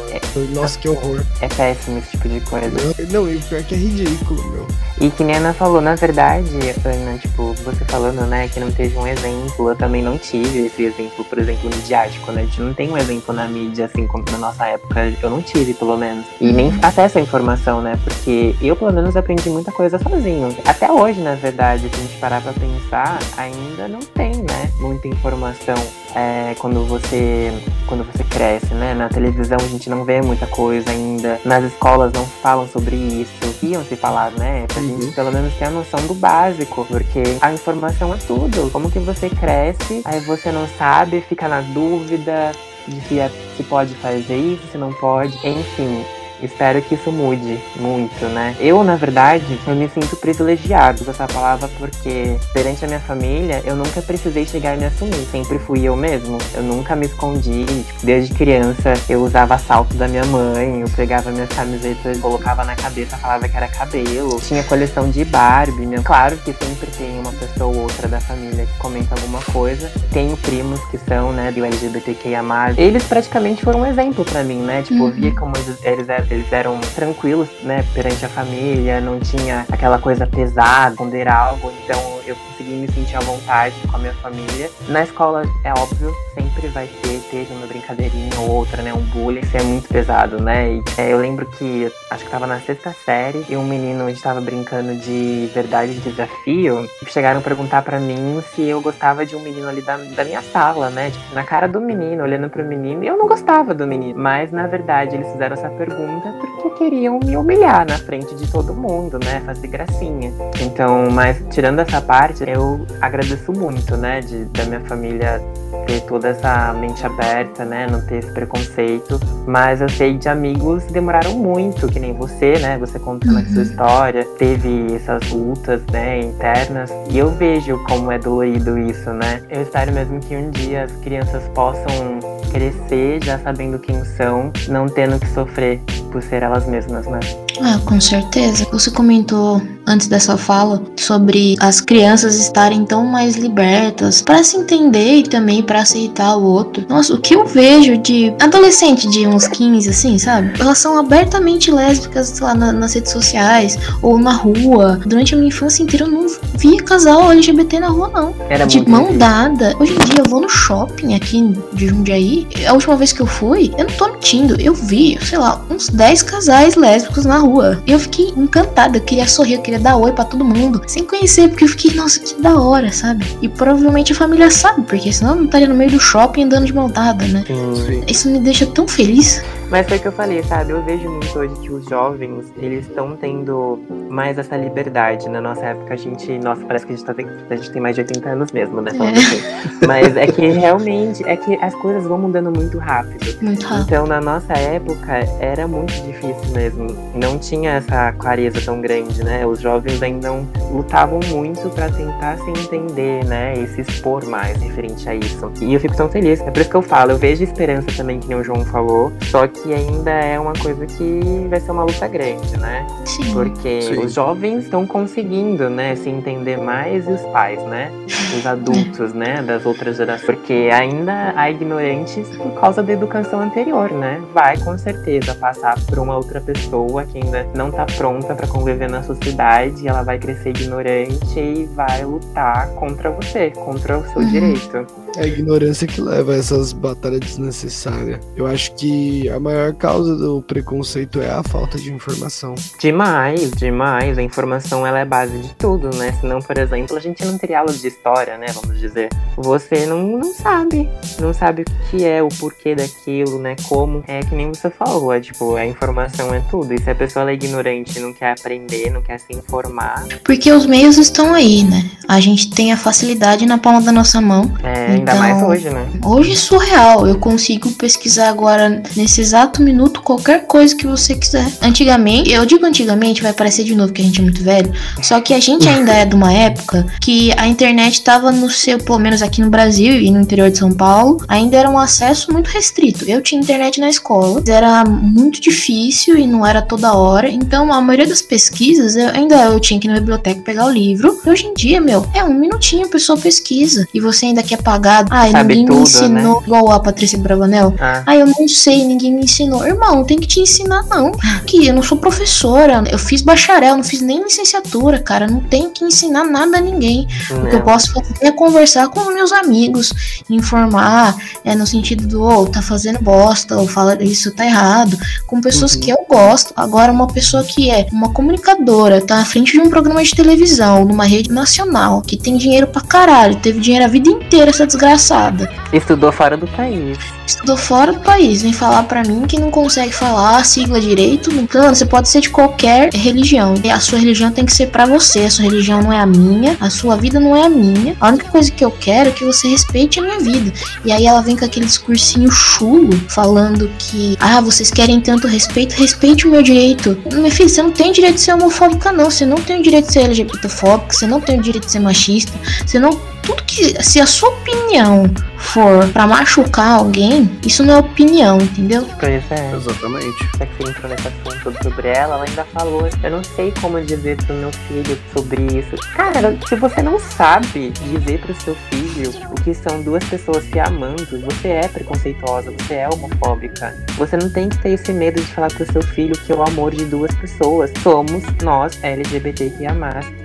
Nossa, 0.54 0.78
que 0.78 0.88
horror. 0.88 1.24
É 1.42 1.48
péssimo 1.48 1.98
esse 1.98 2.12
tipo 2.12 2.30
de 2.30 2.40
coisa. 2.42 2.70
Não, 3.12 3.28
e 3.28 3.38
o 3.38 3.40
pior 3.42 3.60
é 3.60 3.64
que 3.64 3.74
é 3.74 3.78
ridículo, 3.78 4.52
meu. 4.52 4.68
E 5.00 5.10
que 5.10 5.24
nem 5.24 5.36
a 5.36 5.40
Ana 5.40 5.54
falou, 5.54 5.82
na 5.82 5.96
verdade, 5.96 6.50
Ana, 6.86 7.18
tipo, 7.18 7.54
você 7.64 7.86
falando, 7.86 8.26
né, 8.28 8.48
que 8.48 8.60
não 8.60 8.72
teve 8.72 8.98
um 8.98 9.06
exemplo, 9.06 9.70
eu 9.70 9.76
também 9.76 10.02
não 10.02 10.18
tive 10.18 10.66
esse 10.66 10.84
exemplo, 10.84 11.24
por 11.26 11.38
exemplo, 11.38 11.70
midiático, 11.70 12.32
né? 12.32 12.42
A 12.42 12.46
gente 12.46 12.62
não 12.62 12.74
tem 12.74 12.90
um 12.92 12.98
exemplo 12.98 13.34
na 13.34 13.48
mídia, 13.48 13.86
assim, 13.86 14.08
como 14.08 14.26
na 14.32 14.38
nossa 14.38 14.66
época, 14.66 15.14
eu 15.22 15.30
não 15.30 15.42
tive, 15.42 15.74
pelo 15.74 15.98
menos. 15.98 16.26
E 16.42 16.52
nem 16.52 16.74
acesso 16.82 17.18
à 17.18 17.22
informação, 17.22 17.82
né? 17.82 17.98
Porque 18.04 18.56
eu, 18.62 18.76
pelo 18.76 18.92
menos, 18.92 19.16
aprendi 19.16 19.50
muita 19.50 19.72
coisa 19.72 20.00
sozinho. 20.00 20.56
Até 20.66 20.92
hoje, 20.92 21.20
na 21.22 21.36
verdade, 21.36 21.57
se 21.58 21.86
a 21.86 21.90
gente 21.90 22.18
parar 22.20 22.42
pra 22.42 22.54
pensar, 22.54 23.20
ainda 23.38 23.88
não 23.88 24.00
tem, 24.00 24.36
né? 24.36 24.68
muita 24.80 25.08
informação 25.08 25.76
é, 26.16 26.56
quando 26.60 26.86
você 26.86 27.52
quando 27.86 28.04
você 28.04 28.24
cresce, 28.24 28.74
né? 28.74 28.94
Na 28.94 29.10
televisão 29.10 29.58
a 29.62 29.68
gente 29.68 29.90
não 29.90 30.04
vê 30.04 30.22
muita 30.22 30.46
coisa 30.48 30.90
ainda. 30.90 31.40
Nas 31.46 31.64
escolas 31.64 32.12
não 32.14 32.26
falam 32.26 32.68
sobre 32.68 32.96
isso. 32.96 33.56
Iam 33.64 33.84
se 33.84 33.96
falar, 33.96 34.32
né? 34.32 34.66
Pra 34.68 34.82
uhum. 34.82 35.02
gente 35.02 35.16
pelo 35.16 35.32
menos 35.32 35.54
ter 35.54 35.66
a 35.66 35.72
noção 35.72 36.06
do 36.06 36.14
básico. 36.14 36.86
Porque 36.86 37.24
a 37.42 37.54
informação 37.54 38.14
é 38.14 38.18
tudo. 38.18 38.70
Como 38.72 38.92
que 38.92 39.00
você 39.00 39.30
cresce, 39.30 40.02
aí 40.06 40.20
você 40.22 40.52
não 40.52 40.68
sabe, 40.78 41.22
fica 41.22 41.48
na 41.48 41.62
dúvida 41.62 42.52
de 42.88 43.02
se, 43.02 43.20
é, 43.20 43.30
se 43.56 43.64
pode 43.64 43.94
fazer 43.96 44.38
isso, 44.38 44.64
se 44.72 44.78
não 44.78 44.92
pode. 44.94 45.36
Enfim, 45.48 46.04
Espero 46.42 46.82
que 46.82 46.96
isso 46.96 47.12
mude 47.12 47.60
muito, 47.76 48.26
né? 48.26 48.56
Eu, 48.60 48.84
na 48.84 48.96
verdade, 48.96 49.60
eu 49.66 49.76
me 49.76 49.90
sinto 49.90 50.16
privilegiado 50.18 51.04
com 51.04 51.12
essa 51.12 51.28
palavra 51.28 51.70
porque, 51.78 52.38
perante 52.54 52.86
a 52.86 52.88
minha 52.88 53.00
família, 53.00 53.62
eu 53.66 53.76
nunca 53.76 54.02
precisei 54.02 54.46
chegar 54.46 54.76
e 54.76 54.78
me 54.78 54.86
assumir. 54.86 55.26
Sempre 55.32 55.58
fui 55.60 55.84
eu 55.84 55.96
mesmo. 55.96 56.38
Eu 56.54 56.64
nunca 56.64 56.96
me 56.96 57.06
escondi. 57.06 57.66
Tipo, 57.66 58.06
desde 58.06 58.34
criança, 58.34 58.94
eu 59.10 59.24
usava 59.24 59.58
salto 59.58 59.96
da 59.96 60.08
minha 60.08 60.26
mãe, 60.26 60.82
eu 60.82 60.90
pegava 60.90 61.32
minhas 61.32 61.50
camisetas, 61.50 62.20
colocava 62.20 62.64
na 62.64 62.76
cabeça, 62.76 63.18
falava 63.18 63.48
que 63.48 63.58
era 63.58 63.68
cabelo. 63.68 64.40
Tinha 64.42 64.64
coleção 64.64 65.10
de 65.10 65.26
Barbie. 65.26 65.86
Meu. 65.86 66.04
Claro 66.04 66.38
que 66.38 66.54
sempre 66.54 66.90
tem 66.98 67.20
uma 67.20 67.32
pessoa 67.32 67.74
ou 67.74 67.84
outra 67.84 68.08
da 68.08 68.20
família 68.20 68.66
que 68.66 68.78
comenta 68.78 69.16
alguma 69.16 69.42
coisa. 69.42 69.92
Tenho 70.12 70.38
primos 70.38 70.80
que 70.86 70.98
são, 70.98 71.32
né, 71.32 71.52
do 71.52 71.66
LGBTQIA+. 71.66 72.44
Eles 72.78 73.04
praticamente 73.04 73.64
foram 73.64 73.82
um 73.82 73.86
exemplo 73.86 74.24
para 74.24 74.44
mim, 74.44 74.62
né? 74.62 74.84
Tipo, 74.84 75.02
uhum. 75.02 75.08
eu 75.08 75.14
via 75.14 75.36
como 75.36 75.56
eles, 75.58 75.78
eles 75.84 76.10
eram 76.10 76.27
eles 76.30 76.52
eram 76.52 76.80
tranquilos, 76.96 77.50
né, 77.64 77.84
perante 77.94 78.26
a 78.26 78.30
família, 78.30 79.00
não 79.02 79.20
tinha 79.20 79.66
aquela 79.72 80.00
coisa 80.00 80.26
pesada, 80.26 80.92
esconder 80.92 81.28
algo, 81.28 81.72
então 81.84 82.20
eu 82.26 82.36
consegui 82.36 82.72
me 82.72 82.88
sentir 82.92 83.16
à 83.16 83.20
vontade 83.22 83.76
com 83.90 83.96
a 83.96 84.00
minha 84.00 84.14
família. 84.16 84.70
Na 84.90 85.04
escola, 85.04 85.44
é 85.64 85.72
óbvio, 85.72 86.14
sempre 86.34 86.68
vai 86.68 86.88
ter, 87.02 87.20
teve 87.32 87.54
uma 87.54 87.66
brincadeirinha 87.66 88.38
ou 88.40 88.50
outra, 88.50 88.82
né, 88.82 88.94
um 88.94 89.02
bullying, 89.02 89.40
isso 89.42 89.58
é 89.58 89.64
muito 89.64 89.88
pesado, 89.88 90.42
né, 90.42 90.74
e 90.74 90.84
é, 90.98 91.14
eu 91.14 91.18
lembro 91.18 91.46
que, 91.46 91.92
acho 92.10 92.26
que 92.26 92.32
tava 92.32 92.46
na 92.48 92.60
sexta 92.60 92.94
série, 93.06 93.46
e 93.50 93.56
um 93.56 93.64
menino, 93.64 94.06
a 94.06 94.10
gente 94.10 94.22
tava 94.22 94.42
brincando 94.42 94.96
de 94.96 95.50
verdade 95.54 95.94
de 95.94 96.10
desafio, 96.10 96.88
chegaram 97.08 97.40
a 97.40 97.44
perguntar 97.44 97.82
para 97.82 98.00
mim 98.00 98.44
se 98.54 98.64
eu 98.64 98.82
gostava 98.82 99.26
de 99.26 99.36
um 99.36 99.40
menino 99.40 99.68
ali 99.68 99.82
da, 99.82 99.98
da 99.98 100.24
minha 100.24 100.42
sala, 100.42 100.90
né, 100.90 101.12
tipo, 101.12 101.34
na 101.34 101.44
cara 101.44 101.68
do 101.68 101.80
menino, 101.80 102.24
olhando 102.24 102.50
pro 102.50 102.66
menino, 102.66 103.04
e 103.04 103.08
eu 103.08 103.18
não 103.18 103.28
gostava 103.28 103.74
do 103.74 103.88
menino, 103.88 104.20
mas 104.20 104.52
na 104.52 104.68
verdade 104.68 105.16
eles 105.16 105.32
fizeram 105.32 105.54
essa 105.54 105.70
pergunta 105.70 106.17
pergunta 106.18 106.34
porque 106.40 106.70
queriam 106.78 107.20
me 107.20 107.38
humilhar 107.38 107.86
na 107.88 107.98
frente 107.98 108.36
de 108.36 108.50
todo 108.52 108.74
mundo, 108.74 109.20
né? 109.20 109.42
Fazer 109.46 109.68
gracinha. 109.68 110.32
Então, 110.62 111.10
mas 111.12 111.42
tirando 111.52 111.80
essa 111.80 112.02
parte, 112.02 112.44
eu 112.48 112.86
agradeço 113.02 113.52
muito, 113.52 113.96
né? 113.96 114.22
De, 114.22 114.46
da 114.46 114.66
minha 114.66 114.82
família 114.82 115.42
ter 115.86 116.02
toda 116.02 116.30
essa 116.30 116.74
mente 116.74 117.06
aberta, 117.06 117.64
né? 117.66 117.88
Não 117.90 118.02
ter 118.02 118.18
esse 118.18 118.32
preconceito. 118.32 119.20
Mas 119.46 119.82
eu 119.82 119.90
sei 119.90 120.18
de 120.18 120.28
amigos 120.28 120.84
que 120.84 120.94
demoraram 120.94 121.34
muito, 121.34 121.88
que 121.88 122.00
nem 122.00 122.14
você, 122.14 122.58
né? 122.60 122.78
Você 122.78 123.00
contando 123.00 123.34
uhum. 123.34 123.42
a 123.42 123.46
sua 123.46 123.64
história, 123.64 124.26
teve 124.38 124.96
essas 124.96 125.30
lutas, 125.30 125.82
né? 125.92 126.20
Internas. 126.20 126.92
E 127.10 127.18
eu 127.18 127.30
vejo 127.32 127.82
como 127.86 128.12
é 128.12 128.20
dolorido 128.20 128.78
isso, 128.78 129.12
né? 129.12 129.42
Eu 129.50 129.62
espero 129.62 129.92
mesmo 129.92 130.20
que 130.20 130.36
um 130.36 130.50
dia 130.52 130.84
as 130.84 130.92
crianças 130.98 131.44
possam 131.54 132.37
crescer 132.58 133.24
já 133.24 133.38
sabendo 133.38 133.78
quem 133.78 134.04
são, 134.04 134.52
não 134.68 134.88
tendo 134.88 135.20
que 135.20 135.28
sofrer 135.28 135.80
por 136.12 136.24
ser 136.24 136.42
elas 136.42 136.66
mesmas, 136.66 137.06
né? 137.06 137.20
Ah, 137.62 137.80
com 137.86 138.00
certeza. 138.00 138.68
Você 138.72 138.92
comentou 138.92 139.62
antes 139.88 140.08
dessa 140.08 140.38
fala 140.38 140.84
sobre 140.98 141.56
as 141.60 141.80
crianças 141.80 142.36
estarem 142.36 142.86
tão 142.86 143.06
mais 143.06 143.38
libertas 143.38 144.22
para 144.22 144.44
se 144.44 144.58
entender 144.58 145.20
e 145.20 145.24
também 145.24 145.64
para 145.64 145.82
aceitar 145.82 146.36
o 146.36 146.44
outro. 146.44 146.86
Nossa, 146.90 147.14
o 147.14 147.18
que 147.18 147.34
eu 147.34 147.46
vejo 147.46 147.98
de 147.98 148.34
adolescente 148.40 149.08
de 149.08 149.26
uns 149.26 149.48
15 149.48 149.90
assim, 149.90 150.18
sabe? 150.20 150.60
Elas 150.60 150.78
são 150.78 151.00
abertamente 151.00 151.72
lésbicas 151.72 152.38
lá 152.40 152.54
na, 152.54 152.74
nas 152.74 152.94
redes 152.94 153.14
sociais 153.14 153.78
ou 154.02 154.20
na 154.20 154.34
rua. 154.34 155.00
Durante 155.06 155.34
a 155.34 155.38
minha 155.38 155.48
infância 155.48 155.82
inteira 155.82 156.06
eu 156.06 156.12
não 156.12 156.28
via 156.56 156.84
casal 156.84 157.32
LGBT 157.32 157.80
na 157.80 157.88
rua 157.88 158.12
não. 158.14 158.36
Era 158.50 158.66
de 158.66 158.88
mão 158.88 159.04
difícil. 159.04 159.20
dada. 159.20 159.76
Hoje 159.80 159.94
em 159.94 160.00
dia 160.00 160.20
eu 160.20 160.30
vou 160.30 160.42
no 160.42 160.50
shopping 160.50 161.16
aqui 161.16 161.54
de 161.74 161.88
Jundiaí. 161.88 162.46
A 162.68 162.74
última 162.74 162.98
vez 162.98 163.14
que 163.14 163.22
eu 163.22 163.28
fui, 163.28 163.72
eu 163.78 163.86
não 163.86 163.94
tô 163.96 164.12
mentindo, 164.12 164.60
eu 164.60 164.74
vi, 164.74 165.18
sei 165.24 165.38
lá, 165.38 165.62
uns 165.70 165.88
10 165.88 166.24
casais 166.24 166.76
lésbicos 166.76 167.26
na 167.26 167.38
rua. 167.38 167.47
Eu 167.86 168.00
fiquei 168.00 168.34
encantada, 168.36 168.98
eu 168.98 169.02
queria 169.02 169.28
sorrir, 169.28 169.56
eu 169.56 169.62
queria 169.62 169.80
dar 169.80 169.98
oi 169.98 170.12
para 170.12 170.26
todo 170.26 170.44
mundo, 170.44 170.82
sem 170.88 171.04
conhecer, 171.04 171.50
porque 171.50 171.64
eu 171.64 171.70
fiquei, 171.70 171.94
nossa, 171.94 172.20
que 172.20 172.42
da 172.42 172.60
hora, 172.60 172.92
sabe? 172.92 173.26
E 173.42 173.48
provavelmente 173.48 174.12
a 174.12 174.16
família 174.16 174.52
sabe, 174.52 174.84
porque 174.84 175.12
senão 175.12 175.32
eu 175.32 175.36
não 175.38 175.46
estaria 175.46 175.68
no 175.68 175.76
meio 175.76 175.92
do 175.92 176.00
shopping 176.00 176.44
andando 176.44 176.66
de 176.66 176.74
mão 176.74 176.90
dada, 176.90 177.26
né? 177.28 177.44
Sim. 177.48 178.04
Isso 178.08 178.30
me 178.30 178.40
deixa 178.40 178.66
tão 178.66 178.88
feliz. 178.88 179.42
Mas 179.70 179.86
foi 179.88 179.98
o 179.98 180.00
que 180.00 180.08
eu 180.08 180.12
falei, 180.12 180.42
sabe? 180.44 180.72
Eu 180.72 180.82
vejo 180.82 181.10
muito 181.10 181.38
hoje 181.38 181.54
que 181.56 181.72
os 181.72 181.86
jovens, 181.86 182.46
eles 182.58 182.88
estão 182.88 183.18
tendo 183.18 183.80
mais 184.10 184.38
essa 184.38 184.56
liberdade. 184.56 185.28
Na 185.28 185.42
nossa 185.42 185.66
época, 185.66 185.94
a 185.94 185.98
gente. 185.98 186.40
Nossa, 186.40 186.64
parece 186.66 186.86
que 186.86 186.94
a 186.94 186.96
gente, 186.96 187.06
tá, 187.06 187.14
a 187.50 187.56
gente 187.56 187.72
tem 187.72 187.82
mais 187.82 187.96
de 187.96 188.02
80 188.02 188.30
anos 188.30 188.52
mesmo, 188.52 188.82
né? 188.82 188.92
Falando 188.92 189.18
é. 189.18 189.20
assim. 189.20 189.42
Mas 189.86 190.16
é 190.16 190.28
que 190.28 190.48
realmente, 190.48 191.24
é 191.26 191.36
que 191.36 191.56
as 191.56 191.76
coisas 191.76 192.06
vão 192.06 192.18
mudando 192.18 192.50
muito 192.50 192.78
rápido. 192.78 193.26
Muito 193.42 193.66
rápido. 193.66 193.86
Então, 193.88 194.08
na 194.08 194.22
nossa 194.22 194.54
época, 194.54 195.20
era 195.40 195.68
muito 195.68 195.94
difícil 195.94 196.52
mesmo. 196.54 196.88
Não 197.14 197.38
tinha 197.38 197.72
essa 197.72 198.14
clareza 198.14 198.62
tão 198.62 198.80
grande, 198.80 199.22
né? 199.24 199.46
Os 199.46 199.60
jovens 199.60 200.02
ainda 200.02 200.32
lutavam 200.72 201.20
muito 201.28 201.70
para 201.72 201.90
tentar 201.90 202.38
se 202.38 202.50
entender, 202.52 203.26
né? 203.26 203.54
E 203.58 203.68
se 203.68 203.82
expor 203.82 204.26
mais 204.26 204.58
referente 204.62 205.10
a 205.10 205.16
isso. 205.16 205.52
E 205.60 205.74
eu 205.74 205.80
fico 205.80 205.96
tão 205.96 206.08
feliz. 206.08 206.40
É 206.42 206.50
por 206.50 206.62
isso 206.62 206.70
que 206.70 206.76
eu 206.76 206.82
falo, 206.82 207.12
eu 207.12 207.18
vejo 207.18 207.44
esperança 207.44 207.88
também, 207.96 208.20
que 208.20 208.28
nem 208.28 208.38
o 208.38 208.44
João 208.44 208.64
falou. 208.64 209.12
Só 209.24 209.46
que 209.48 209.57
que 209.62 209.74
ainda 209.74 210.12
é 210.12 210.40
uma 210.40 210.54
coisa 210.54 210.86
que 210.86 211.48
vai 211.50 211.60
ser 211.60 211.72
uma 211.72 211.84
luta 211.84 212.08
grande, 212.08 212.58
né? 212.58 212.86
Sim. 213.06 213.34
Porque 213.34 213.82
Sim. 213.82 214.00
os 214.00 214.14
jovens 214.14 214.66
estão 214.66 214.86
conseguindo, 214.86 215.70
né, 215.70 215.96
se 215.96 216.10
entender 216.10 216.58
mais 216.58 217.08
e 217.08 217.12
os 217.12 217.22
pais, 217.34 217.62
né? 217.64 217.92
Os 218.38 218.46
adultos, 218.46 219.14
né, 219.14 219.42
das 219.42 219.66
outras 219.66 219.98
gerações. 219.98 220.26
Porque 220.26 220.70
ainda 220.72 221.34
há 221.36 221.50
ignorantes 221.50 222.28
por 222.38 222.52
causa 222.60 222.84
da 222.84 222.94
educação 222.94 223.40
anterior, 223.40 223.92
né? 223.92 224.22
Vai 224.34 224.58
com 224.58 224.78
certeza 224.78 225.36
passar 225.36 225.80
por 225.86 226.00
uma 226.00 226.16
outra 226.16 226.42
pessoa 226.42 227.06
que 227.06 227.18
ainda 227.18 227.48
não 227.56 227.72
tá 227.72 227.86
pronta 227.86 228.36
para 228.36 228.48
conviver 228.48 228.90
na 228.90 229.04
sociedade, 229.04 229.88
ela 229.88 230.04
vai 230.04 230.18
crescer 230.18 230.50
ignorante 230.50 231.40
e 231.40 231.66
vai 231.76 232.04
lutar 232.04 232.70
contra 232.72 233.10
você, 233.12 233.52
contra 233.52 233.98
o 233.98 234.08
seu 234.10 234.22
uhum. 234.22 234.30
direito. 234.30 234.86
É 235.18 235.24
a 235.24 235.28
ignorância 235.28 235.88
que 235.88 236.00
leva 236.00 236.34
a 236.34 236.36
essas 236.36 236.72
batalhas 236.74 237.22
desnecessárias. 237.22 238.20
Eu 238.36 238.46
acho 238.46 238.74
que 238.76 239.28
a 239.30 239.40
maior 239.48 239.74
causa 239.74 240.16
do 240.16 240.42
preconceito 240.42 241.22
é 241.22 241.30
a 241.30 241.42
falta 241.42 241.78
de 241.78 241.92
informação. 241.92 242.54
Demais, 242.80 243.52
demais. 243.52 244.18
A 244.18 244.22
informação 244.22 244.86
ela 244.86 245.00
é 245.00 245.06
base 245.06 245.38
de 245.38 245.56
tudo, 245.56 245.90
né? 245.96 246.12
Senão, 246.20 246.40
por 246.42 246.58
exemplo, 246.58 246.98
a 246.98 247.00
gente 247.00 247.24
não 247.24 247.38
teria 247.38 247.60
aula 247.60 247.72
de 247.72 247.88
história, 247.88 248.38
né? 248.38 248.48
Vamos 248.54 248.80
dizer. 248.80 249.10
Você 249.38 249.86
não, 249.86 250.06
não 250.06 250.34
sabe. 250.34 250.90
Não 251.20 251.34
sabe 251.34 251.62
o 251.62 251.90
que 251.90 252.04
é, 252.04 252.22
o 252.22 252.28
porquê 252.28 252.76
daquilo, 252.76 253.40
né? 253.40 253.56
Como. 253.68 254.04
É 254.08 254.20
que 254.20 254.36
nem 254.36 254.50
você 254.50 254.70
falou, 254.70 255.14
é 255.14 255.22
tipo, 255.22 255.56
a 255.56 255.66
informação 255.66 256.34
é 256.34 256.42
tudo. 256.50 256.74
E 256.74 256.82
se 256.82 256.90
a 256.90 256.96
pessoa 256.96 257.30
é 257.30 257.34
ignorante, 257.34 258.00
não 258.00 258.12
quer 258.12 258.32
aprender, 258.32 258.90
não 258.90 259.02
quer 259.02 259.20
se 259.20 259.34
informar. 259.34 260.06
Porque 260.26 260.52
os 260.52 260.66
meios 260.66 260.98
estão 260.98 261.34
aí, 261.34 261.64
né? 261.64 261.90
A 262.08 262.20
gente 262.20 262.50
tem 262.50 262.74
a 262.74 262.78
facilidade 262.78 263.46
na 263.46 263.58
palma 263.58 263.82
da 263.82 263.92
nossa 263.92 264.20
mão. 264.20 264.52
É, 264.64 264.88
ainda 264.88 265.14
então, 265.14 265.18
mais 265.18 265.42
hoje, 265.42 265.70
né? 265.70 265.88
Hoje 266.04 266.34
é 266.34 266.36
surreal. 266.36 267.08
Eu 267.08 267.18
consigo 267.18 267.72
pesquisar 267.72 268.30
agora 268.30 268.82
nesse 268.96 269.24
exato 269.38 269.62
minuto 269.62 270.02
qualquer 270.02 270.48
coisa 270.48 270.76
que 270.76 270.88
você 270.88 271.14
quiser. 271.14 271.46
Antigamente, 271.62 272.32
eu 272.32 272.44
digo 272.46 272.66
antigamente, 272.66 273.22
vai 273.22 273.34
parecer 273.34 273.64
de 273.64 273.76
novo 273.76 273.94
que 273.94 274.02
a 274.02 274.06
gente 274.06 274.20
é 274.20 274.24
muito 274.24 274.44
velho, 274.44 274.72
só 275.02 275.22
que 275.22 275.32
a 275.32 275.40
gente 275.40 275.70
ainda 275.70 275.94
é 275.94 276.06
de 276.06 276.16
uma 276.16 276.34
época 276.34 276.86
que 277.00 277.32
a 277.38 277.48
internet 277.48 277.94
estava 277.94 278.32
no 278.32 278.50
seu, 278.50 278.80
pelo 278.80 278.98
menos 278.98 279.22
aqui 279.22 279.42
no 279.42 279.50
Brasil 279.50 279.94
e 279.94 280.10
no 280.10 280.20
interior 280.20 280.50
de 280.50 280.58
São 280.58 280.72
Paulo, 280.72 281.24
ainda 281.28 281.56
era 281.56 281.70
um 281.70 281.78
acesso 281.78 282.34
muito 282.34 282.48
restrito. 282.48 283.06
Eu 283.08 283.22
tinha 283.22 283.40
internet 283.40 283.80
na 283.80 283.90
escola, 283.90 284.42
era 284.48 284.84
muito 284.86 285.40
difícil 285.40 286.18
e 286.18 286.26
não 286.26 286.46
era 286.46 286.62
toda 286.62 286.94
hora, 286.94 287.30
então 287.30 287.72
a 287.72 287.80
maioria 287.80 288.08
das 288.08 288.24
pesquisas 288.24 288.96
eu, 288.96 289.10
ainda 289.10 289.36
eu 289.36 289.60
tinha 289.60 289.80
que 289.80 289.88
ir 289.88 289.92
na 289.92 290.00
biblioteca 290.00 290.42
pegar 290.42 290.66
o 290.66 290.72
livro. 290.72 291.22
Hoje 291.26 291.46
em 291.46 291.54
dia, 291.54 291.80
meu, 291.80 292.08
é 292.14 292.24
um 292.24 292.34
minutinho 292.34 292.88
a 292.88 292.90
pessoa 292.90 293.20
pesquisa 293.20 293.88
e 293.94 294.00
você 294.00 294.26
ainda 294.26 294.42
quer 294.42 294.62
pagar. 294.64 295.06
Ah, 295.12 295.28
ninguém 295.28 295.66
tudo, 295.66 295.76
me 295.76 295.84
ensinou, 295.84 296.40
né? 296.40 296.48
igual 296.48 296.72
a 296.72 296.80
Patrícia 296.80 297.20
Bravanel. 297.20 297.76
Ah. 297.80 298.04
ah, 298.04 298.16
eu 298.16 298.26
não 298.26 298.48
sei, 298.48 298.84
ninguém 298.84 299.14
me 299.14 299.27
ensinou. 299.28 299.66
Irmão, 299.66 300.04
tem 300.04 300.18
que 300.18 300.26
te 300.26 300.40
ensinar, 300.40 300.84
não. 300.86 301.12
Que 301.46 301.68
eu 301.68 301.74
não 301.74 301.84
sou 301.84 301.98
professora, 301.98 302.84
eu 302.90 302.98
fiz 302.98 303.22
bacharel, 303.22 303.76
não 303.76 303.84
fiz 303.84 304.02
nem 304.02 304.24
licenciatura, 304.24 305.00
cara. 305.00 305.28
Não 305.28 305.42
tenho 305.42 305.70
que 305.70 305.84
ensinar 305.84 306.24
nada 306.24 306.58
a 306.58 306.62
ninguém. 306.62 307.08
Não. 307.30 307.44
O 307.44 307.50
que 307.50 307.56
eu 307.56 307.62
posso 307.62 307.94
fazer 307.94 308.14
é 308.22 308.32
conversar 308.32 308.88
com 308.90 309.12
meus 309.12 309.32
amigos, 309.32 309.94
informar, 310.30 311.16
é 311.44 311.56
no 311.56 311.68
sentido 311.68 312.08
do, 312.08 312.24
oh, 312.24 312.48
tá 312.48 312.62
fazendo 312.62 313.00
bosta, 313.00 313.58
ou 313.58 313.68
fala 313.68 314.02
isso 314.02 314.32
tá 314.32 314.46
errado, 314.46 314.98
com 315.26 315.42
pessoas 315.42 315.74
uhum. 315.76 315.80
que 315.82 315.90
eu 315.92 316.06
gosto. 316.10 316.54
Agora, 316.56 316.92
uma 316.92 317.08
pessoa 317.08 317.44
que 317.44 317.70
é 317.70 317.88
uma 317.92 318.14
comunicadora, 318.14 319.02
tá 319.02 319.18
na 319.18 319.26
frente 319.26 319.52
de 319.52 319.60
um 319.60 319.70
programa 319.70 320.04
de 320.04 320.16
televisão, 320.16 320.86
numa 320.86 321.06
rede 321.06 321.32
nacional, 321.32 322.02
que 322.02 322.18
tem 322.18 322.38
dinheiro 322.38 322.68
pra 322.68 322.82
caralho, 322.82 323.36
teve 323.36 323.60
dinheiro 323.60 323.86
a 323.86 323.90
vida 323.90 324.10
inteira, 324.10 324.50
essa 324.50 324.66
desgraçada. 324.66 325.52
Estudou 325.74 326.12
fora 326.12 326.38
do 326.38 326.48
país. 326.48 327.17
Estudou 327.28 327.58
fora 327.58 327.92
do 327.92 328.00
país, 328.00 328.42
vem 328.42 328.54
falar 328.54 328.84
pra 328.84 329.04
mim 329.04 329.28
que 329.28 329.38
não 329.38 329.52
consegue 329.52 329.94
falar 329.94 330.38
a 330.38 330.44
sigla 330.46 330.80
direito. 330.80 331.30
Então, 331.34 331.76
você 331.76 331.86
pode 331.86 332.08
ser 332.08 332.22
de 332.22 332.30
qualquer 332.30 332.90
religião. 332.94 333.54
A 333.70 333.80
sua 333.82 334.00
religião 334.00 334.32
tem 334.32 334.46
que 334.46 334.54
ser 334.54 334.68
pra 334.68 334.86
você. 334.86 335.26
A 335.26 335.30
sua 335.30 335.44
religião 335.44 335.82
não 335.82 335.92
é 335.92 336.00
a 336.00 336.06
minha, 336.06 336.56
a 336.62 336.70
sua 336.70 336.96
vida 336.96 337.20
não 337.20 337.36
é 337.36 337.44
a 337.44 337.50
minha. 337.50 337.98
A 338.00 338.08
única 338.08 338.30
coisa 338.30 338.50
que 338.50 338.64
eu 338.64 338.72
quero 338.72 339.10
é 339.10 339.12
que 339.12 339.26
você 339.26 339.50
respeite 339.50 340.00
a 340.00 340.04
minha 340.04 340.20
vida. 340.20 340.54
E 340.86 340.92
aí 340.92 341.06
ela 341.06 341.22
vem 341.22 341.36
com 341.36 341.44
aquele 341.44 341.66
discursinho 341.66 342.32
chulo, 342.32 342.98
falando 343.10 343.70
que, 343.78 344.16
ah, 344.22 344.40
vocês 344.40 344.72
querem 344.72 345.02
tanto 345.02 345.28
respeito, 345.28 345.74
respeite 345.74 346.26
o 346.26 346.32
meu 346.32 346.42
direito. 346.42 346.98
Meu 347.12 347.30
filho, 347.30 347.50
você 347.50 347.62
não 347.62 347.72
tem 347.72 347.92
direito 347.92 348.16
de 348.16 348.22
ser 348.22 348.34
homofóbica, 348.34 348.94
não. 348.94 349.12
Você 349.12 349.26
não 349.26 349.38
tem 349.38 349.60
o 349.60 349.64
direito 349.64 349.88
de 349.88 349.94
ser 349.94 350.04
LGBTfóbica, 350.04 350.94
você 350.94 351.06
não 351.06 351.20
tem 351.20 351.38
o 351.38 351.42
direito 351.42 351.66
de 351.66 351.72
ser 351.72 351.80
machista, 351.80 352.32
você 352.66 352.80
não 352.80 352.98
tudo 353.28 353.44
que. 353.44 353.84
Se 353.84 354.00
a 354.00 354.06
sua 354.06 354.30
opinião 354.30 355.04
for 355.38 355.88
para 355.90 356.08
machucar 356.08 356.80
alguém, 356.80 357.30
isso 357.46 357.64
não 357.64 357.76
é 357.76 357.78
opinião, 357.78 358.38
entendeu? 358.38 358.88
Pois 359.00 359.24
é. 359.32 359.52
Exatamente. 359.54 360.18
Já 360.38 360.46
que 360.46 360.64
você 360.64 360.70
entrou 360.70 360.90
nesse 360.90 361.08
assunto 361.08 361.64
sobre 361.64 361.90
ela, 361.90 362.16
ela 362.16 362.26
ainda 362.26 362.46
falou: 362.46 362.90
Eu 363.04 363.12
não 363.12 363.24
sei 363.24 363.54
como 363.62 363.80
dizer 363.82 364.18
pro 364.24 364.36
meu 364.36 364.52
filho 364.68 364.98
sobre 365.14 365.42
isso. 365.60 365.76
Cara, 365.94 366.38
se 366.48 366.56
você 366.56 366.82
não 366.82 367.00
sabe 367.00 367.72
dizer 367.72 368.20
pro 368.22 368.42
seu 368.42 368.56
filho 368.70 369.12
o 369.30 369.36
que 369.42 369.54
são 369.54 369.82
duas 369.82 370.04
pessoas 370.06 370.44
se 370.46 370.60
amando, 370.60 371.20
você 371.22 371.50
é 371.50 371.68
preconceituosa, 371.68 372.52
você 372.52 372.76
é 372.76 372.90
homofóbica. 372.90 373.76
Você 373.98 374.16
não 374.16 374.30
tem 374.30 374.48
que 374.50 374.58
ter 374.60 374.70
esse 374.70 374.94
medo 374.94 375.20
de 375.20 375.28
falar 375.34 375.50
pro 375.50 375.70
seu 375.72 375.82
filho 375.82 376.14
que 376.26 376.32
é 376.32 376.36
o 376.36 376.44
amor 376.44 376.74
de 376.74 376.86
duas 376.86 377.14
pessoas. 377.16 377.72
Somos 377.84 378.24
nós, 378.42 378.82
LGBTQIA, 378.84 379.76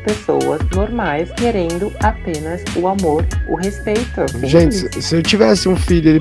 pessoas 0.05 0.61
normais, 0.75 1.31
querendo 1.33 1.93
apenas 2.01 2.63
o 2.77 2.87
amor, 2.87 2.92
o 3.47 3.55
respeito. 3.55 4.27
Gente, 4.43 5.03
se 5.03 5.17
eu 5.17 5.23
tivesse 5.23 5.69
um 5.69 5.77
filho, 5.77 6.11
ele 6.11 6.21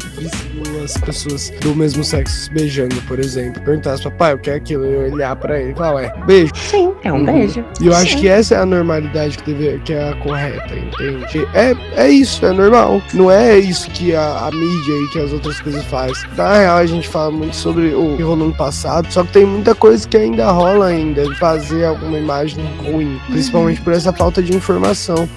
duas 0.82 0.98
pessoas 0.98 1.50
do 1.62 1.76
mesmo 1.76 2.04
sexo 2.04 2.36
se 2.36 2.52
beijando, 2.52 2.96
por 3.04 3.20
exemplo, 3.20 3.62
perguntasse, 3.62 4.04
papai, 4.04 4.34
eu 4.34 4.40
quero 4.40 4.58
aquilo, 4.58 4.86
eu 4.86 5.14
olhar 5.14 5.36
pra 5.36 5.60
ele 5.60 5.72
e 5.72 5.76
falar, 5.76 5.96
ué, 5.96 6.14
beijo. 6.26 6.52
Sim, 6.56 6.94
é 7.04 7.14
um 7.14 7.24
beijo. 7.24 7.64
E 7.80 7.88
eu 7.88 7.96
acho 7.96 8.14
Sim. 8.14 8.20
que 8.20 8.28
essa 8.28 8.56
é 8.56 8.58
a 8.58 8.66
normalidade 8.66 9.38
que, 9.38 9.54
deve, 9.54 9.80
que 9.80 9.94
é 9.94 10.10
a 10.10 10.16
correta, 10.16 10.74
entende? 10.76 11.48
É, 11.54 11.76
é 11.96 12.10
isso, 12.10 12.46
é 12.46 12.52
normal. 12.52 13.02
Não 13.14 13.30
é 13.30 13.60
isso 13.60 13.90
que 13.92 14.16
a, 14.16 14.48
a 14.48 14.52
mídia 14.52 14.94
e 14.94 15.10
que 15.12 15.20
as 15.20 15.32
outras 15.32 15.60
coisas 15.62 15.84
fazem. 15.86 16.16
Na 16.36 16.58
real, 16.58 16.78
a 16.78 16.86
gente 16.86 17.08
fala 17.08 17.32
muito 17.32 17.56
sobre 17.56 17.94
o 17.94 18.18
que 18.18 18.24
rolou 18.24 18.48
no 18.48 18.56
passado, 18.56 19.12
só 19.12 19.24
que 19.24 19.34
tem 19.34 19.46
muita 19.46 19.76
coisa 19.76 20.08
que 20.08 20.18
ainda 20.18 20.52
rola 20.52 20.88
ainda, 20.88 21.24
de 21.24 21.36
fazer 21.36 21.86
alguma 21.86 22.18
imagem 22.18 22.64
ruim, 22.84 23.20
principalmente 23.28 23.82
por 23.82 23.94
essa 23.94 24.12
falta 24.12 24.42
de 24.42 24.56
informação. 24.56 25.30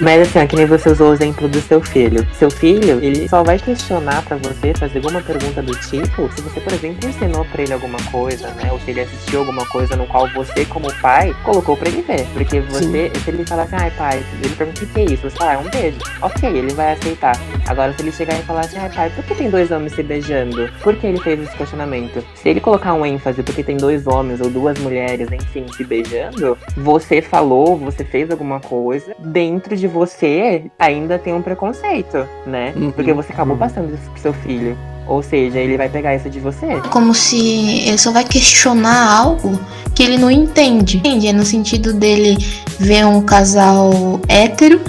Mas 0.00 0.22
assim, 0.22 0.38
ó, 0.38 0.46
que 0.46 0.56
nem 0.56 0.66
você 0.66 0.90
usou 0.90 1.10
o 1.10 1.14
exemplo 1.14 1.48
do 1.48 1.60
seu 1.62 1.80
filho. 1.80 2.26
Seu 2.38 2.50
filho, 2.50 3.02
ele 3.02 3.28
só 3.28 3.42
vai 3.42 3.58
questionar 3.58 4.22
pra 4.22 4.36
você, 4.36 4.72
fazer 4.82 4.98
alguma 4.98 5.22
pergunta 5.22 5.62
do 5.62 5.72
tipo, 5.76 6.28
se 6.32 6.42
você, 6.42 6.60
por 6.60 6.72
exemplo, 6.72 7.08
ensinou 7.08 7.44
pra 7.44 7.62
ele 7.62 7.72
alguma 7.72 7.98
coisa, 8.10 8.48
né? 8.54 8.68
Ou 8.72 8.80
se 8.80 8.90
ele 8.90 9.02
assistiu 9.02 9.40
alguma 9.40 9.64
coisa 9.66 9.94
no 9.94 10.08
qual 10.08 10.26
você, 10.30 10.64
como 10.64 10.92
pai, 11.00 11.32
colocou 11.44 11.76
pra 11.76 11.88
ele 11.88 12.02
ver. 12.02 12.26
Porque 12.32 12.60
você, 12.62 13.12
se 13.14 13.30
ele 13.30 13.46
falar 13.46 13.62
assim, 13.62 13.76
ai 13.76 13.90
pai, 13.92 14.24
ele 14.42 14.54
pergunta 14.56 14.84
o 14.84 14.86
que 14.88 15.00
é 15.00 15.04
isso, 15.04 15.30
você 15.30 15.36
fala, 15.36 15.52
ah, 15.52 15.54
é 15.54 15.58
um 15.58 15.70
beijo. 15.70 15.98
Ok, 16.20 16.48
ele 16.48 16.72
vai 16.72 16.94
aceitar. 16.94 17.38
Agora, 17.68 17.92
se 17.92 18.02
ele 18.02 18.10
chegar 18.10 18.36
e 18.36 18.42
falar 18.42 18.62
assim, 18.62 18.78
ai 18.78 18.90
pai, 18.90 19.10
por 19.10 19.24
que 19.24 19.36
tem 19.36 19.50
dois 19.50 19.70
homens 19.70 19.94
se 19.94 20.02
beijando? 20.02 20.68
Por 20.82 20.96
que 20.96 21.06
ele 21.06 21.20
fez 21.20 21.40
esse 21.40 21.56
questionamento? 21.56 22.24
Se 22.34 22.48
ele 22.48 22.60
colocar 22.60 22.92
um 22.94 23.06
ênfase 23.06 23.40
porque 23.44 23.62
tem 23.62 23.76
dois 23.76 24.08
homens 24.08 24.40
ou 24.40 24.50
duas 24.50 24.76
mulheres, 24.80 25.30
enfim, 25.30 25.64
se 25.76 25.84
beijando, 25.84 26.58
você 26.76 27.22
falou, 27.22 27.76
você 27.76 28.04
fez 28.04 28.32
alguma 28.32 28.58
coisa, 28.58 29.14
dentro 29.20 29.76
de 29.76 29.86
você 29.86 30.64
ainda 30.76 31.20
tem 31.20 31.32
um 31.32 31.42
preconceito, 31.42 32.26
né? 32.44 32.72
Uhum. 32.74 32.90
Porque 32.90 33.12
você 33.12 33.32
acabou 33.32 33.56
passando 33.56 33.94
isso 33.94 34.10
pro 34.10 34.20
seu 34.20 34.32
filho. 34.32 34.71
Ou 35.06 35.22
seja, 35.22 35.58
ele 35.58 35.76
vai 35.76 35.88
pegar 35.88 36.14
isso 36.14 36.30
de 36.30 36.38
você. 36.40 36.80
Como 36.90 37.12
se 37.14 37.80
ele 37.86 37.98
só 37.98 38.12
vai 38.12 38.24
questionar 38.24 39.12
algo 39.12 39.58
que 39.94 40.02
ele 40.02 40.16
não 40.16 40.30
entende. 40.30 40.98
Entende? 40.98 41.28
É 41.28 41.32
no 41.32 41.44
sentido 41.44 41.92
dele 41.92 42.38
ver 42.78 43.04
um 43.04 43.20
casal 43.20 44.20
hétero 44.28 44.80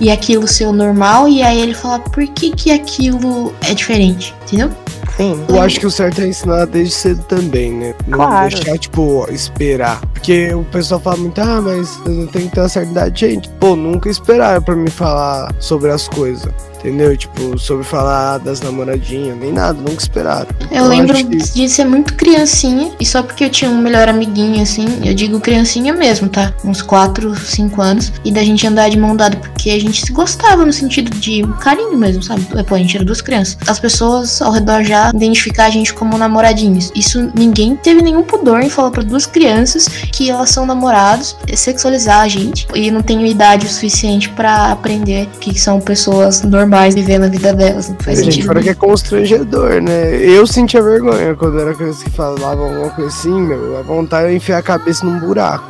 e 0.00 0.10
aquilo 0.10 0.48
ser 0.48 0.66
o 0.66 0.72
normal, 0.72 1.28
e 1.28 1.42
aí 1.42 1.60
ele 1.60 1.74
fala 1.74 2.00
por 2.00 2.26
que, 2.26 2.50
que 2.50 2.72
aquilo 2.72 3.54
é 3.62 3.72
diferente, 3.72 4.34
entendeu? 4.42 4.68
Sim. 5.16 5.44
Eu 5.48 5.60
acho 5.60 5.78
que 5.78 5.86
o 5.86 5.90
certo 5.90 6.22
é 6.22 6.26
ensinar 6.26 6.64
desde 6.64 6.94
cedo 6.94 7.22
também, 7.24 7.70
né? 7.72 7.94
Não 8.08 8.18
Claro. 8.18 8.50
deixar, 8.50 8.78
tipo, 8.78 9.26
esperar. 9.30 10.00
Porque 10.12 10.52
o 10.54 10.64
pessoal 10.64 11.00
fala 11.00 11.18
muito, 11.18 11.40
ah, 11.40 11.60
mas 11.60 12.00
eu 12.04 12.12
não 12.12 12.26
tenho 12.26 12.48
que 12.48 12.54
ter 12.54 12.60
uma 12.60 12.68
certa 12.68 12.90
idade. 12.90 13.20
Gente, 13.20 13.48
pô, 13.60 13.76
nunca 13.76 14.08
esperaram 14.08 14.62
pra 14.62 14.74
me 14.74 14.90
falar 14.90 15.54
sobre 15.60 15.90
as 15.90 16.08
coisas. 16.08 16.52
Entendeu? 16.82 17.16
Tipo, 17.16 17.56
sobre 17.58 17.84
falar 17.84 18.38
das 18.38 18.60
namoradinhas, 18.60 19.36
nem 19.38 19.52
nada, 19.52 19.78
nunca 19.78 20.02
esperaram. 20.02 20.48
Eu 20.70 20.86
lembro 20.88 21.14
acho 21.16 21.26
que- 21.26 21.36
de 21.36 21.68
ser 21.68 21.84
muito 21.84 22.14
criancinha, 22.14 22.90
e 22.98 23.06
só 23.06 23.22
porque 23.22 23.44
eu 23.44 23.50
tinha 23.50 23.70
um 23.70 23.78
melhor 23.80 24.08
amiguinho, 24.08 24.60
assim, 24.60 24.86
eu 25.04 25.14
digo 25.14 25.38
criancinha 25.38 25.92
mesmo, 25.92 26.28
tá? 26.28 26.52
Uns 26.64 26.82
4, 26.82 27.36
5 27.38 27.80
anos, 27.80 28.12
e 28.24 28.32
da 28.32 28.42
gente 28.42 28.66
andar 28.66 28.88
de 28.88 28.98
mão 28.98 29.14
dada, 29.14 29.36
porque 29.36 29.70
a 29.70 29.80
gente 29.80 30.04
se 30.04 30.12
gostava 30.12 30.66
no 30.66 30.72
sentido 30.72 31.16
de 31.16 31.42
carinho 31.60 31.96
mesmo, 31.96 32.20
sabe? 32.22 32.44
Pô, 32.66 32.74
a 32.74 32.78
gente 32.78 32.96
era 32.96 33.04
duas 33.04 33.20
crianças. 33.20 33.56
As 33.66 33.78
pessoas 33.78 34.42
ao 34.42 34.50
redor 34.50 34.82
já 34.82 35.10
identificar 35.14 35.66
a 35.66 35.70
gente 35.70 35.94
como 35.94 36.18
namoradinhos. 36.18 36.90
Isso 36.96 37.30
ninguém 37.32 37.76
teve 37.76 38.02
nenhum 38.02 38.22
pudor 38.24 38.60
em 38.60 38.68
falar 38.68 38.90
pra 38.90 39.04
duas 39.04 39.24
crianças 39.24 39.86
que 39.86 40.28
elas 40.28 40.50
são 40.50 40.66
namorados, 40.66 41.36
sexualizar 41.54 42.22
a 42.22 42.28
gente, 42.28 42.66
e 42.74 42.90
não 42.90 43.02
tenho 43.02 43.24
idade 43.24 43.66
o 43.66 43.70
suficiente 43.70 44.28
pra 44.30 44.72
aprender 44.72 45.28
que 45.40 45.56
são 45.60 45.80
pessoas 45.80 46.42
normais 46.42 46.71
vivendo 46.94 47.24
a 47.24 47.28
vida 47.28 47.52
delas. 47.52 47.88
Não 47.88 47.96
faz 47.98 48.18
gente, 48.18 48.32
sentido. 48.32 48.46
fora 48.46 48.62
que 48.62 48.70
é 48.70 48.74
constrangedor, 48.74 49.80
né? 49.80 50.16
Eu 50.16 50.46
sentia 50.46 50.82
vergonha 50.82 51.34
quando 51.34 51.60
era 51.60 51.74
criança 51.74 52.04
que 52.04 52.10
falava 52.10 52.62
alguma 52.62 52.90
coisa 52.90 53.08
assim, 53.08 53.40
meu. 53.40 53.78
A 53.78 53.82
vontade 53.82 54.30
de 54.30 54.36
enfiar 54.36 54.58
a 54.58 54.62
cabeça 54.62 55.04
num 55.04 55.18
buraco. 55.18 55.64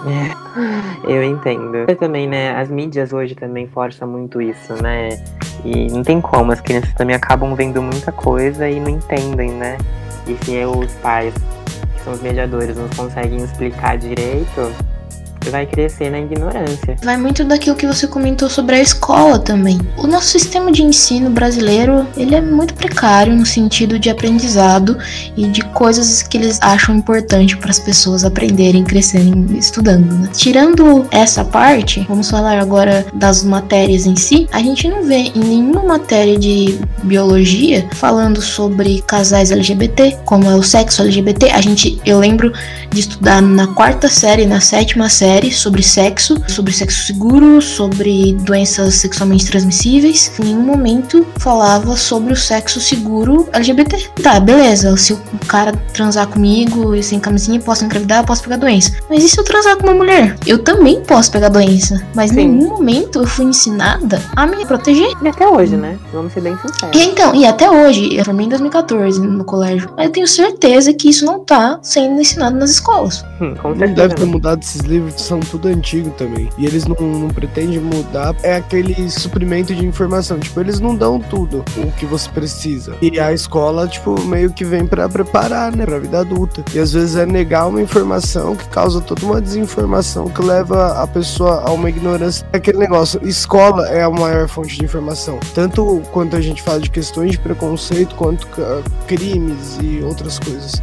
Eu 1.08 1.22
entendo. 1.22 1.76
Eu 1.88 1.96
também, 1.96 2.28
né? 2.28 2.54
As 2.56 2.68
mídias 2.68 3.12
hoje 3.12 3.34
também 3.34 3.66
forçam 3.66 4.06
muito 4.06 4.40
isso, 4.40 4.74
né? 4.82 5.22
E 5.64 5.88
não 5.90 6.02
tem 6.02 6.20
como, 6.20 6.52
as 6.52 6.60
crianças 6.60 6.92
também 6.94 7.14
acabam 7.14 7.54
vendo 7.54 7.80
muita 7.80 8.12
coisa 8.12 8.68
e 8.68 8.80
não 8.80 8.90
entendem, 8.90 9.50
né? 9.50 9.78
E 10.26 10.36
se 10.44 10.64
os 10.64 10.92
pais, 10.94 11.34
que 11.96 12.04
são 12.04 12.12
os 12.12 12.22
mediadores, 12.22 12.76
não 12.76 12.88
conseguem 12.90 13.42
explicar 13.42 13.96
direito, 13.98 14.72
vai 15.50 15.66
crescer 15.66 16.10
na 16.10 16.20
ignorância. 16.20 16.96
Vai 17.02 17.16
muito 17.16 17.44
daquilo 17.44 17.76
que 17.76 17.86
você 17.86 18.06
comentou 18.06 18.48
sobre 18.48 18.76
a 18.76 18.80
escola 18.80 19.38
também. 19.38 19.78
O 19.96 20.06
nosso 20.06 20.28
sistema 20.28 20.70
de 20.70 20.82
ensino 20.82 21.30
brasileiro, 21.30 22.06
ele 22.16 22.34
é 22.34 22.40
muito 22.40 22.74
precário 22.74 23.34
no 23.34 23.44
sentido 23.44 23.98
de 23.98 24.10
aprendizado 24.10 24.96
e 25.36 25.46
de 25.48 25.62
coisas 25.66 26.22
que 26.22 26.36
eles 26.36 26.58
acham 26.60 26.94
importante 26.94 27.56
para 27.56 27.70
as 27.70 27.78
pessoas 27.78 28.24
aprenderem, 28.24 28.84
crescerem 28.84 29.46
estudando, 29.58 30.12
né? 30.12 30.28
Tirando 30.32 31.06
essa 31.10 31.44
parte, 31.44 32.04
vamos 32.08 32.30
falar 32.30 32.58
agora 32.58 33.04
das 33.14 33.42
matérias 33.42 34.06
em 34.06 34.16
si. 34.16 34.48
A 34.52 34.60
gente 34.60 34.88
não 34.88 35.04
vê 35.04 35.32
em 35.34 35.40
nenhuma 35.40 35.82
matéria 35.82 36.38
de 36.38 36.78
biologia 37.02 37.86
falando 37.92 38.40
sobre 38.40 39.02
casais 39.02 39.50
LGBT, 39.50 40.18
como 40.24 40.48
é 40.48 40.54
o 40.54 40.62
sexo 40.62 41.02
LGBT. 41.02 41.50
A 41.50 41.60
gente, 41.60 42.00
eu 42.04 42.18
lembro 42.18 42.52
de 42.90 43.00
estudar 43.00 43.40
na 43.40 43.66
quarta 43.68 44.08
série, 44.08 44.46
na 44.46 44.60
sétima 44.60 45.08
série 45.08 45.31
sobre 45.52 45.82
sexo, 45.82 46.36
sobre 46.48 46.72
sexo 46.72 47.06
seguro, 47.06 47.60
sobre 47.62 48.34
doenças 48.40 48.94
sexualmente 48.96 49.46
transmissíveis. 49.46 50.30
Em 50.40 50.44
nenhum 50.46 50.62
momento 50.62 51.26
falava 51.38 51.96
sobre 51.96 52.32
o 52.32 52.36
sexo 52.36 52.80
seguro 52.80 53.48
LGBT. 53.52 54.10
Tá, 54.22 54.38
beleza. 54.40 54.96
Se 54.96 55.12
o 55.12 55.20
cara 55.46 55.72
transar 55.92 56.26
comigo 56.26 56.94
e 56.94 57.02
sem 57.02 57.18
camisinha, 57.20 57.60
posso 57.60 57.84
engravidar, 57.84 58.20
eu 58.22 58.26
posso 58.26 58.42
pegar 58.42 58.56
doença. 58.56 58.92
Mas 59.08 59.24
e 59.24 59.28
se 59.28 59.38
eu 59.38 59.44
transar 59.44 59.76
com 59.76 59.84
uma 59.84 59.94
mulher? 59.94 60.36
Eu 60.46 60.58
também 60.58 61.00
posso 61.02 61.30
pegar 61.30 61.48
doença. 61.48 62.02
Mas 62.14 62.32
em 62.32 62.36
nenhum 62.48 62.68
momento 62.68 63.20
eu 63.20 63.26
fui 63.26 63.44
ensinada 63.46 64.22
a 64.36 64.46
me 64.46 64.64
proteger. 64.66 65.08
E 65.22 65.28
até 65.28 65.46
hoje, 65.48 65.76
né? 65.76 65.98
Vamos 66.12 66.32
ser 66.32 66.40
bem 66.40 66.56
sinceros. 66.58 66.96
E 66.96 67.02
então, 67.08 67.34
e 67.34 67.44
até 67.46 67.70
hoje, 67.70 68.16
eu 68.16 68.24
formei 68.24 68.46
em 68.46 68.48
2014 68.48 69.20
no 69.20 69.44
colégio, 69.44 69.90
mas 69.96 70.06
eu 70.06 70.12
tenho 70.12 70.26
certeza 70.26 70.92
que 70.92 71.08
isso 71.08 71.24
não 71.24 71.40
tá 71.44 71.78
sendo 71.82 72.20
ensinado 72.20 72.56
nas 72.56 72.70
escolas. 72.70 73.24
Hum, 73.40 73.54
com 73.60 73.70
Não 73.70 73.78
certeza. 73.78 73.94
deve 74.08 74.14
ter 74.14 74.24
não. 74.24 74.32
mudado 74.32 74.60
esses 74.62 74.80
livros, 74.82 75.14
são 75.22 75.40
tudo 75.40 75.68
antigo 75.68 76.10
também. 76.10 76.48
E 76.58 76.66
eles 76.66 76.86
não, 76.86 76.96
não 76.96 77.28
pretendem 77.28 77.80
mudar. 77.80 78.34
É 78.42 78.56
aquele 78.56 79.10
suprimento 79.10 79.74
de 79.74 79.86
informação. 79.86 80.38
Tipo, 80.38 80.60
eles 80.60 80.80
não 80.80 80.94
dão 80.94 81.20
tudo 81.20 81.64
o 81.76 81.90
que 81.92 82.06
você 82.06 82.28
precisa. 82.30 82.96
E 83.00 83.18
a 83.18 83.32
escola, 83.32 83.86
tipo, 83.88 84.20
meio 84.22 84.52
que 84.52 84.64
vem 84.64 84.86
pra 84.86 85.08
preparar, 85.08 85.74
né? 85.74 85.84
Pra 85.84 85.98
vida 85.98 86.20
adulta. 86.20 86.64
E 86.74 86.78
às 86.78 86.92
vezes 86.92 87.16
é 87.16 87.26
negar 87.26 87.66
uma 87.68 87.80
informação 87.80 88.56
que 88.56 88.66
causa 88.68 89.00
toda 89.00 89.24
uma 89.24 89.40
desinformação 89.40 90.28
que 90.28 90.42
leva 90.42 91.02
a 91.02 91.06
pessoa 91.06 91.62
a 91.66 91.70
uma 91.72 91.88
ignorância. 91.88 92.46
É 92.52 92.56
aquele 92.56 92.78
negócio, 92.78 93.20
escola 93.26 93.88
é 93.88 94.02
a 94.02 94.10
maior 94.10 94.48
fonte 94.48 94.76
de 94.76 94.84
informação. 94.84 95.38
Tanto 95.54 96.02
quanto 96.12 96.36
a 96.36 96.40
gente 96.40 96.62
fala 96.62 96.80
de 96.80 96.90
questões 96.90 97.32
de 97.32 97.38
preconceito, 97.38 98.14
quanto 98.14 98.48
crimes 99.06 99.78
e 99.80 100.02
outras 100.02 100.38
coisas. 100.38 100.82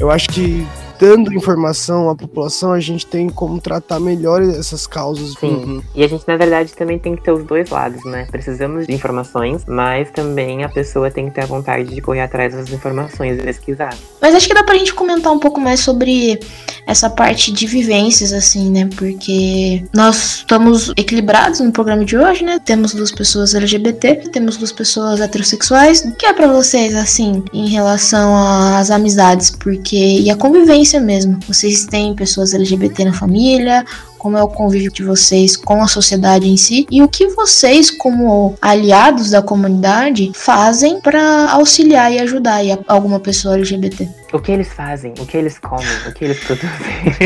Eu 0.00 0.10
acho 0.10 0.28
que 0.30 0.66
dando 1.04 1.34
informação 1.34 2.08
à 2.08 2.16
população, 2.16 2.72
a 2.72 2.80
gente 2.80 3.06
tem 3.06 3.28
como 3.28 3.60
tratar 3.60 4.00
melhor 4.00 4.40
essas 4.40 4.86
causas. 4.86 5.34
Sim. 5.38 5.48
Uhum. 5.48 5.82
E 5.94 6.02
a 6.02 6.08
gente, 6.08 6.26
na 6.26 6.34
verdade, 6.34 6.72
também 6.72 6.98
tem 6.98 7.14
que 7.14 7.22
ter 7.22 7.30
os 7.30 7.44
dois 7.44 7.68
lados, 7.68 8.02
né? 8.06 8.26
Precisamos 8.30 8.86
de 8.86 8.94
informações, 8.94 9.62
mas 9.68 10.10
também 10.10 10.64
a 10.64 10.68
pessoa 10.70 11.10
tem 11.10 11.28
que 11.28 11.34
ter 11.34 11.42
a 11.42 11.46
vontade 11.46 11.94
de 11.94 12.00
correr 12.00 12.22
atrás 12.22 12.54
das 12.54 12.70
informações 12.70 13.38
e 13.38 13.42
pesquisar. 13.42 13.94
Mas 14.18 14.34
acho 14.34 14.48
que 14.48 14.54
dá 14.54 14.64
pra 14.64 14.78
gente 14.78 14.94
comentar 14.94 15.30
um 15.30 15.38
pouco 15.38 15.60
mais 15.60 15.80
sobre 15.80 16.40
essa 16.86 17.10
parte 17.10 17.52
de 17.52 17.66
vivências, 17.66 18.32
assim, 18.32 18.70
né? 18.70 18.88
Porque 18.96 19.84
nós 19.94 20.36
estamos 20.36 20.90
equilibrados 20.96 21.60
no 21.60 21.70
programa 21.70 22.04
de 22.04 22.16
hoje, 22.16 22.42
né? 22.42 22.58
Temos 22.58 22.94
duas 22.94 23.12
pessoas 23.12 23.54
LGBT, 23.54 24.30
temos 24.32 24.56
duas 24.56 24.72
pessoas 24.72 25.20
heterossexuais. 25.20 26.02
O 26.02 26.12
que 26.12 26.24
é 26.24 26.32
para 26.32 26.46
vocês, 26.48 26.94
assim, 26.94 27.44
em 27.52 27.68
relação 27.68 28.34
às 28.74 28.90
amizades? 28.90 29.50
Porque. 29.50 30.20
e 30.22 30.30
a 30.30 30.36
convivência 30.36 30.93
mesmo. 31.00 31.38
Vocês 31.46 31.84
têm 31.86 32.14
pessoas 32.14 32.54
LGBT 32.54 33.04
na 33.04 33.12
família? 33.12 33.84
como 34.24 34.38
é 34.38 34.42
o 34.42 34.48
convívio 34.48 34.90
de 34.90 35.04
vocês 35.04 35.54
com 35.54 35.82
a 35.82 35.86
sociedade 35.86 36.48
em 36.48 36.56
si 36.56 36.86
e 36.90 37.02
o 37.02 37.08
que 37.08 37.26
vocês, 37.28 37.90
como 37.90 38.56
aliados 38.58 39.28
da 39.28 39.42
comunidade, 39.42 40.32
fazem 40.34 40.98
para 40.98 41.50
auxiliar 41.50 42.10
e 42.10 42.18
ajudar 42.20 42.60
alguma 42.88 43.20
pessoa 43.20 43.56
LGBT. 43.56 44.08
O 44.32 44.38
que 44.38 44.50
eles 44.50 44.72
fazem, 44.72 45.12
o 45.20 45.26
que 45.26 45.36
eles 45.36 45.58
comem, 45.58 45.86
o 46.08 46.12
que 46.14 46.24
eles 46.24 46.38
produzem. 46.42 46.70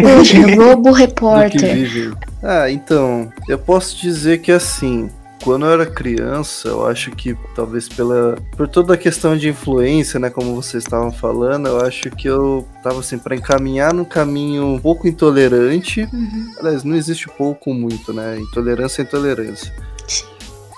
Poxa, 0.02 0.42
Globo 0.56 0.90
Repórter. 0.90 2.12
Ah, 2.42 2.68
então, 2.68 3.32
eu 3.48 3.60
posso 3.60 3.96
dizer 3.96 4.38
que 4.38 4.50
assim, 4.50 5.08
quando 5.48 5.64
eu 5.64 5.72
era 5.72 5.86
criança, 5.86 6.68
eu 6.68 6.86
acho 6.86 7.10
que 7.12 7.34
talvez 7.54 7.88
pela 7.88 8.36
por 8.54 8.68
toda 8.68 8.92
a 8.92 8.98
questão 8.98 9.34
de 9.34 9.48
influência, 9.48 10.20
né, 10.20 10.28
como 10.28 10.54
vocês 10.54 10.84
estavam 10.84 11.10
falando, 11.10 11.68
eu 11.68 11.80
acho 11.80 12.10
que 12.10 12.28
eu 12.28 12.68
tava 12.82 13.00
assim 13.00 13.16
para 13.16 13.34
encaminhar 13.34 13.94
num 13.94 14.04
caminho 14.04 14.66
um 14.66 14.78
pouco 14.78 15.08
intolerante. 15.08 16.06
Uhum. 16.12 16.52
Aliás, 16.58 16.84
não 16.84 16.94
existe 16.94 17.30
pouco 17.30 17.72
muito, 17.72 18.12
né? 18.12 18.38
Intolerância 18.38 19.00
é 19.00 19.04
intolerância. 19.06 19.72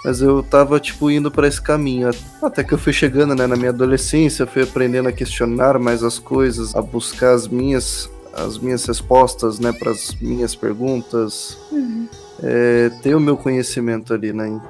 Mas 0.04 0.22
eu 0.22 0.40
tava, 0.40 0.78
tipo, 0.78 1.10
indo 1.10 1.32
para 1.32 1.48
esse 1.48 1.60
caminho. 1.60 2.08
Até 2.40 2.62
que 2.62 2.72
eu 2.72 2.78
fui 2.78 2.92
chegando, 2.92 3.34
né, 3.34 3.48
na 3.48 3.56
minha 3.56 3.70
adolescência, 3.70 4.46
fui 4.46 4.62
aprendendo 4.62 5.08
a 5.08 5.12
questionar 5.12 5.80
mais 5.80 6.04
as 6.04 6.16
coisas, 6.16 6.76
a 6.76 6.80
buscar 6.80 7.34
as 7.34 7.48
minhas, 7.48 8.08
as 8.32 8.56
minhas 8.56 8.84
respostas, 8.84 9.58
né, 9.58 9.72
para 9.72 9.90
as 9.90 10.14
minhas 10.20 10.54
perguntas. 10.54 11.58
Uhum 11.72 12.06
é, 12.42 12.90
ter 13.02 13.14
o 13.14 13.20
meu 13.20 13.36
conhecimento 13.36 14.14
ali, 14.14 14.32
né? 14.32 14.60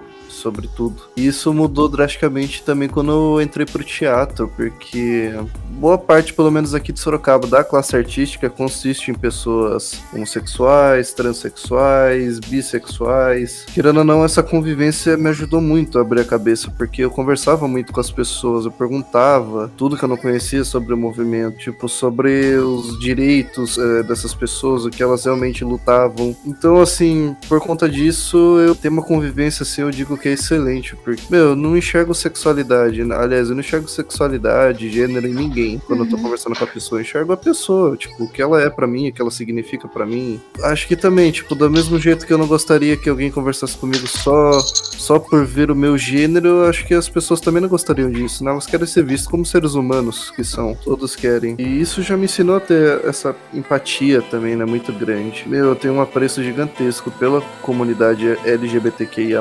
Sobre 0.40 0.68
tudo. 0.74 1.02
E 1.18 1.26
isso 1.26 1.52
mudou 1.52 1.86
drasticamente 1.86 2.62
também 2.62 2.88
quando 2.88 3.12
eu 3.12 3.42
entrei 3.42 3.66
pro 3.66 3.84
teatro, 3.84 4.50
porque 4.56 5.34
boa 5.72 5.98
parte, 5.98 6.32
pelo 6.32 6.50
menos 6.50 6.74
aqui 6.74 6.92
de 6.92 6.98
Sorocaba, 6.98 7.46
da 7.46 7.62
classe 7.62 7.94
artística 7.94 8.48
consiste 8.48 9.10
em 9.10 9.14
pessoas 9.14 10.00
homossexuais, 10.14 11.12
transexuais, 11.12 12.40
bissexuais. 12.40 13.66
Querendo 13.74 13.98
ou 13.98 14.04
não, 14.04 14.24
essa 14.24 14.42
convivência 14.42 15.14
me 15.18 15.28
ajudou 15.28 15.60
muito 15.60 15.98
a 15.98 16.00
abrir 16.00 16.20
a 16.20 16.24
cabeça, 16.24 16.70
porque 16.70 17.04
eu 17.04 17.10
conversava 17.10 17.68
muito 17.68 17.92
com 17.92 18.00
as 18.00 18.10
pessoas, 18.10 18.64
eu 18.64 18.70
perguntava 18.70 19.70
tudo 19.76 19.96
que 19.96 20.02
eu 20.02 20.08
não 20.08 20.16
conhecia 20.16 20.64
sobre 20.64 20.94
o 20.94 20.96
movimento, 20.96 21.58
tipo, 21.58 21.86
sobre 21.86 22.56
os 22.56 22.98
direitos 22.98 23.76
é, 23.76 24.02
dessas 24.04 24.32
pessoas, 24.32 24.86
o 24.86 24.90
que 24.90 25.02
elas 25.02 25.26
realmente 25.26 25.64
lutavam. 25.64 26.34
Então, 26.46 26.80
assim, 26.80 27.36
por 27.46 27.60
conta 27.60 27.86
disso, 27.86 28.58
eu 28.60 28.74
tenho 28.74 28.94
uma 28.94 29.02
convivência, 29.02 29.64
assim, 29.64 29.82
eu 29.82 29.90
digo 29.90 30.16
que 30.16 30.29
é 30.30 30.34
excelente, 30.34 30.96
porque, 30.96 31.22
meu, 31.30 31.50
eu 31.50 31.56
não 31.56 31.76
enxergo 31.76 32.14
sexualidade, 32.14 33.00
aliás, 33.12 33.48
eu 33.48 33.54
não 33.54 33.60
enxergo 33.60 33.88
sexualidade, 33.88 34.90
gênero 34.90 35.26
em 35.26 35.34
ninguém 35.34 35.78
quando 35.86 36.00
uhum. 36.00 36.06
eu 36.06 36.10
tô 36.10 36.16
uhum. 36.16 36.22
conversando 36.22 36.56
com 36.56 36.64
a 36.64 36.66
pessoa. 36.66 36.98
Eu 37.00 37.02
enxergo 37.02 37.32
a 37.32 37.36
pessoa, 37.36 37.96
tipo, 37.96 38.24
o 38.24 38.28
que 38.28 38.40
ela 38.40 38.60
é 38.60 38.70
para 38.70 38.86
mim, 38.86 39.08
o 39.08 39.12
que 39.12 39.20
ela 39.20 39.30
significa 39.30 39.88
para 39.88 40.06
mim. 40.06 40.40
Acho 40.62 40.86
que 40.86 40.96
também, 40.96 41.30
tipo, 41.30 41.54
do 41.54 41.70
mesmo 41.70 41.98
jeito 41.98 42.26
que 42.26 42.32
eu 42.32 42.38
não 42.38 42.46
gostaria 42.46 42.96
que 42.96 43.08
alguém 43.08 43.30
conversasse 43.30 43.76
comigo 43.76 44.06
só 44.06 44.58
só 45.00 45.18
por 45.18 45.44
ver 45.44 45.70
o 45.70 45.74
meu 45.74 45.96
gênero, 45.96 46.64
acho 46.66 46.86
que 46.86 46.94
as 46.94 47.08
pessoas 47.08 47.40
também 47.40 47.62
não 47.62 47.68
gostariam 47.68 48.10
disso, 48.10 48.44
né? 48.44 48.50
Elas 48.50 48.66
querem 48.66 48.86
ser 48.86 49.02
vistas 49.02 49.26
como 49.26 49.44
seres 49.46 49.74
humanos 49.74 50.30
que 50.30 50.44
são, 50.44 50.76
todos 50.84 51.16
querem. 51.16 51.56
E 51.58 51.80
isso 51.80 52.02
já 52.02 52.16
me 52.16 52.26
ensinou 52.26 52.56
a 52.56 52.60
ter 52.60 53.04
essa 53.04 53.34
empatia 53.52 54.20
também, 54.20 54.54
né? 54.54 54.64
Muito 54.64 54.92
grande. 54.92 55.44
Meu, 55.46 55.66
eu 55.66 55.74
tenho 55.74 55.94
um 55.94 56.00
apreço 56.00 56.42
gigantesco 56.42 57.10
pela 57.12 57.40
comunidade 57.62 58.38
LGBTQIA+. 58.44 59.40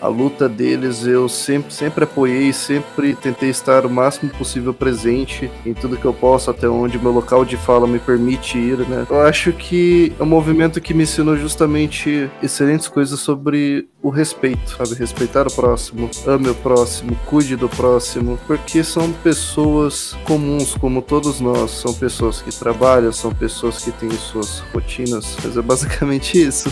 A 0.00 0.10
luta 0.12 0.48
deles 0.48 1.06
eu 1.06 1.28
sempre, 1.28 1.72
sempre 1.72 2.04
apoiei, 2.04 2.52
sempre 2.52 3.14
tentei 3.14 3.50
estar 3.50 3.84
o 3.84 3.90
máximo 3.90 4.30
possível 4.32 4.72
presente 4.72 5.50
em 5.66 5.74
tudo 5.74 5.96
que 5.96 6.04
eu 6.04 6.14
posso, 6.14 6.50
até 6.50 6.68
onde 6.68 6.98
meu 6.98 7.12
local 7.12 7.44
de 7.44 7.56
fala 7.56 7.86
me 7.86 7.98
permite 7.98 8.58
ir, 8.58 8.78
né? 8.88 9.06
Eu 9.08 9.20
acho 9.22 9.52
que 9.52 10.12
é 10.18 10.22
um 10.22 10.26
movimento 10.26 10.80
que 10.80 10.94
me 10.94 11.02
ensinou 11.02 11.36
justamente 11.36 12.30
excelentes 12.42 12.88
coisas 12.88 13.18
sobre 13.20 13.88
o 14.02 14.10
respeito, 14.10 14.76
sabe? 14.76 14.94
Respeitar 14.94 15.46
o 15.46 15.52
próximo, 15.52 16.10
ame 16.26 16.48
o 16.48 16.54
próximo, 16.54 17.16
cuide 17.26 17.56
do 17.56 17.68
próximo, 17.68 18.38
porque 18.46 18.82
são 18.82 19.12
pessoas 19.12 20.16
comuns 20.24 20.74
como 20.74 21.00
todos 21.00 21.40
nós, 21.40 21.70
são 21.70 21.94
pessoas 21.94 22.42
que 22.42 22.50
trabalham, 22.50 23.12
são 23.12 23.32
pessoas 23.32 23.82
que 23.82 23.92
têm 23.92 24.10
suas 24.10 24.60
rotinas, 24.72 25.36
mas 25.42 25.56
é 25.56 25.62
basicamente 25.62 26.36
isso. 26.42 26.70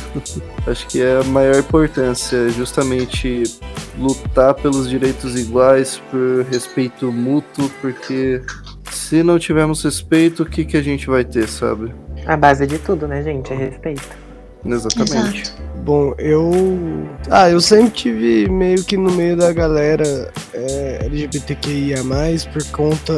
Acho 0.66 0.86
que 0.88 1.00
é 1.00 1.20
a 1.20 1.24
maior 1.24 1.56
importância, 1.58 2.48
justamente 2.50 3.19
lutar 3.98 4.54
pelos 4.54 4.88
direitos 4.88 5.38
iguais, 5.38 6.00
por 6.10 6.44
respeito 6.50 7.12
mútuo, 7.12 7.70
porque 7.80 8.42
se 8.90 9.22
não 9.22 9.38
tivermos 9.38 9.82
respeito, 9.82 10.42
o 10.42 10.46
que, 10.46 10.64
que 10.64 10.76
a 10.76 10.82
gente 10.82 11.06
vai 11.06 11.24
ter, 11.24 11.48
sabe? 11.48 11.92
A 12.26 12.36
base 12.36 12.66
de 12.66 12.78
tudo, 12.78 13.06
né, 13.08 13.22
gente? 13.22 13.52
É 13.52 13.56
respeito. 13.56 14.08
Exatamente. 14.64 15.42
Exato. 15.42 15.69
Bom, 15.82 16.14
eu. 16.18 16.50
Ah, 17.30 17.48
eu 17.48 17.60
sempre 17.60 17.90
tive 17.90 18.48
meio 18.50 18.84
que 18.84 18.96
no 18.96 19.10
meio 19.12 19.36
da 19.36 19.52
galera 19.52 20.30
é, 20.52 20.98
LGBTQIA, 21.06 21.98
por 22.52 22.64
conta 22.70 23.12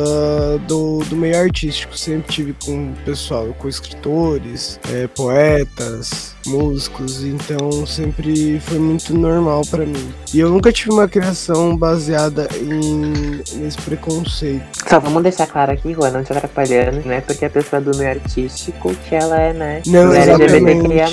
do, 0.68 0.98
do 1.00 1.16
meio 1.16 1.38
artístico. 1.38 1.96
Sempre 1.96 2.32
tive 2.32 2.56
com 2.64 2.92
pessoal, 3.04 3.48
com 3.58 3.68
escritores, 3.68 4.78
é, 4.92 5.06
poetas, 5.08 6.34
músicos, 6.46 7.24
então 7.24 7.86
sempre 7.86 8.60
foi 8.60 8.78
muito 8.78 9.14
normal 9.14 9.62
para 9.70 9.84
mim. 9.84 10.12
E 10.32 10.40
eu 10.40 10.50
nunca 10.50 10.72
tive 10.72 10.92
uma 10.92 11.08
criação 11.08 11.76
baseada 11.76 12.48
em 12.60 13.42
nesse 13.56 13.78
preconceito. 13.82 14.64
Só 14.88 15.00
vamos 15.00 15.22
deixar 15.22 15.46
claro 15.46 15.72
aqui, 15.72 15.92
Juan, 15.94 16.10
não 16.10 16.24
te 16.24 16.32
atrapalhando, 16.32 17.02
não 17.04 17.12
é 17.12 17.20
porque 17.20 17.44
a 17.44 17.50
pessoa 17.50 17.80
do 17.80 17.96
meio 17.96 18.10
artístico 18.10 18.94
que 19.08 19.14
ela 19.14 19.40
é, 19.40 19.52
né? 19.52 19.82
Não, 19.86 20.12
LGBTQIA. 20.12 21.08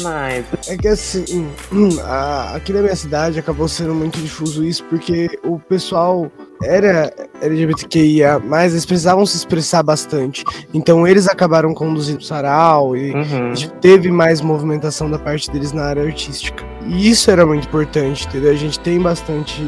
É 0.67 0.77
que 0.77 0.87
assim, 0.87 1.25
aqui 2.53 2.73
na 2.73 2.81
minha 2.81 2.95
cidade 2.95 3.39
acabou 3.39 3.67
sendo 3.67 3.93
muito 3.93 4.19
difuso 4.19 4.63
isso 4.63 4.83
porque 4.85 5.27
o 5.43 5.59
pessoal 5.59 6.31
era 6.63 7.13
LGBTQIA, 7.41 8.39
mas 8.39 8.73
eles 8.73 8.85
precisavam 8.85 9.25
se 9.25 9.37
expressar 9.37 9.81
bastante. 9.81 10.43
Então 10.73 11.07
eles 11.07 11.27
acabaram 11.27 11.73
conduzindo 11.73 12.19
o 12.19 12.23
sarau 12.23 12.95
e 12.95 13.11
uhum. 13.11 13.53
teve 13.79 14.11
mais 14.11 14.41
movimentação 14.41 15.09
da 15.09 15.17
parte 15.17 15.49
deles 15.51 15.71
na 15.71 15.83
área 15.83 16.03
artística. 16.03 16.63
E 16.85 17.09
isso 17.09 17.29
era 17.29 17.45
muito 17.45 17.67
importante, 17.67 18.27
entendeu? 18.27 18.51
A 18.51 18.55
gente 18.55 18.79
tem 18.79 18.99
bastante 18.99 19.61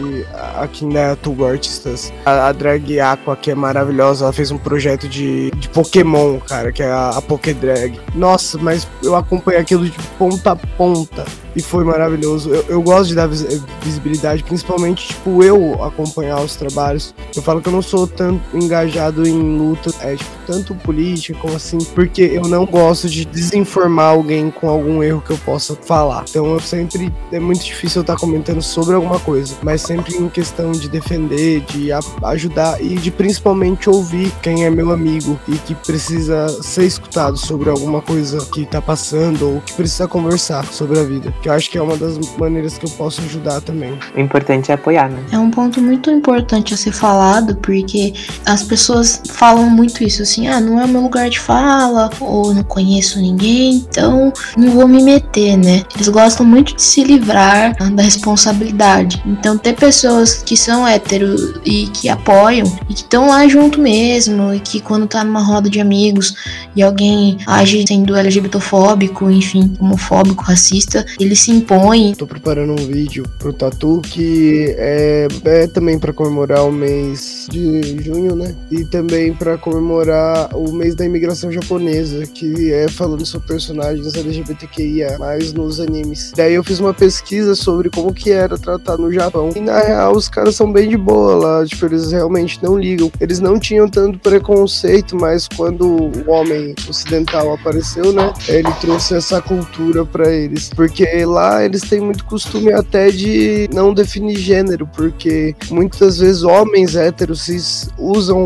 aqui 0.55 0.85
na 0.85 1.15
Tubo 1.15 1.45
artistas. 1.45 2.11
A, 2.25 2.47
a 2.47 2.51
Drag 2.51 2.99
Aqua, 2.99 3.35
que 3.35 3.51
é 3.51 3.55
maravilhosa, 3.55 4.25
ela 4.25 4.33
fez 4.33 4.49
um 4.49 4.57
projeto 4.57 5.07
de, 5.07 5.50
de 5.61 5.69
Pokémon, 5.69 6.39
cara, 6.39 6.71
que 6.71 6.81
é 6.81 6.89
a, 6.89 7.09
a 7.11 7.21
Pokédrag. 7.21 7.97
Nossa, 8.15 8.57
mas 8.57 8.87
eu 9.03 9.15
acompanhei 9.15 9.61
aquilo 9.61 9.85
de 9.85 9.97
ponta 10.17 10.51
a 10.51 10.55
ponta 10.55 11.23
e 11.55 11.61
foi 11.61 11.83
maravilhoso. 11.83 12.49
Eu, 12.49 12.65
eu 12.67 12.81
gosto 12.81 13.09
de 13.09 13.15
dar 13.15 13.27
visibilidade, 13.27 14.43
principalmente, 14.43 15.09
tipo, 15.09 15.43
eu 15.43 15.83
acompanhar 15.83 16.41
os 16.41 16.55
trabalhos. 16.55 17.13
Eu 17.35 17.41
falo 17.41 17.61
que 17.61 17.67
eu 17.67 17.73
não 17.73 17.81
sou 17.81 18.07
tanto 18.07 18.41
engajado 18.53 19.27
em 19.27 19.57
luta, 19.57 19.91
é, 20.01 20.15
tipo, 20.15 20.31
tanto 20.47 20.73
política 20.75 21.37
como 21.39 21.55
assim, 21.55 21.77
porque 21.95 22.21
eu 22.21 22.43
não 22.43 22.65
gosto 22.65 23.09
de 23.09 23.25
desinformar 23.25 24.11
alguém 24.11 24.49
com 24.49 24.69
algum 24.69 25.03
erro 25.03 25.21
que 25.21 25.31
eu 25.31 25.37
possa 25.39 25.75
falar. 25.75 26.25
Então 26.29 26.45
eu 26.53 26.59
sempre, 26.59 27.13
é 27.31 27.39
muito 27.39 27.63
difícil 27.63 27.99
eu 27.99 28.01
estar 28.01 28.17
comentando 28.17 28.61
sobre 28.61 28.95
alguma 28.95 29.19
coisa, 29.19 29.55
mas 29.61 29.81
sempre 29.81 30.15
em 30.15 30.29
questão 30.29 30.71
de 30.71 30.89
defender, 30.89 31.61
de 31.61 31.89
ajudar 32.23 32.81
e 32.81 32.95
de 32.95 33.11
principalmente 33.11 33.89
ouvir 33.89 34.31
quem 34.41 34.65
é 34.65 34.69
meu 34.69 34.91
amigo 34.91 35.39
e 35.51 35.57
que 35.59 35.75
precisa 35.75 36.47
ser 36.61 36.85
escutado 36.85 37.37
sobre 37.37 37.69
alguma 37.69 38.01
coisa 38.01 38.39
que 38.45 38.65
tá 38.65 38.81
passando 38.81 39.55
ou 39.55 39.61
que 39.61 39.73
precisa 39.73 40.07
conversar 40.07 40.65
sobre 40.65 40.99
a 40.99 41.03
vida. 41.03 41.33
Que 41.41 41.49
eu 41.49 41.53
acho 41.53 41.69
que 41.69 41.77
é 41.77 41.81
uma 41.81 41.97
das 41.97 42.17
maneiras 42.37 42.77
que 42.77 42.85
eu 42.85 42.89
posso 42.91 43.21
ajudar 43.21 43.61
também. 43.61 43.97
O 44.15 44.19
importante 44.19 44.71
é 44.71 44.75
apoiar, 44.75 45.09
né? 45.09 45.23
É 45.31 45.37
um 45.37 45.51
ponto 45.51 45.81
muito 45.81 46.09
importante 46.09 46.73
a 46.73 46.77
ser 46.77 46.91
falado, 46.91 47.55
porque 47.57 48.13
as 48.45 48.63
pessoas 48.63 49.21
falam 49.29 49.69
muito 49.69 50.03
isso, 50.03 50.21
assim, 50.21 50.47
ah, 50.47 50.59
não 50.59 50.79
é 50.79 50.85
o 50.85 50.87
meu 50.87 51.01
lugar 51.01 51.29
de 51.29 51.39
fala, 51.39 52.09
ou 52.19 52.53
não 52.53 52.63
conheço 52.63 53.19
ninguém, 53.19 53.75
então 53.75 54.31
não 54.57 54.71
vou 54.71 54.87
me 54.87 55.03
meter, 55.03 55.57
né? 55.57 55.83
Eles 55.95 56.07
gostam 56.07 56.45
muito 56.45 56.75
de 56.75 56.81
se 56.81 57.03
livrar 57.03 57.75
da 57.93 58.03
responsabilidade. 58.03 59.21
Então, 59.25 59.57
ter 59.57 59.75
pessoas 59.75 60.41
que 60.43 60.55
são 60.55 60.87
héteros 60.87 61.53
e 61.65 61.87
que 61.87 62.09
apoiam 62.09 62.67
e 62.89 62.93
que 62.93 63.01
estão 63.01 63.27
lá 63.27 63.47
junto 63.47 63.79
mesmo, 63.79 64.53
e 64.53 64.59
que 64.59 64.79
quando 64.79 65.07
tá 65.07 65.23
numa 65.23 65.40
roda 65.41 65.69
de 65.69 65.79
amigos 65.79 66.35
e 66.75 66.81
alguém 66.81 67.37
age 67.45 67.83
sendo 67.87 68.15
LGBTofóbico, 68.15 69.29
enfim, 69.29 69.73
homofóbico, 69.79 70.43
racista, 70.43 71.05
ele 71.19 71.35
se 71.35 71.51
impõe. 71.51 72.13
Tô 72.13 72.27
preparando 72.27 72.73
um 72.73 72.85
vídeo 72.85 73.25
pro 73.39 73.53
Tatu 73.53 74.01
que 74.01 74.75
é, 74.77 75.27
é 75.45 75.67
também 75.67 75.99
para 75.99 76.13
comemorar 76.13 76.65
o 76.65 76.71
mês 76.71 77.47
de 77.49 78.01
junho, 78.03 78.35
né? 78.35 78.55
E 78.71 78.85
também 78.85 79.33
para 79.33 79.57
comemorar 79.57 80.55
o 80.55 80.71
mês 80.71 80.95
da 80.95 81.05
imigração 81.05 81.51
japonesa, 81.51 82.25
que 82.25 82.71
é 82.71 82.87
falando 82.87 83.25
sobre 83.25 83.47
personagens 83.47 84.13
LGBTQIA, 84.13 85.17
mais 85.17 85.53
nos 85.53 85.79
animes. 85.79 86.31
Daí 86.35 86.53
eu 86.53 86.63
fiz 86.63 86.79
uma 86.79 86.93
pesquisa 86.93 87.55
sobre 87.55 87.89
como 87.89 88.13
que 88.13 88.31
era 88.31 88.57
tratar 88.57 88.97
no 88.97 89.11
Japão. 89.11 89.51
E 89.55 89.59
na 89.59 89.79
real, 89.79 90.15
os 90.15 90.29
caras 90.29 90.55
são 90.55 90.71
bem 90.71 90.89
de 90.89 90.97
boa 90.97 91.35
lá, 91.35 91.65
tipo, 91.65 91.85
eles 91.85 92.11
realmente 92.11 92.61
não 92.61 92.77
ligam. 92.77 93.11
Eles 93.19 93.39
não 93.39 93.59
tinham 93.59 93.87
tanto 93.87 94.19
preconceito, 94.19 95.15
mas 95.15 95.30
quando 95.47 95.85
o 95.85 96.29
homem 96.29 96.73
ocidental 96.89 97.53
apareceu, 97.53 98.11
né? 98.13 98.33
Ele 98.47 98.71
trouxe 98.79 99.15
essa 99.15 99.41
cultura 99.41 100.05
para 100.05 100.31
eles. 100.31 100.69
Porque 100.69 101.05
lá 101.25 101.63
eles 101.63 101.81
têm 101.81 101.99
muito 101.99 102.25
costume 102.25 102.71
até 102.73 103.09
de 103.09 103.69
não 103.73 103.93
definir 103.93 104.37
gênero, 104.37 104.87
porque 104.87 105.55
muitas 105.69 106.19
vezes 106.19 106.43
homens 106.43 106.95
héteros 106.95 107.49
usam 107.97 108.43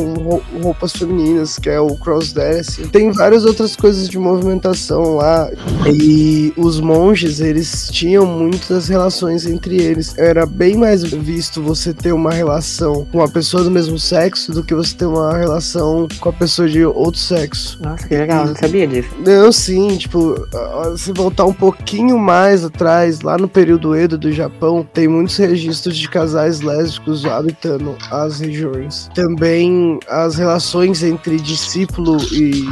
roupas 0.62 0.92
femininas, 0.94 1.58
que 1.58 1.70
é 1.70 1.80
o 1.80 1.96
crossdressing. 1.98 2.88
Tem 2.88 3.12
várias 3.12 3.46
outras 3.46 3.76
coisas 3.76 4.10
de 4.10 4.18
movimentação 4.18 5.16
lá. 5.16 5.50
E 5.92 6.54
os 6.58 6.80
monges, 6.80 7.40
eles 7.40 7.90
tinham 7.92 8.26
muitas 8.26 8.88
relações 8.88 9.46
entre 9.46 9.82
eles. 9.82 10.18
Era 10.18 10.46
bem 10.46 10.76
mais 10.76 11.04
visto 11.04 11.62
você 11.62 11.94
ter 11.94 12.12
uma 12.12 12.32
relação 12.32 13.06
com 13.12 13.20
uma 13.20 13.30
pessoa 13.30 13.64
do 13.64 13.72
mesmo 13.72 13.98
sexo 14.00 14.52
do 14.52 14.64
que 14.64 14.74
você 14.74 14.96
ter 14.96 15.06
uma 15.06 15.38
relação 15.38 16.08
com 16.20 16.30
a 16.30 16.34
pessoa 16.34 16.68
de 16.68 16.75
outro 16.84 17.20
sexo. 17.20 17.78
Nossa, 17.82 18.08
que 18.08 18.16
legal, 18.16 18.48
não 18.48 18.56
sabia 18.56 18.88
disso. 18.88 19.10
Não, 19.26 19.52
sim, 19.52 19.98
tipo, 19.98 20.36
se 20.98 21.12
voltar 21.14 21.46
um 21.46 21.54
pouquinho 21.54 22.18
mais 22.18 22.64
atrás, 22.64 23.22
lá 23.22 23.38
no 23.38 23.48
período 23.48 23.96
Edo 23.96 24.18
do 24.18 24.32
Japão, 24.32 24.86
tem 24.94 25.08
muitos 25.08 25.38
registros 25.38 25.98
de 25.98 26.10
casais 26.10 26.62
lésbicos 26.62 27.26
habitando 27.26 27.96
as 28.12 28.40
regiões. 28.40 29.10
Também 29.14 30.00
as 30.08 30.36
relações 30.36 31.04
entre 31.04 31.38
discípulo 31.38 32.18
e 32.32 32.66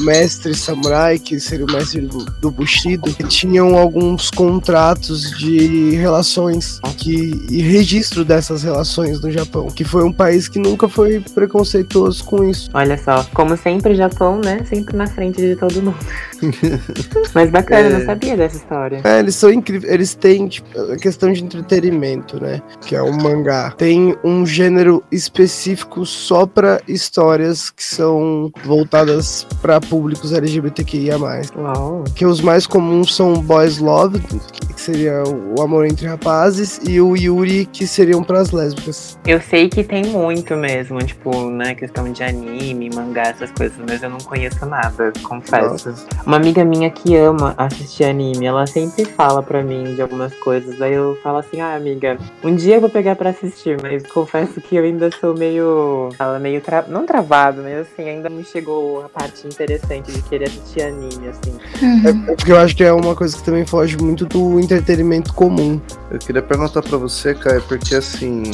mestre 0.00 0.54
samurai, 0.54 1.18
que 1.18 1.40
seria 1.40 1.66
o 1.66 1.72
mestre 1.72 2.02
do, 2.02 2.24
do 2.24 2.50
Bushido, 2.50 3.12
tinham 3.28 3.76
alguns 3.76 4.30
contratos 4.30 5.30
de 5.38 5.90
relações 5.96 6.80
que, 6.96 7.46
e 7.50 7.62
registro 7.62 8.24
dessas 8.24 8.62
relações 8.62 9.20
no 9.20 9.30
Japão, 9.30 9.68
que 9.68 9.84
foi 9.84 10.04
um 10.04 10.12
país 10.12 10.48
que 10.48 10.58
nunca 10.58 10.88
foi 10.88 11.20
preconceituoso 11.34 12.24
com 12.24 12.44
isso. 12.44 12.70
Olha 12.74 12.98
só, 12.98 13.24
como 13.32 13.56
sempre, 13.56 13.94
Japão, 13.94 14.40
né? 14.40 14.64
Sempre 14.64 14.96
na 14.96 15.06
frente 15.06 15.40
de 15.40 15.56
todo 15.56 15.82
mundo. 15.82 15.98
Mas 17.34 17.50
bacana, 17.50 17.88
é... 17.88 17.90
não 17.90 18.04
sabia 18.04 18.36
dessa 18.36 18.56
história. 18.56 19.00
É, 19.04 19.18
eles 19.18 19.34
são 19.34 19.50
incríveis. 19.50 19.92
Eles 19.92 20.14
têm, 20.14 20.48
tipo, 20.48 20.66
a 20.92 20.96
questão 20.96 21.32
de 21.32 21.44
entretenimento, 21.44 22.40
né? 22.40 22.60
Que 22.80 22.94
é 22.96 23.02
o 23.02 23.12
mangá. 23.12 23.72
Tem 23.72 24.16
um 24.24 24.44
gênero 24.46 25.02
específico 25.10 26.04
só 26.04 26.46
para 26.46 26.80
histórias 26.88 27.70
que 27.70 27.84
são 27.84 28.50
voltadas 28.64 29.46
para 29.60 29.80
públicos 29.80 30.32
LGBTQIA. 30.32 31.18
Uau. 31.18 32.04
Que 32.14 32.26
os 32.26 32.40
mais 32.40 32.66
comuns 32.66 33.14
são 33.14 33.34
Boys 33.34 33.78
Love, 33.78 34.20
que 34.20 34.80
seria 34.80 35.22
o 35.24 35.60
amor 35.60 35.86
entre 35.86 36.06
rapazes, 36.06 36.80
e 36.86 37.00
o 37.00 37.16
Yuri, 37.16 37.66
que 37.66 37.86
seriam 37.86 38.22
para 38.22 38.40
as 38.40 38.50
lésbicas. 38.50 39.18
Eu 39.26 39.40
sei 39.40 39.68
que 39.68 39.84
tem 39.84 40.06
muito 40.06 40.56
mesmo, 40.56 40.98
tipo, 40.98 41.50
né? 41.50 41.74
Questão 41.74 42.10
de 42.10 42.22
anime, 42.22 42.90
mangá, 42.94 43.22
essas 43.22 43.50
coisas, 43.50 43.76
mas 43.86 44.02
eu 44.02 44.10
não 44.10 44.18
conheço 44.18 44.64
nada, 44.66 45.12
confesso. 45.22 45.90
Nossa. 45.90 45.94
Uma 46.30 46.36
amiga 46.36 46.64
minha 46.64 46.88
que 46.88 47.16
ama 47.16 47.56
assistir 47.56 48.04
anime, 48.04 48.46
ela 48.46 48.64
sempre 48.64 49.04
fala 49.04 49.42
para 49.42 49.64
mim 49.64 49.96
de 49.96 50.00
algumas 50.00 50.32
coisas, 50.32 50.80
aí 50.80 50.92
eu 50.92 51.18
falo 51.24 51.38
assim, 51.38 51.60
ah, 51.60 51.74
amiga, 51.74 52.16
um 52.44 52.54
dia 52.54 52.76
eu 52.76 52.80
vou 52.80 52.88
pegar 52.88 53.16
para 53.16 53.30
assistir, 53.30 53.76
mas 53.82 54.06
confesso 54.06 54.60
que 54.60 54.76
eu 54.76 54.84
ainda 54.84 55.10
sou 55.10 55.36
meio. 55.36 56.10
Ela 56.16 56.38
meio. 56.38 56.60
Tra... 56.60 56.84
Não 56.86 57.04
travado, 57.04 57.62
mas 57.64 57.78
assim, 57.78 58.08
ainda 58.08 58.30
me 58.30 58.44
chegou 58.44 59.04
a 59.04 59.08
parte 59.08 59.44
interessante 59.44 60.12
de 60.12 60.22
querer 60.22 60.44
assistir 60.44 60.82
anime, 60.82 61.30
assim. 61.30 61.50
Uhum. 61.82 62.28
É, 62.28 62.32
é 62.32 62.36
porque 62.36 62.52
eu 62.52 62.58
acho 62.58 62.76
que 62.76 62.84
é 62.84 62.92
uma 62.92 63.16
coisa 63.16 63.36
que 63.36 63.42
também 63.42 63.66
foge 63.66 63.96
muito 63.98 64.24
do 64.24 64.60
entretenimento 64.60 65.34
comum. 65.34 65.80
Eu 66.12 66.20
queria 66.20 66.42
perguntar 66.42 66.80
para 66.80 66.96
você, 66.96 67.34
Caio, 67.34 67.60
porque 67.62 67.96
assim. 67.96 68.44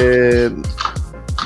É, 0.00 0.50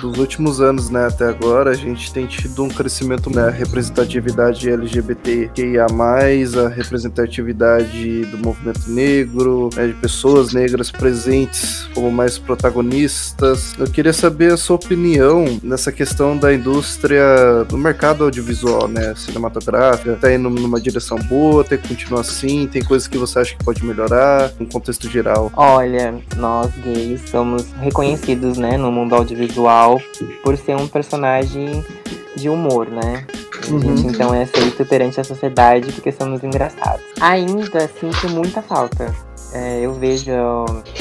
dos 0.01 0.19
últimos 0.19 0.61
anos, 0.61 0.91
né, 0.91 1.07
até 1.07 1.27
agora, 1.27 1.71
a 1.71 1.75
gente 1.75 2.13
tem 2.13 2.27
tido 2.27 2.63
um 2.63 2.69
crescimento 2.69 3.31
na 3.31 3.47
né, 3.47 3.51
representatividade 3.51 4.69
LGBTQIA+, 4.69 5.87
a 5.87 6.69
representatividade 6.69 8.25
do 8.27 8.39
movimento 8.39 8.91
negro, 8.91 9.71
né, 9.75 9.87
de 9.89 9.95
pessoas 9.95 10.53
negras 10.53 10.91
presentes 10.91 11.89
como 11.95 12.11
mais 12.11 12.39
protagonistas. 12.39 13.75
Eu 13.79 13.87
queria 13.87 14.13
saber 14.13 14.53
a 14.53 14.57
sua 14.57 14.77
opinião 14.77 15.45
nessa 15.63 15.91
questão 15.91 16.37
da 16.37 16.53
indústria 16.53 17.65
do 17.69 17.77
mercado 17.77 18.25
audiovisual, 18.25 18.89
né, 18.89 19.15
cinematográfica. 19.17 20.17
Tá 20.21 20.33
indo 20.33 20.49
numa 20.49 20.81
direção 20.81 21.19
boa, 21.19 21.65
tem 21.65 21.79
que 21.79 21.89
continuar 21.89 22.21
assim, 22.21 22.67
tem 22.67 22.83
coisas 22.83 23.09
que 23.09 23.19
você 23.19 23.41
acha 23.41 23.57
que 23.57 23.65
pode 23.65 23.85
melhorar, 23.85 24.51
no 24.59 24.67
contexto 24.67 25.09
geral? 25.09 25.53
Olha, 25.57 26.15
nós 26.37 26.71
gays 26.77 27.21
somos 27.31 27.67
reconhecidos, 27.81 28.59
né, 28.59 28.77
no 28.77 28.93
mundo 28.93 29.15
audiovisual 29.15 29.88
por 30.43 30.57
ser 30.57 30.77
um 30.77 30.89
personagem 30.89 31.85
de 32.37 32.49
humor, 32.49 32.89
né? 32.89 33.27
A 33.69 33.73
uhum. 33.73 33.81
gente 33.81 34.07
então 34.07 34.35
é 34.35 34.43
aceito 34.43 34.85
perante 34.87 35.21
a 35.21 35.25
sociedade 35.25 35.93
porque 35.93 36.13
somos 36.13 36.43
engraçados. 36.43 37.05
Ainda 37.21 37.89
sinto 38.01 38.29
muita 38.31 38.63
falta 38.63 39.15
é, 39.53 39.81
eu 39.81 39.93
vejo 39.95 40.33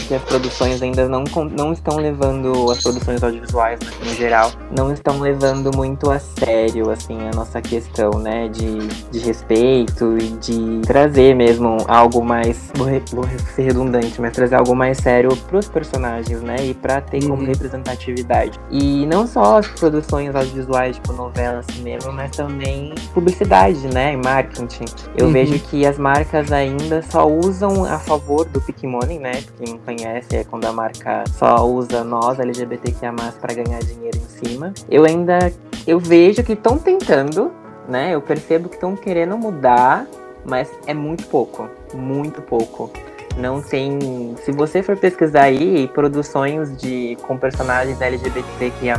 que 0.08 0.14
as 0.14 0.22
produções 0.24 0.82
ainda 0.82 1.08
não, 1.08 1.24
não 1.52 1.74
estão 1.74 1.98
levando, 1.98 2.72
as 2.72 2.82
produções 2.82 3.22
audiovisuais 3.22 3.80
né, 3.80 3.92
no 4.00 4.16
geral, 4.16 4.52
não 4.76 4.92
estão 4.94 5.20
levando 5.20 5.76
muito 5.76 6.10
a 6.10 6.20
sério, 6.20 6.90
assim, 6.90 7.18
a 7.28 7.36
nossa 7.36 7.62
questão, 7.62 8.12
né, 8.12 8.48
de, 8.48 8.78
de 9.12 9.20
respeito 9.20 10.18
e 10.18 10.30
de 10.38 10.82
trazer 10.86 11.36
mesmo 11.36 11.78
algo 11.88 12.24
mais, 12.24 12.72
vou, 12.76 12.88
vou 13.12 13.26
ser 13.54 13.64
redundante, 13.64 14.20
mas 14.22 14.34
trazer 14.34 14.56
algo 14.56 14.76
mais 14.76 14.98
sério 14.98 15.36
pros 15.48 15.68
personagens, 15.68 16.42
né, 16.42 16.56
e 16.62 16.74
pra 16.74 17.02
ter 17.02 17.22
como 17.22 17.42
uhum. 17.42 17.46
representatividade. 17.46 18.58
E 18.72 19.06
não 19.06 19.28
só 19.28 19.58
as 19.58 19.68
produções 19.68 20.34
audiovisuais, 20.34 20.96
tipo 20.96 21.12
novela, 21.14 21.62
cinema, 21.72 22.12
mas 22.12 22.32
também 22.32 22.94
publicidade, 23.14 23.88
né, 23.94 24.14
e 24.14 24.18
marketing. 24.18 24.86
Eu 25.18 25.28
uhum. 25.28 25.34
vejo 25.34 25.60
que 25.60 25.86
as 25.86 25.98
marcas 25.98 26.52
ainda 26.52 27.02
só 27.02 27.28
usam 27.28 27.84
a 27.84 28.00
favor 28.00 28.37
do 28.46 28.62
Pick 28.62 28.84
Money, 28.84 29.20
né? 29.20 29.44
Quem 29.58 29.74
não 29.74 29.80
conhece 29.80 30.36
é 30.36 30.44
quando 30.44 30.66
a 30.66 30.72
marca 30.72 31.24
só 31.38 31.66
usa 31.66 32.04
nós, 32.04 32.40
LGBTQIA+, 32.40 33.14
para 33.40 33.54
ganhar 33.54 33.80
dinheiro 33.80 34.18
em 34.18 34.46
cima. 34.46 34.74
Eu 34.90 35.06
ainda, 35.06 35.52
eu 35.86 36.00
vejo 36.00 36.44
que 36.44 36.54
estão 36.54 36.78
tentando, 36.78 37.52
né? 37.88 38.14
Eu 38.14 38.22
percebo 38.22 38.70
que 38.70 38.76
estão 38.76 38.96
querendo 38.96 39.38
mudar, 39.38 40.06
mas 40.46 40.70
é 40.86 40.94
muito 40.94 41.28
pouco, 41.28 41.70
muito 41.94 42.42
pouco 42.42 42.92
não 43.38 43.62
tem. 43.62 44.36
Se 44.44 44.52
você 44.52 44.82
for 44.82 44.98
pesquisar 44.98 45.44
aí, 45.44 45.90
produções 45.94 46.76
de 46.78 47.18
com 47.22 47.38
personagens 47.38 48.02
LGBTQIA, 48.02 48.98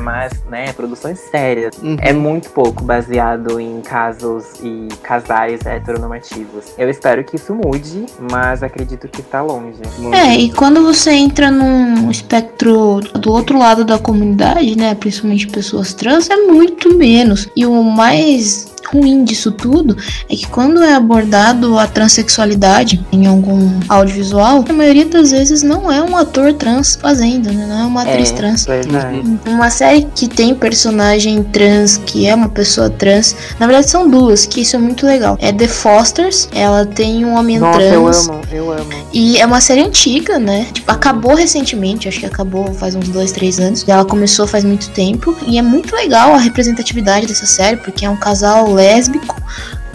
né? 0.49 0.73
Produções 0.73 1.19
sérias. 1.19 1.77
Uhum. 1.79 1.97
É 2.01 2.13
muito 2.13 2.51
pouco 2.51 2.83
baseado 2.83 3.61
em 3.61 3.81
casos 3.81 4.55
e 4.63 4.89
casais 5.03 5.65
heteronormativos. 5.65 6.75
Eu 6.79 6.89
espero 6.89 7.25
que 7.25 7.37
isso 7.37 7.55
mude, 7.55 8.07
mas 8.31 8.63
acredito 8.63 9.09
que 9.09 9.21
está 9.21 9.43
longe. 9.43 9.81
É, 10.13 10.37
e 10.37 10.53
quando 10.53 10.83
você 10.83 11.13
entra 11.13 11.51
num 11.51 12.11
espectro 12.11 13.01
do 13.01 13.33
outro 13.33 13.59
lado 13.59 13.85
da 13.85 13.99
comunidade, 13.99 14.77
né? 14.77 14.95
Principalmente 14.95 15.47
pessoas 15.49 15.95
trans, 15.95 16.31
é 16.31 16.37
muito 16.37 16.95
menos. 16.95 17.49
E 17.57 17.67
o 17.67 17.83
mais 17.83 18.78
ruim 18.93 19.25
disso 19.25 19.51
tudo 19.53 19.97
é 20.29 20.37
que 20.37 20.47
quando 20.47 20.83
é 20.83 20.95
abordado 20.95 21.79
a 21.79 21.87
transexualidade 21.87 23.05
em 23.13 23.27
algum 23.27 23.71
audiovisual, 23.89 24.65
a 24.69 24.73
maioria 24.73 25.07
das 25.07 25.31
vezes 25.31 25.63
não 25.63 25.91
é 25.91 26.03
um 26.03 26.17
ator 26.17 26.53
trans 26.53 26.97
fazendo, 27.01 27.51
né? 27.53 27.67
Não 27.69 27.79
é 27.81 27.85
uma 27.85 28.03
atriz 28.03 28.31
É, 28.31 28.35
trans. 28.35 28.65
verdade. 28.67 29.23
Uma 29.47 29.71
série 29.71 30.07
que 30.15 30.29
tem 30.29 30.55
personagem 30.55 31.43
trans, 31.45 31.97
que 32.07 32.27
é 32.27 32.35
uma 32.35 32.49
pessoa 32.49 32.91
trans, 32.91 33.35
na 33.59 33.67
verdade 33.67 33.89
são 33.91 34.09
duas, 34.09 34.47
que 34.47 34.61
isso 34.63 34.77
é 34.77 34.79
muito 34.79 35.07
legal. 35.07 35.37
É 35.41 35.53
The 35.53 35.69
Fosters, 35.69 36.49
ela 36.53 36.85
tem 36.87 37.25
um 37.25 37.35
homem 37.35 37.59
Nossa, 37.59 37.79
trans. 37.79 37.93
eu 37.93 38.07
amo, 38.09 38.41
eu 38.53 38.73
amo. 38.73 38.91
E 39.13 39.39
é 39.39 39.47
uma 39.47 39.61
série 39.61 39.81
antiga, 39.83 40.39
né? 40.39 40.67
Tipo, 40.73 40.91
acabou 40.93 41.35
recentemente, 41.35 42.09
acho 42.09 42.21
que 42.21 42.27
acabou 42.27 42.73
faz 42.75 42.95
uns 42.95 43.09
dois, 43.09 43.33
três 43.33 43.59
anos. 43.59 43.85
Ela 43.89 44.05
começou 44.05 44.47
faz 44.47 44.65
muito 44.65 44.91
tempo. 44.91 45.37
E 45.47 45.59
é 45.59 45.63
muito 45.63 45.95
legal 45.95 46.35
a 46.35 46.39
representatividade 46.39 47.27
dessa 47.27 47.47
série, 47.47 47.77
porque 47.79 48.05
é 48.05 48.11
um 48.11 48.17
casal 48.17 48.78
lésbico 48.79 49.37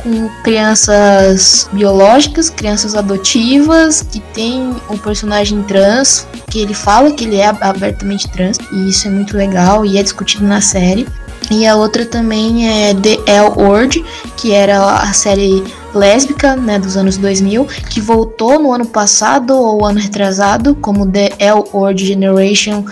com 0.03 0.29
crianças 0.43 1.67
biológicas, 1.71 2.49
crianças 2.49 2.93
adotivas, 2.93 4.01
que 4.01 4.19
tem 4.19 4.75
o 4.89 4.97
personagem 4.97 5.63
trans, 5.63 6.27
que 6.49 6.59
ele 6.59 6.73
fala 6.73 7.11
que 7.11 7.23
ele 7.23 7.37
é 7.37 7.47
abertamente 7.47 8.29
trans, 8.29 8.57
e 8.71 8.89
isso 8.89 9.07
é 9.07 9.11
muito 9.11 9.35
legal 9.35 9.85
e 9.85 9.97
é 9.97 10.03
discutido 10.03 10.45
na 10.45 10.59
série. 10.59 11.07
E 11.49 11.65
a 11.65 11.75
outra 11.75 12.05
também 12.05 12.67
é 12.67 12.93
The 12.93 13.19
L 13.27 13.49
Word, 13.55 14.03
que 14.37 14.51
era 14.51 14.97
a 14.97 15.13
série 15.13 15.63
lésbica, 15.93 16.55
né, 16.55 16.79
dos 16.79 16.97
anos 16.97 17.17
2000, 17.17 17.65
que 17.89 18.01
voltou 18.01 18.59
no 18.59 18.73
ano 18.73 18.85
passado 18.85 19.55
ou 19.55 19.85
ano 19.85 19.99
retrasado, 19.99 20.75
como 20.75 21.05
The 21.05 21.33
L 21.39 21.63
Word 21.71 22.03
Generation 22.05 22.83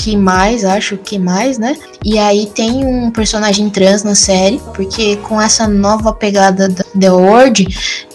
que 0.00 0.16
mais, 0.16 0.64
acho 0.64 0.96
que 0.96 1.18
mais, 1.18 1.58
né? 1.58 1.76
E 2.02 2.18
aí 2.18 2.46
tem 2.46 2.86
um 2.86 3.10
personagem 3.10 3.68
trans 3.68 4.02
na 4.02 4.14
série, 4.14 4.58
porque 4.74 5.16
com 5.16 5.38
essa 5.38 5.68
nova 5.68 6.10
pegada 6.10 6.70
da 6.70 6.82
The 6.98 7.10
Word, 7.10 7.66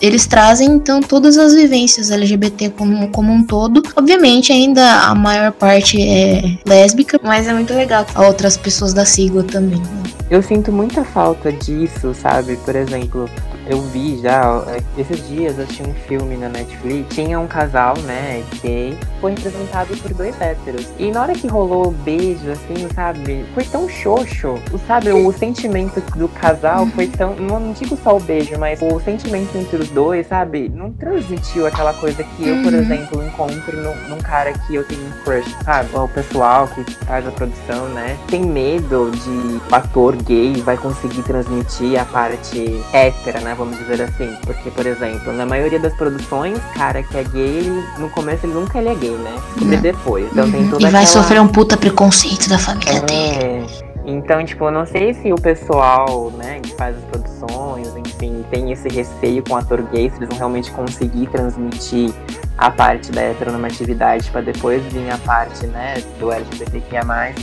eles 0.01 0.25
trazem 0.25 0.67
então 0.67 0.99
todas 0.99 1.38
as 1.38 1.53
vivências 1.53 2.09
LGBT 2.09 2.71
como, 2.71 3.07
como 3.09 3.31
um 3.31 3.43
todo. 3.45 3.83
Obviamente, 3.95 4.51
ainda 4.51 5.01
a 5.03 5.13
maior 5.13 5.51
parte 5.51 6.01
é 6.01 6.57
lésbica, 6.65 7.19
mas 7.23 7.47
é 7.47 7.53
muito 7.53 7.71
legal 7.75 8.03
outras 8.15 8.57
pessoas 8.57 8.91
da 8.91 9.05
sigla 9.05 9.43
também. 9.43 9.79
Né? 9.79 10.03
Eu 10.31 10.41
sinto 10.41 10.71
muita 10.71 11.03
falta 11.03 11.51
disso, 11.51 12.15
sabe? 12.19 12.57
Por 12.65 12.75
exemplo, 12.75 13.29
eu 13.68 13.82
vi 13.82 14.20
já, 14.22 14.63
esses 14.97 15.28
dias 15.28 15.57
eu 15.57 15.63
assisti 15.63 15.84
um 15.84 15.93
filme 16.07 16.36
na 16.38 16.49
Netflix, 16.49 17.13
tinha 17.16 17.39
um 17.39 17.47
casal, 17.47 17.97
né, 17.99 18.43
gay, 18.61 18.97
foi 19.20 19.32
representado 19.32 19.95
por 19.97 20.13
dois 20.13 20.39
héteros. 20.39 20.88
E 20.99 21.11
na 21.11 21.22
hora 21.24 21.34
que 21.34 21.47
rolou 21.47 21.88
o 21.88 21.91
beijo, 21.91 22.49
assim, 22.51 22.88
sabe, 22.93 23.45
foi 23.53 23.63
tão 23.63 23.88
xoxo, 23.89 24.55
sabe, 24.88 25.11
o 25.11 25.32
sentimento 25.32 25.99
do 26.18 26.28
casal 26.30 26.86
foi 26.88 27.07
tão, 27.07 27.36
não, 27.36 27.59
não 27.59 27.74
digo 27.74 27.97
só 28.03 28.18
o 28.18 28.20
beijo, 28.20 28.57
mas 28.59 28.80
o 28.82 28.99
sentimento 28.99 29.55
entre 29.57 29.78
os 29.78 29.89
dois, 29.89 30.28
sabe, 30.28 30.70
não 30.74 30.91
transmitiu 30.91 31.66
aquela 31.68 31.93
coisa 31.93 32.24
que 32.24 32.47
eu, 32.47 32.61
por 32.61 32.74
Uhum. 32.74 32.80
exemplo, 32.82 33.24
encontro 33.24 33.82
num, 33.82 33.95
num 34.09 34.18
cara 34.22 34.51
que 34.53 34.76
eu 34.76 34.84
tenho 34.86 35.01
um 35.07 35.11
crush, 35.24 35.55
sabe? 35.63 35.89
O 35.95 36.07
pessoal 36.09 36.68
que 36.68 36.84
faz 37.05 37.28
a 37.28 37.32
produção, 37.32 37.88
né, 37.89 38.18
tem 38.28 38.41
medo 38.43 39.11
de 39.11 39.30
o 39.30 39.76
ator 39.76 40.16
gay 40.18 40.53
vai 40.61 40.78
conseguir 40.78 41.22
transmitir 41.24 41.99
a 41.99 42.05
parte 42.05 42.82
hétera, 42.93 43.39
né? 43.39 43.55
Vamos 43.58 43.78
dizer 43.78 44.01
assim. 44.01 44.36
Porque, 44.45 44.70
por 44.72 44.86
exemplo, 44.86 45.32
na 45.34 45.45
maioria 45.45 45.80
das 45.80 45.93
produções, 45.93 46.60
cara 46.76 47.01
que 47.03 47.18
é 47.18 47.24
gay, 47.24 47.84
no 47.99 48.10
começo 48.10 48.45
ele 48.45 48.53
nunca 48.53 48.78
ele 48.80 48.89
é 48.89 48.95
gay, 48.95 49.12
né? 49.12 49.34
Descobre 49.56 49.76
Não. 49.76 49.82
depois. 49.82 50.28
Então 50.32 50.51
tem 50.51 50.62
Uhum. 50.62 50.70
toda 50.72 50.82
E 50.88 50.91
vai 50.91 51.03
aquela... 51.03 51.24
sofrer 51.24 51.41
um 51.41 51.47
puta 51.47 51.78
preconceito 51.78 52.49
da 52.49 52.58
família 52.58 52.99
dele. 53.01 53.66
É. 53.82 53.86
Então, 54.08 54.45
tipo, 54.45 54.66
eu 54.66 54.72
não 54.72 54.86
sei 54.86 55.16
se 55.16 55.34
o 55.34 55.36
pessoal, 55.36 56.32
né, 56.38 56.60
que 56.62 56.76
faz 56.76 56.95
as 56.95 57.03
produções, 57.06 57.88
enfim, 57.97 58.45
tem 58.51 58.72
esse 58.72 58.88
receio 58.88 59.41
com 59.43 59.56
o 59.56 59.58
ator 59.58 59.82
gay, 59.91 60.12
se 60.12 60.18
eles 60.18 60.30
vão 60.30 60.38
realmente 60.38 60.70
conseguir 60.72 61.26
transmitir 61.32 62.14
a 62.56 62.70
parte 62.70 63.12
da 63.12 63.22
heteronormatividade 63.22 64.30
pra 64.30 64.41
depois 64.41 64.84
vir 64.93 65.10
a 65.10 65.18
parte, 65.18 65.66
né, 65.66 65.95
do 66.20 66.32
LGBTQIA+. 66.32 67.01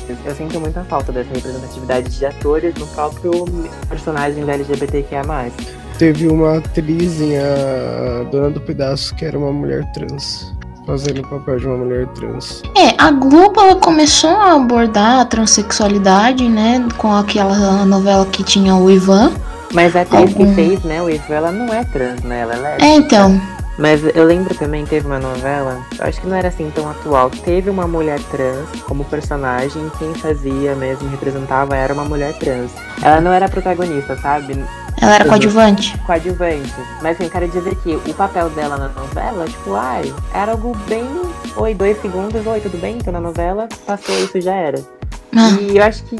Eu, 0.09 0.17
eu 0.25 0.35
sinto 0.37 0.61
muita 0.61 0.85
falta 0.85 1.11
dessa 1.11 1.35
representatividade 1.35 2.09
de 2.17 2.27
atores 2.27 2.73
no 2.77 2.87
próprio 2.87 3.33
personagem 3.89 4.45
do 4.45 4.51
LGBTQIA+. 4.51 5.23
Teve 6.03 6.27
uma 6.27 6.59
atriz 6.59 7.21
em 7.21 7.39
a 7.39 8.25
Dona 8.25 8.51
do 8.51 8.61
Pedaço 8.61 9.15
que 9.15 9.25
era 9.25 9.39
uma 9.39 9.53
mulher 9.53 9.85
trans. 9.93 10.53
Fazendo 10.85 11.21
o 11.21 11.29
papel 11.29 11.61
de 11.61 11.67
uma 11.69 11.77
mulher 11.77 12.09
trans. 12.09 12.61
É, 12.77 12.93
a 12.99 13.13
Globo 13.13 13.61
ela 13.61 13.77
começou 13.77 14.31
a 14.31 14.55
abordar 14.55 15.21
a 15.21 15.25
transexualidade, 15.25 16.49
né, 16.49 16.85
com 16.99 17.15
aquela 17.15 17.85
novela 17.85 18.27
que 18.27 18.43
tinha 18.43 18.75
o 18.75 18.91
Ivan. 18.91 19.31
Mas 19.73 19.95
a 19.95 20.01
atriz 20.01 20.23
Algum- 20.33 20.49
que 20.49 20.55
fez, 20.57 20.83
né, 20.83 21.01
o 21.01 21.09
Ivo, 21.09 21.33
ela 21.33 21.53
não 21.53 21.73
é 21.73 21.85
trans, 21.85 22.21
né, 22.23 22.41
ela 22.41 22.55
é 22.55 22.59
lésbica. 22.59 22.85
É, 22.85 22.97
então, 22.97 23.41
Mas 23.79 24.01
eu 24.15 24.25
lembro 24.25 24.55
também, 24.57 24.85
teve 24.85 25.07
uma 25.07 25.19
novela, 25.21 25.79
eu 25.99 26.05
acho 26.05 26.21
que 26.21 26.27
não 26.27 26.37
era 26.37 26.49
assim 26.49 26.71
tão 26.75 26.91
atual, 26.91 27.31
teve 27.31 27.71
uma 27.71 27.87
mulher 27.87 28.19
trans 28.31 28.69
como 28.87 29.03
personagem, 29.05 29.91
quem 29.99 30.13
fazia 30.15 30.75
mesmo, 30.75 31.09
representava, 31.09 31.75
era 31.75 31.95
uma 31.95 32.05
mulher 32.05 32.37
trans. 32.39 32.71
Ela 33.03 33.21
não 33.21 33.33
era 33.33 33.49
protagonista, 33.49 34.15
sabe? 34.19 34.63
Ela 35.03 35.15
era 35.17 35.25
Uhum. 35.25 35.31
coadjuvante. 35.31 35.99
Coadjuvante. 36.07 36.73
Mas 37.03 37.17
assim, 37.17 37.25
eu 37.25 37.31
quero 37.31 37.49
dizer 37.49 37.75
que 37.77 37.95
o 37.97 38.15
papel 38.15 38.49
dela 38.51 38.77
na 38.77 38.89
novela, 38.89 39.45
tipo, 39.47 39.75
ai, 39.75 40.15
era 40.33 40.53
algo 40.53 40.75
bem. 40.89 41.07
Oi, 41.57 41.75
dois 41.75 42.01
segundos, 42.01 42.47
oi, 42.47 42.61
tudo 42.61 42.79
bem? 42.79 42.97
Então 42.97 43.13
na 43.13 43.21
novela, 43.21 43.69
passou 43.87 44.15
isso 44.23 44.41
já 44.41 44.55
era. 44.55 44.81
Ah, 45.37 45.49
E 45.61 45.77
eu 45.77 45.85
acho 45.85 46.05
que 46.05 46.17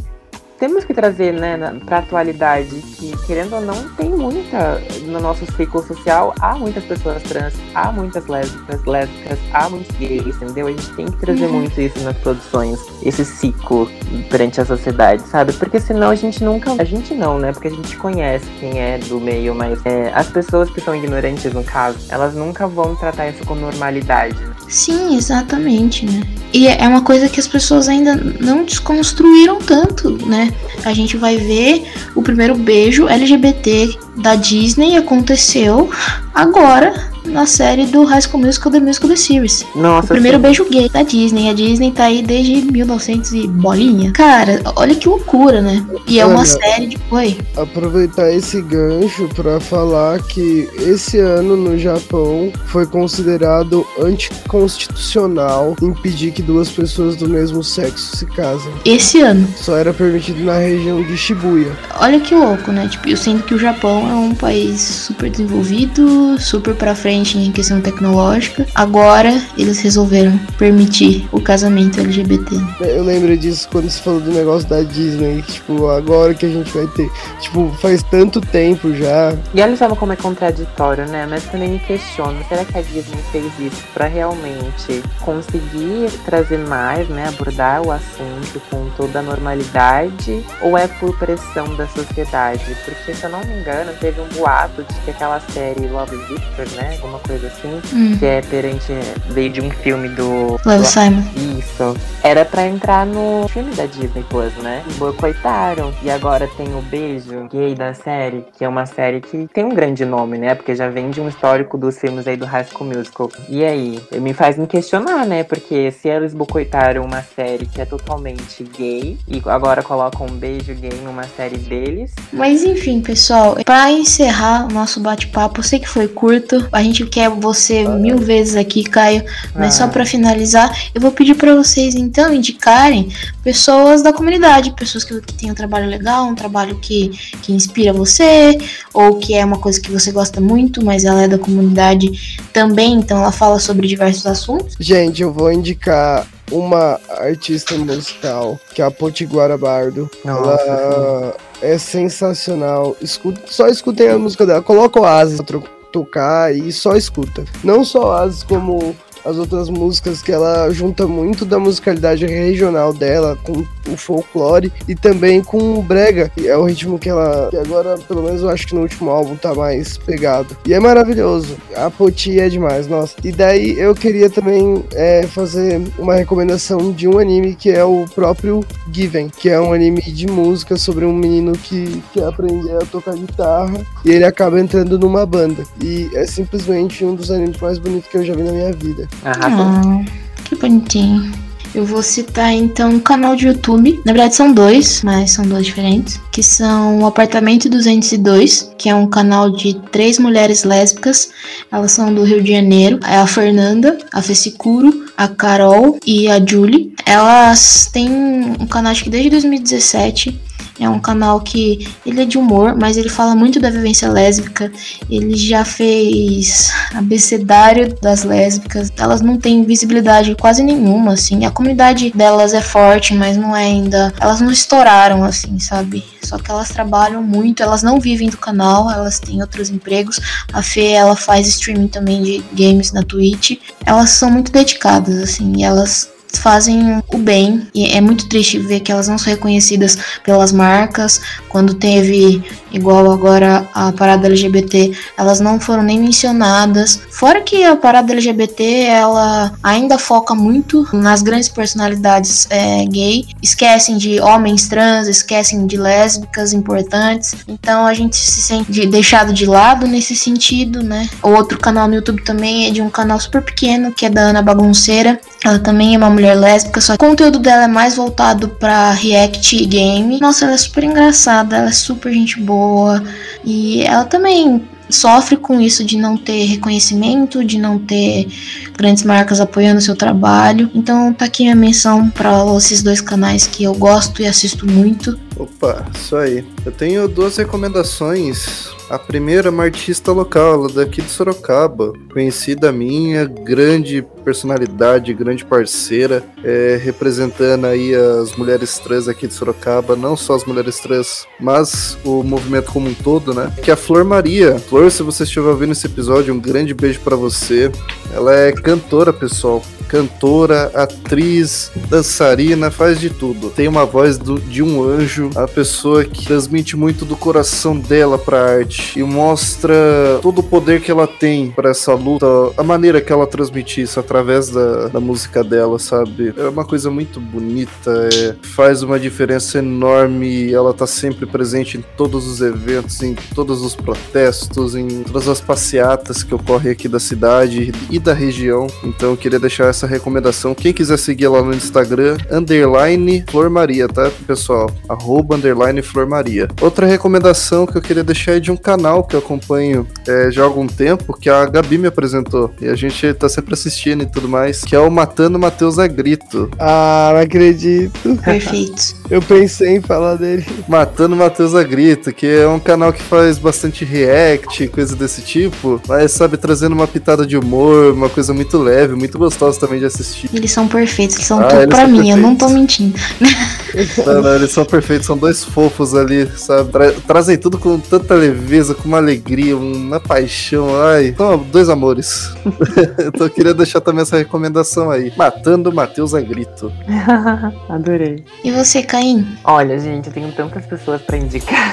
temos 0.63 0.85
que 0.85 0.95
trazer, 0.95 1.33
né, 1.33 1.57
na, 1.57 1.73
pra 1.73 1.99
atualidade, 1.99 2.77
que 2.97 3.11
querendo 3.27 3.57
ou 3.57 3.61
não, 3.61 3.89
tem 3.97 4.09
muita, 4.09 4.81
no 5.07 5.19
nosso 5.19 5.45
ciclo 5.57 5.85
social, 5.85 6.33
há 6.39 6.55
muitas 6.55 6.85
pessoas 6.85 7.21
trans, 7.25 7.53
há 7.75 7.91
muitas 7.91 8.29
lésbicas, 8.29 8.85
lésbicas, 8.85 9.41
há 9.53 9.69
muitos 9.69 9.97
gays, 9.97 10.37
entendeu? 10.37 10.69
A 10.69 10.71
gente 10.71 10.89
tem 10.95 11.07
que 11.07 11.17
trazer 11.19 11.47
Uhum. 11.47 11.63
muito 11.63 11.81
isso 11.81 11.99
nas 12.05 12.17
produções, 12.19 12.79
esse 13.03 13.25
ciclo 13.25 13.91
perante 14.31 14.61
a 14.61 14.65
sociedade, 14.65 15.23
sabe? 15.23 15.53
Porque 15.55 15.81
senão 15.81 16.11
a 16.11 16.15
gente 16.15 16.45
nunca, 16.45 16.71
a 16.79 16.85
gente 16.85 17.13
não, 17.13 17.41
né? 17.41 17.51
Porque 17.51 17.67
a 17.67 17.71
gente 17.73 17.97
conhece 17.97 18.47
quem 18.61 18.79
é 18.79 18.99
do 18.99 19.19
meio, 19.21 19.57
mas 19.57 19.85
é, 19.85 20.13
as 20.15 20.29
pessoas 20.29 20.71
que 20.71 20.81
são 20.81 20.95
ignorantes, 20.95 21.53
no 21.53 21.65
caso, 21.65 21.99
elas 22.09 22.37
nunca 22.37 22.69
vão 22.69 22.95
tratar 22.95 23.29
isso 23.29 23.45
com 23.45 23.57
normalidade. 23.57 24.37
sim, 24.69 25.17
exatamente, 25.17 26.07
né? 26.07 26.23
E 26.53 26.69
é 26.69 26.87
uma 26.87 27.03
coisa 27.03 27.29
que 27.29 27.41
as 27.41 27.49
pessoas 27.49 27.89
ainda 27.89 28.15
não 28.15 28.65
desconstruíram 28.65 29.59
tanto, 29.59 30.25
né? 30.27 30.52
A 30.85 30.93
gente 30.93 31.17
vai 31.17 31.37
ver 31.37 31.91
o 32.15 32.23
primeiro 32.23 32.55
beijo 32.55 33.09
LGBT 33.09 33.97
da 34.17 34.35
Disney 34.35 34.97
aconteceu 34.97 35.91
agora 36.35 37.12
na 37.25 37.47
série 37.47 37.87
do 37.87 38.05
High 38.05 38.23
School 38.23 38.41
Musical 38.45 38.73
The 38.73 38.81
Musical 38.81 39.09
The 39.11 39.17
Series. 39.17 39.65
Nossa, 39.77 40.07
O 40.07 40.09
primeiro 40.09 40.39
sim. 40.39 40.43
beijo 40.43 40.65
gay 40.69 40.89
da 40.89 41.03
Disney. 41.03 41.49
A 41.49 41.53
Disney 41.53 41.91
tá 41.93 42.05
aí 42.05 42.23
desde 42.23 42.63
1900 42.73 43.33
e 43.33 43.47
bolinha. 43.47 44.13
Cara, 44.13 44.61
olha 44.77 44.95
que 44.95 45.09
loucura, 45.09 45.61
né? 45.63 45.85
E 46.07 46.19
é 46.19 46.27
uma 46.27 46.45
série 46.45 46.87
de. 46.89 46.99
Oi. 47.11 47.39
Aproveitar 47.57 48.31
esse 48.33 48.61
gancho 48.63 49.29
pra 49.35 49.61
falar 49.61 50.21
que 50.23 50.69
esse 50.79 51.19
ano 51.19 51.57
no 51.57 51.79
Japão 51.79 52.53
foi 52.67 52.87
considerado 52.87 53.87
anticonstitucional 54.01 55.77
impedir 55.81 56.33
que 56.33 56.43
duas 56.43 56.69
pessoas 56.71 57.17
do 57.17 57.29
mesmo 57.29 57.63
sexo 57.63 58.17
se 58.17 58.27
casem. 58.27 58.73
Esse 58.85 59.21
ano. 59.21 59.47
Só 59.57 59.77
era 59.77 59.93
permitido 59.93 60.43
na 60.45 60.59
região 60.59 61.03
de 61.03 61.17
Shibuya. 61.17 61.73
Olha 62.01 62.19
que 62.21 62.35
louco, 62.35 62.73
né? 62.73 62.89
Tipo, 62.89 63.09
eu 63.09 63.17
sendo 63.17 63.43
que 63.43 63.55
o 63.55 63.59
Japão 63.59 64.09
é 64.11 64.15
um 64.15 64.35
país 64.35 64.81
super 64.81 65.31
desenvolvido, 65.31 66.37
super 66.41 66.75
pra 66.75 66.95
frente 66.95 67.12
em 67.13 67.53
questão 67.53 67.81
tecnológica. 67.81 68.67
Agora 68.75 69.41
eles 69.57 69.81
resolveram 69.81 70.39
permitir 70.59 71.29
o 71.33 71.41
casamento 71.41 72.01
LGBT. 72.01 72.57
Eu 72.81 73.05
lembro 73.05 73.37
disso 73.37 73.69
quando 73.71 73.91
se 73.91 74.01
falou 74.01 74.21
do 74.21 74.33
negócio 74.33 74.69
da 74.69 74.83
Disney, 74.83 75.43
tipo, 75.43 75.89
agora 75.89 76.35
que 76.35 76.47
a 76.47 76.49
gente 76.49 76.71
vai 76.73 76.87
ter. 76.89 77.11
Tipo, 77.41 77.71
faz 77.81 78.03
tanto 78.03 78.41
tempo 78.41 78.95
já. 78.95 79.35
E 79.55 79.61
olha 79.61 79.77
só 79.77 79.89
como 79.95 80.13
é 80.13 80.17
contraditório, 80.17 81.07
né? 81.07 81.27
Mas 81.29 81.45
também 81.45 81.69
me 81.69 81.79
questiono, 81.79 82.39
será 82.49 82.65
que 82.65 82.79
a 82.79 82.83
Disney 82.83 83.23
fez 83.31 83.47
isso 83.61 83.83
pra 83.93 84.07
realmente 84.07 85.03
conseguir 85.21 86.11
trazer 86.25 86.59
mais, 86.59 87.09
né? 87.09 87.29
Abordar 87.29 87.83
o 87.83 87.91
assunto 87.91 88.61
com 88.71 88.89
toda 88.97 89.21
a 89.21 89.23
normalidade? 89.23 90.45
Ou 90.61 90.77
é 90.77 90.87
por 90.87 91.17
pressão 91.19 91.75
da 91.77 91.87
sociedade? 91.89 92.77
Porque, 92.85 93.15
se 93.15 93.25
eu 93.25 93.31
não 93.31 93.41
me 93.41 93.61
engano, 93.61 93.93
teve 94.01 94.21
um 94.21 94.29
boato 94.29 94.83
de 94.83 94.95
que 95.01 95.11
aquela 95.11 95.41
série 95.41 95.87
Love 95.89 96.17
Victor, 96.29 96.67
né? 96.77 96.99
Alguma 97.03 97.19
coisa 97.19 97.49
assim. 97.49 97.81
Hum. 97.93 98.17
Que 98.17 98.27
é 98.27 98.41
perante. 98.43 98.93
Veio 99.31 99.51
de 99.51 99.61
um 99.61 99.71
filme 99.71 100.09
do. 100.09 100.59
Love 100.65 100.87
Simon. 100.87 101.23
Isso. 101.59 101.97
Era 102.23 102.45
pra 102.45 102.67
entrar 102.67 103.05
no 103.05 103.47
filme 103.49 103.75
da 103.75 103.87
Disney 103.87 104.25
Plus, 104.29 104.55
né? 104.63 104.83
Boicotaram. 104.97 105.93
E 106.03 106.11
agora 106.11 106.49
tem 106.57 106.69
o 106.75 106.83
beijo 106.83 107.49
gay 107.51 107.75
da 107.75 107.93
série, 107.95 108.45
que 108.57 108.65
é 108.65 108.69
uma 108.69 108.87
série 108.87 109.21
que 109.21 109.49
tem 109.53 109.65
um 109.65 109.75
grande 109.75 110.05
nome, 110.05 110.39
né? 110.39 110.55
Porque 110.55 110.75
já 110.75 110.89
vem 110.89 111.11
de 111.11 111.21
um 111.21 111.29
histórico 111.29 111.77
dos 111.77 111.99
filmes 111.99 112.27
aí 112.27 112.37
do 112.37 112.47
High 112.47 112.67
School 112.67 112.89
Musical. 112.89 113.31
E 113.49 113.65
aí? 113.65 114.01
Me 114.13 114.33
faz 114.33 114.57
me 114.57 114.67
questionar, 114.67 115.27
né? 115.27 115.43
Porque 115.43 115.91
se 115.91 116.09
eles 116.09 116.33
boicotaram 116.33 117.05
uma 117.05 117.23
série 117.23 117.67
que 117.67 117.81
é 117.81 117.85
totalmente 117.85 118.63
gay 118.65 119.19
e 119.27 119.43
agora 119.47 119.83
colocam 119.83 120.27
um 120.27 120.35
beijo 120.35 120.75
gay 120.75 121.01
numa 121.05 121.25
série 121.25 121.59
deles. 121.59 122.13
Mas 122.33 122.63
enfim, 122.63 123.01
pessoal, 123.01 123.57
pra 123.65 123.91
encerrar 123.91 124.67
o 124.67 124.73
nosso 124.73 125.01
bate-papo, 125.01 125.61
eu 125.61 125.65
sei 125.65 125.81
que 125.81 125.89
foi 125.89 126.07
curto, 126.07 126.69
a 126.73 126.83
gente 126.83 126.92
quer 127.07 127.31
você 127.31 127.87
mil 127.89 128.19
vezes 128.19 128.55
aqui, 128.57 128.83
Caio, 128.85 129.25
mas 129.55 129.75
só 129.75 129.85
Ah. 129.85 129.89
pra 129.89 130.05
finalizar, 130.07 130.71
eu 130.95 131.01
vou 131.01 131.11
pedir 131.11 131.35
pra 131.35 131.55
vocês 131.55 131.95
então 131.95 132.33
indicarem 132.33 133.09
pessoas 133.43 134.03
da 134.03 134.13
comunidade, 134.13 134.73
pessoas 134.77 135.03
que, 135.05 135.21
que 135.21 135.35
têm 135.35 135.51
um 135.51 135.55
trabalho 135.55 135.89
legal, 135.89 136.27
um 136.27 136.35
trabalho 136.35 136.79
que, 136.79 137.09
que 137.43 137.53
inspira 137.53 137.93
você, 137.93 138.59
ou 138.93 139.17
que 139.17 139.35
é 139.35 139.45
uma 139.45 139.59
coisa 139.59 139.81
que 139.81 139.91
você 139.91 140.13
gosta 140.13 140.41
muito, 140.41 140.85
mas 140.85 141.05
ela 141.05 141.23
é 141.23 141.29
da 141.29 141.39
comunidade 141.39 142.11
também, 142.53 142.95
então 142.95 143.19
ela 143.19 143.33
fala 143.33 143.59
sobre 143.59 143.87
diversos 143.89 144.27
assuntos. 144.27 144.77
Gente, 144.79 145.23
eu 145.23 145.33
vou 145.33 145.51
indicar 145.53 146.27
uma 146.51 147.01
artista 147.19 147.75
musical, 147.77 148.61
que 148.75 148.83
é 148.83 148.85
a 148.85 148.91
Potiguara 148.91 149.57
Bardo. 149.57 150.11
Nossa, 150.25 150.51
Ela 150.63 151.35
é 151.63 151.79
sensacional. 151.79 152.95
Escuta, 153.01 153.41
só 153.47 153.69
escutem 153.69 154.09
a 154.11 154.19
música 154.19 154.45
dela. 154.45 154.61
Coloca 154.61 155.01
o 155.01 155.43
tro- 155.43 155.65
tocar 155.93 156.55
e 156.55 156.73
só 156.73 156.97
escuta. 156.97 157.45
Não 157.63 157.85
só 157.85 158.07
Oasis, 158.07 158.43
como 158.43 158.97
as 159.25 159.37
outras 159.37 159.69
músicas 159.69 160.23
que 160.23 160.33
ela 160.33 160.71
junta 160.71 161.07
muito 161.07 161.45
da 161.45 161.59
musicalidade 161.59 162.27
regional 162.27 162.93
dela 162.93 163.39
com 163.43 163.65
o 163.91 163.97
folclore 163.97 164.73
e 164.89 164.95
também 164.95 165.43
com 165.43 165.79
o 165.79 165.83
brega, 165.83 166.31
que 166.35 166.49
é 166.49 166.57
o 166.57 166.65
ritmo 166.65 166.99
que 166.99 167.09
ela 167.09 167.49
que 167.51 167.57
agora, 167.57 167.99
pelo 167.99 168.23
menos 168.23 168.43
eu 168.43 168.49
acho 168.49 168.67
que 168.67 168.75
no 168.75 168.83
último 168.83 169.11
álbum 169.11 169.37
tá 169.37 169.55
mais 169.55 169.97
pegado. 169.99 170.57
E 170.67 170.73
é 170.73 170.81
maravilhoso. 170.81 171.57
A 171.75 171.91
Poti 171.91 172.39
é 172.39 172.49
demais, 172.49 172.87
nossa. 172.87 173.15
E 173.25 173.33
daí 173.33 173.79
eu 173.79 173.95
queria 173.95 174.31
também 174.31 174.85
é, 174.93 175.23
fazer 175.27 175.81
uma 175.99 176.15
recomendação 176.15 176.93
de 176.93 177.09
um 177.09 177.19
anime 177.19 177.55
que 177.55 177.71
é 177.71 177.85
o 177.85 178.05
próprio 178.15 178.65
Given, 178.93 179.29
que 179.29 179.49
é 179.49 179.61
um 179.61 179.73
anime 179.73 180.01
de 180.01 180.27
música 180.27 180.77
sobre 180.77 181.05
um 181.05 181.13
menino 181.13 181.53
que 181.53 182.03
quer 182.13 182.25
aprender 182.25 182.77
a 182.77 182.87
tocar 182.87 183.15
guitarra 183.15 183.85
e 184.05 184.11
ele 184.11 184.25
acaba 184.25 184.61
entrando 184.61 184.99
numa 184.99 185.25
banda. 185.27 185.65
E 185.83 186.11
é 186.15 186.27
simplesmente 186.27 187.05
um 187.05 187.15
dos 187.15 187.31
animes 187.31 187.61
mais 187.61 187.79
bonitos 187.79 188.09
que 188.09 188.17
eu 188.17 188.25
já 188.25 188.35
vi 188.35 188.43
na 188.43 188.53
minha 188.53 188.73
vida. 188.73 189.09
Ah, 189.25 190.03
que 190.45 190.57
bonitinho. 190.57 191.43
Eu 191.75 191.87
vou 191.87 192.03
citar 192.03 192.53
então 192.53 192.91
um 192.91 193.01
canal 193.01 193.35
de 193.35 193.47
YouTube. 193.47 193.99
Na 194.05 194.13
verdade 194.13 194.35
são 194.35 194.53
dois, 194.53 195.03
mas 195.03 195.31
são 195.31 195.47
dois 195.47 195.65
diferentes. 195.65 196.21
Que 196.31 196.43
são 196.43 197.01
o 197.01 197.07
Apartamento 197.07 197.69
202, 197.71 198.75
que 198.77 198.91
é 198.91 198.95
um 198.95 199.07
canal 199.07 199.51
de 199.51 199.75
três 199.91 200.19
mulheres 200.19 200.65
lésbicas. 200.65 201.31
Elas 201.71 201.93
são 201.93 202.13
do 202.13 202.25
Rio 202.25 202.43
de 202.43 202.53
Janeiro. 202.53 203.01
É 203.05 203.17
a 203.17 203.27
Fernanda, 203.27 203.97
a 204.13 204.21
Fessicuro, 204.21 205.07
a 205.17 205.29
Carol 205.29 205.99
e 206.07 206.29
a 206.29 206.45
Julie. 206.45 206.93
Elas 207.07 207.89
têm 207.91 208.11
um 208.11 208.67
canal 208.67 208.93
acho 208.93 209.05
que 209.05 209.11
desde 209.11 209.31
2017. 209.31 210.39
É 210.83 210.89
um 210.89 210.99
canal 210.99 211.41
que 211.41 211.89
ele 212.05 212.23
é 212.23 212.25
de 212.25 212.37
humor, 212.37 212.75
mas 212.77 212.97
ele 212.97 213.09
fala 213.09 213.35
muito 213.35 213.61
da 213.61 213.71
vivência 213.71 214.09
lésbica. 214.09 214.71
Ele 215.09 215.37
já 215.37 215.65
fez 215.65 216.73
abecedário 216.95 217.95
das 218.01 218.25
lésbicas. 218.25 218.93
Elas 218.97 219.21
não 219.21 219.37
têm 219.37 219.65
visibilidade 219.65 220.35
quase 220.35 220.63
nenhuma, 220.63 221.13
assim. 221.13 221.45
A 221.45 221.51
comunidade 221.51 222.11
delas 222.11 222.53
é 222.53 222.61
forte, 222.61 223.15
mas 223.15 223.37
não 223.37 223.55
é 223.55 223.65
ainda. 223.65 224.13
Elas 224.21 224.41
não 224.41 224.51
estouraram, 224.51 225.23
assim, 225.25 225.59
sabe? 225.59 226.05
Só 226.23 226.39
que 226.39 226.51
elas 226.51 226.71
trabalham 226.71 227.23
muito, 227.23 227.63
elas 227.63 227.83
não 227.83 228.01
vivem 228.01 228.29
do 228.29 228.37
canal, 228.37 228.91
elas 228.91 229.19
têm 229.19 229.41
outros 229.41 229.71
empregos. 229.71 230.21
A 230.53 230.63
Fê, 230.63 230.93
ela 230.93 231.17
faz 231.17 231.47
streaming 231.47 231.89
também 231.89 232.23
de 232.23 232.45
games 232.53 232.93
na 232.93 233.03
Twitch. 233.03 233.59
Elas 233.85 234.11
são 234.11 234.31
muito 234.31 234.51
dedicadas, 234.51 235.17
assim, 235.19 235.65
elas 235.65 236.09
fazem 236.39 237.03
o 237.13 237.19
bem. 237.19 237.67
E 237.75 237.87
é 237.87 238.01
muito 238.01 238.29
triste 238.29 238.59
ver 238.59 238.81
que 238.81 238.91
elas 238.93 239.09
não 239.09 239.19
são 239.19 239.33
reconhecidas 239.33 239.97
pelas 240.25 240.53
marcas. 240.53 241.21
Quando 241.49 241.75
teve 241.75 242.43
igual 242.73 243.11
agora 243.13 243.69
a 243.75 243.93
parada 243.93 244.27
LGBT 244.27 244.97
elas 245.17 245.41
não 245.41 245.61
foram 245.61 245.83
nem 245.83 245.99
mencionadas. 246.01 247.01
Fora 247.11 247.41
que 247.41 247.65
a 247.65 247.77
parada 247.77 248.13
LGBT 248.13 248.85
ela 248.85 249.53
ainda 249.63 249.99
foca 249.99 250.35
muito 250.35 250.89
nas 250.93 251.23
grandes 251.23 251.49
personalidades 251.49 252.47
é, 252.51 252.85
gay. 252.87 253.27
Esquecem 253.43 253.97
de 253.99 254.21
homens 254.21 254.69
trans 254.69 255.09
esquecem 255.09 255.67
de 255.67 255.77
lésbicas 255.77 256.53
importantes. 256.53 257.35
Então 257.47 257.87
a 257.87 257.95
gente 257.95 258.17
se 258.17 258.41
sente 258.43 258.71
de- 258.73 258.87
deixado 258.87 259.33
de 259.33 259.47
lado 259.47 259.87
nesse 259.87 260.15
sentido 260.17 260.83
né? 260.83 261.09
Outro 261.23 261.59
canal 261.59 261.89
no 261.89 261.95
YouTube 261.95 262.23
também 262.23 262.67
é 262.67 262.71
de 262.71 262.81
um 262.83 262.91
canal 262.91 263.19
super 263.21 263.43
pequeno 263.43 263.93
que 263.93 264.07
é 264.07 264.11
da 264.11 264.23
Ana 264.23 264.43
Bagunceira 264.43 265.21
ela 265.45 265.59
também 265.59 265.95
é 265.95 265.99
uma 265.99 266.11
mulher 266.11 266.35
lésbica, 266.35 266.81
só 266.81 266.97
que 266.97 267.05
o 267.05 267.09
conteúdo 267.09 267.39
dela 267.39 267.65
é 267.65 267.69
mais 267.69 267.97
voltado 267.97 268.49
pra 268.49 268.93
react 268.93 269.57
e 269.57 269.67
game. 269.67 270.21
Nossa, 270.21 270.45
ela 270.45 270.55
é 270.55 270.59
super 270.59 270.85
engraçada, 270.85 271.57
ela 271.57 271.69
é 271.69 271.73
super 271.73 272.13
gente 272.13 272.41
boa. 272.41 273.03
E 273.45 273.83
ela 273.83 274.05
também 274.05 274.63
sofre 274.89 275.37
com 275.37 275.61
isso 275.61 275.85
de 275.85 275.97
não 275.97 276.17
ter 276.17 276.45
reconhecimento, 276.45 277.45
de 277.45 277.59
não 277.59 277.79
ter 277.79 278.29
grandes 278.77 279.03
marcas 279.03 279.41
apoiando 279.41 279.79
o 279.79 279.83
seu 279.83 279.97
trabalho. 279.97 280.71
Então 280.75 281.13
tá 281.13 281.25
aqui 281.25 281.43
minha 281.43 281.57
menção 281.57 282.09
para 282.11 282.31
esses 282.57 282.83
dois 282.83 283.01
canais 283.01 283.47
que 283.47 283.65
eu 283.65 283.75
gosto 283.75 284.23
e 284.23 284.27
assisto 284.27 284.67
muito. 284.71 285.19
Opa, 285.43 285.85
isso 285.93 286.15
aí. 286.15 286.45
Eu 286.65 286.71
tenho 286.71 287.09
duas 287.09 287.37
recomendações. 287.37 288.71
A 288.89 288.97
primeira 288.99 289.49
é 289.49 289.51
uma 289.51 289.65
artista 289.65 290.13
local, 290.13 290.55
ela 290.55 290.71
é 290.71 290.75
daqui 290.85 291.03
de 291.03 291.11
Sorocaba, 291.11 291.93
conhecida 292.13 292.71
minha, 292.71 293.25
grande 293.25 294.03
personalidade, 294.23 295.15
grande 295.15 295.45
parceira, 295.45 296.23
é, 296.45 296.79
representando 296.81 297.65
aí 297.65 297.93
as 297.95 298.37
mulheres 298.37 298.79
trans 298.79 299.09
aqui 299.09 299.27
de 299.27 299.35
Sorocaba, 299.35 299.97
não 299.97 300.17
só 300.17 300.35
as 300.35 300.45
mulheres 300.45 300.79
trans, 300.79 301.27
mas 301.41 301.97
o 302.05 302.23
movimento 302.23 302.71
como 302.71 302.89
um 302.89 302.95
todo, 302.95 303.35
né? 303.35 303.51
Que 303.63 303.71
é 303.71 303.75
a 303.75 303.79
Flor 303.79 304.05
Maria. 304.05 304.59
Flor, 304.59 304.91
se 304.91 305.03
você 305.03 305.25
estiver 305.25 305.49
ouvindo 305.49 305.73
esse 305.73 305.87
episódio, 305.87 306.35
um 306.35 306.39
grande 306.39 306.75
beijo 306.75 307.01
pra 307.01 307.17
você. 307.17 307.73
Ela 308.13 308.35
é 308.35 308.53
cantora, 308.53 309.13
pessoal. 309.13 309.63
Cantora, 309.97 310.71
atriz, 310.75 311.71
dançarina, 311.91 312.71
faz 312.71 312.99
de 312.99 313.11
tudo. 313.11 313.51
Tem 313.51 313.69
uma 313.69 313.85
voz 313.85 314.17
do- 314.17 314.41
de 314.41 314.63
um 314.63 314.83
anjo, 314.83 315.29
a 315.37 315.47
pessoa 315.47 316.03
que 316.03 316.25
transmite 316.25 316.79
muito 316.79 317.05
do 317.05 317.15
coração 317.15 317.77
dela 317.79 318.17
pra 318.19 318.43
arte 318.57 318.99
e 318.99 319.03
mostra 319.03 319.75
todo 320.23 320.39
o 320.39 320.43
poder 320.43 320.81
que 320.81 320.91
ela 320.91 321.07
tem 321.07 321.51
pra 321.51 321.69
essa 321.69 321.93
luta, 321.93 322.25
a 322.57 322.63
maneira 322.63 323.03
que 323.03 323.13
ela 323.13 323.27
transmite 323.27 323.83
isso 323.83 324.01
através 324.01 324.49
da, 324.49 324.89
da 324.89 324.99
música 324.99 325.45
dela, 325.45 325.79
sabe? 325.79 326.33
É 326.39 326.49
uma 326.49 326.65
coisa 326.65 326.91
muito 326.91 327.21
bonita, 327.21 328.09
é- 328.15 328.35
faz 328.43 328.83
uma 328.83 328.99
diferença 328.99 329.59
enorme. 329.59 330.51
Ela 330.51 330.73
tá 330.73 330.87
sempre 330.87 331.27
presente 331.27 331.77
em 331.77 331.85
todos 331.99 332.27
os 332.27 332.41
eventos, 332.41 333.03
em 333.03 333.15
todos 333.35 333.61
os 333.61 333.75
protestos, 333.75 334.75
em 334.75 335.03
todas 335.03 335.29
as 335.29 335.43
passeatas 335.43 336.23
que 336.23 336.35
ocorrem 336.35 336.73
aqui 336.73 336.89
da 336.89 336.99
cidade 336.99 337.73
e 337.91 337.99
da 337.99 338.15
região. 338.15 338.67
Então 338.83 339.11
eu 339.11 339.17
queria 339.19 339.39
deixar 339.39 339.67
essa 339.67 339.82
recomendação. 339.87 340.55
Quem 340.55 340.73
quiser 340.73 340.99
seguir 340.99 341.27
ela 341.27 341.43
no 341.43 341.55
Instagram, 341.55 342.17
underline 342.31 343.25
Flor 343.29 343.51
Maria, 343.51 343.89
tá, 343.89 344.11
pessoal? 344.27 344.71
Arroba 344.89 345.37
underline 345.37 345.83
Flor 345.83 346.09
Maria. 346.09 346.49
Outra 346.61 346.87
recomendação 346.87 347.67
que 347.67 347.77
eu 347.77 347.83
queria 347.83 348.05
deixar 348.05 348.37
é 348.37 348.41
de 348.41 348.51
um 348.51 348.57
canal 348.57 349.05
que 349.05 349.15
eu 349.15 349.21
acompanho 349.21 349.87
é, 350.07 350.31
já 350.31 350.43
há 350.43 350.45
algum 350.45 350.67
tempo, 350.67 351.17
que 351.19 351.29
a 351.29 351.45
Gabi 351.47 351.79
me 351.79 351.89
apresentou. 351.89 352.53
E 352.61 352.69
a 352.69 352.75
gente 352.75 353.13
tá 353.15 353.29
sempre 353.29 353.55
assistindo 353.55 354.03
e 354.03 354.07
tudo 354.07 354.29
mais, 354.29 354.63
que 354.63 354.75
é 354.75 354.79
o 354.79 354.91
Matando 354.91 355.39
Matheus 355.39 355.79
a 355.79 355.87
Grito. 355.87 356.51
Ah, 356.59 357.11
não 357.15 357.21
acredito. 357.21 358.17
Perfeito. 358.25 358.95
Eu 359.11 359.21
pensei 359.21 359.77
em 359.77 359.81
falar 359.81 360.17
dele. 360.17 360.45
Matando 360.69 361.17
Matheus 361.17 361.55
a 361.55 361.63
Grito, 361.63 362.13
que 362.13 362.27
é 362.27 362.47
um 362.47 362.59
canal 362.61 362.93
que 362.93 363.03
faz 363.03 363.39
bastante 363.39 363.85
react, 363.85 364.69
coisa 364.69 364.97
desse 364.97 365.23
tipo, 365.23 365.81
mas 365.87 366.13
sabe, 366.13 366.37
trazendo 366.37 366.73
uma 366.73 366.87
pitada 366.87 367.27
de 367.27 367.37
humor, 367.37 367.93
uma 367.93 368.09
coisa 368.09 368.33
muito 368.33 368.59
leve, 368.59 368.95
muito 368.95 369.19
gostosa 369.19 369.59
também 369.59 369.72
de 369.79 369.87
assistir. 369.87 370.31
Eles 370.33 370.51
são 370.51 370.67
perfeitos, 370.69 371.17
eles 371.17 371.27
são 371.27 371.41
Ah, 371.41 371.45
tudo 371.45 371.63
eles 371.63 371.75
pra 371.75 371.85
são 371.85 371.89
mim, 371.89 372.11
eu 372.11 372.17
não 372.17 372.35
tô 372.37 372.47
perfeitos. 372.47 372.79
mentindo. 372.79 372.99
Não, 374.05 374.21
não, 374.21 374.35
eles 374.35 374.51
são 374.51 374.67
perfeitos, 374.67 375.07
são 375.07 375.17
dois 375.17 375.43
fofos 375.43 375.95
ali, 375.95 376.31
sabe? 376.37 376.71
Tra- 376.71 376.93
trazem 377.07 377.39
tudo 377.39 377.57
com 377.57 377.79
tanta 377.81 378.13
leveza, 378.13 378.75
com 378.75 378.87
uma 378.87 378.99
alegria, 378.99 379.57
uma 379.57 379.99
paixão. 379.99 380.69
Ai, 380.91 381.15
são 381.17 381.39
dois 381.39 381.71
amores. 381.71 382.33
então 383.07 383.27
eu 383.27 383.31
queria 383.31 383.55
deixar 383.55 383.81
também 383.81 384.03
essa 384.03 384.19
recomendação 384.19 384.91
aí. 384.91 385.11
Matando 385.17 385.73
Matheus 385.73 386.13
a 386.13 386.21
Grito. 386.21 386.71
Adorei. 387.71 388.23
E 388.45 388.51
você, 388.51 388.83
Caim? 388.83 389.27
Olha, 389.43 389.79
gente, 389.79 390.09
eu 390.09 390.13
tenho 390.13 390.31
tantas 390.33 390.67
pessoas 390.67 391.01
pra 391.01 391.17
indicar. 391.17 391.73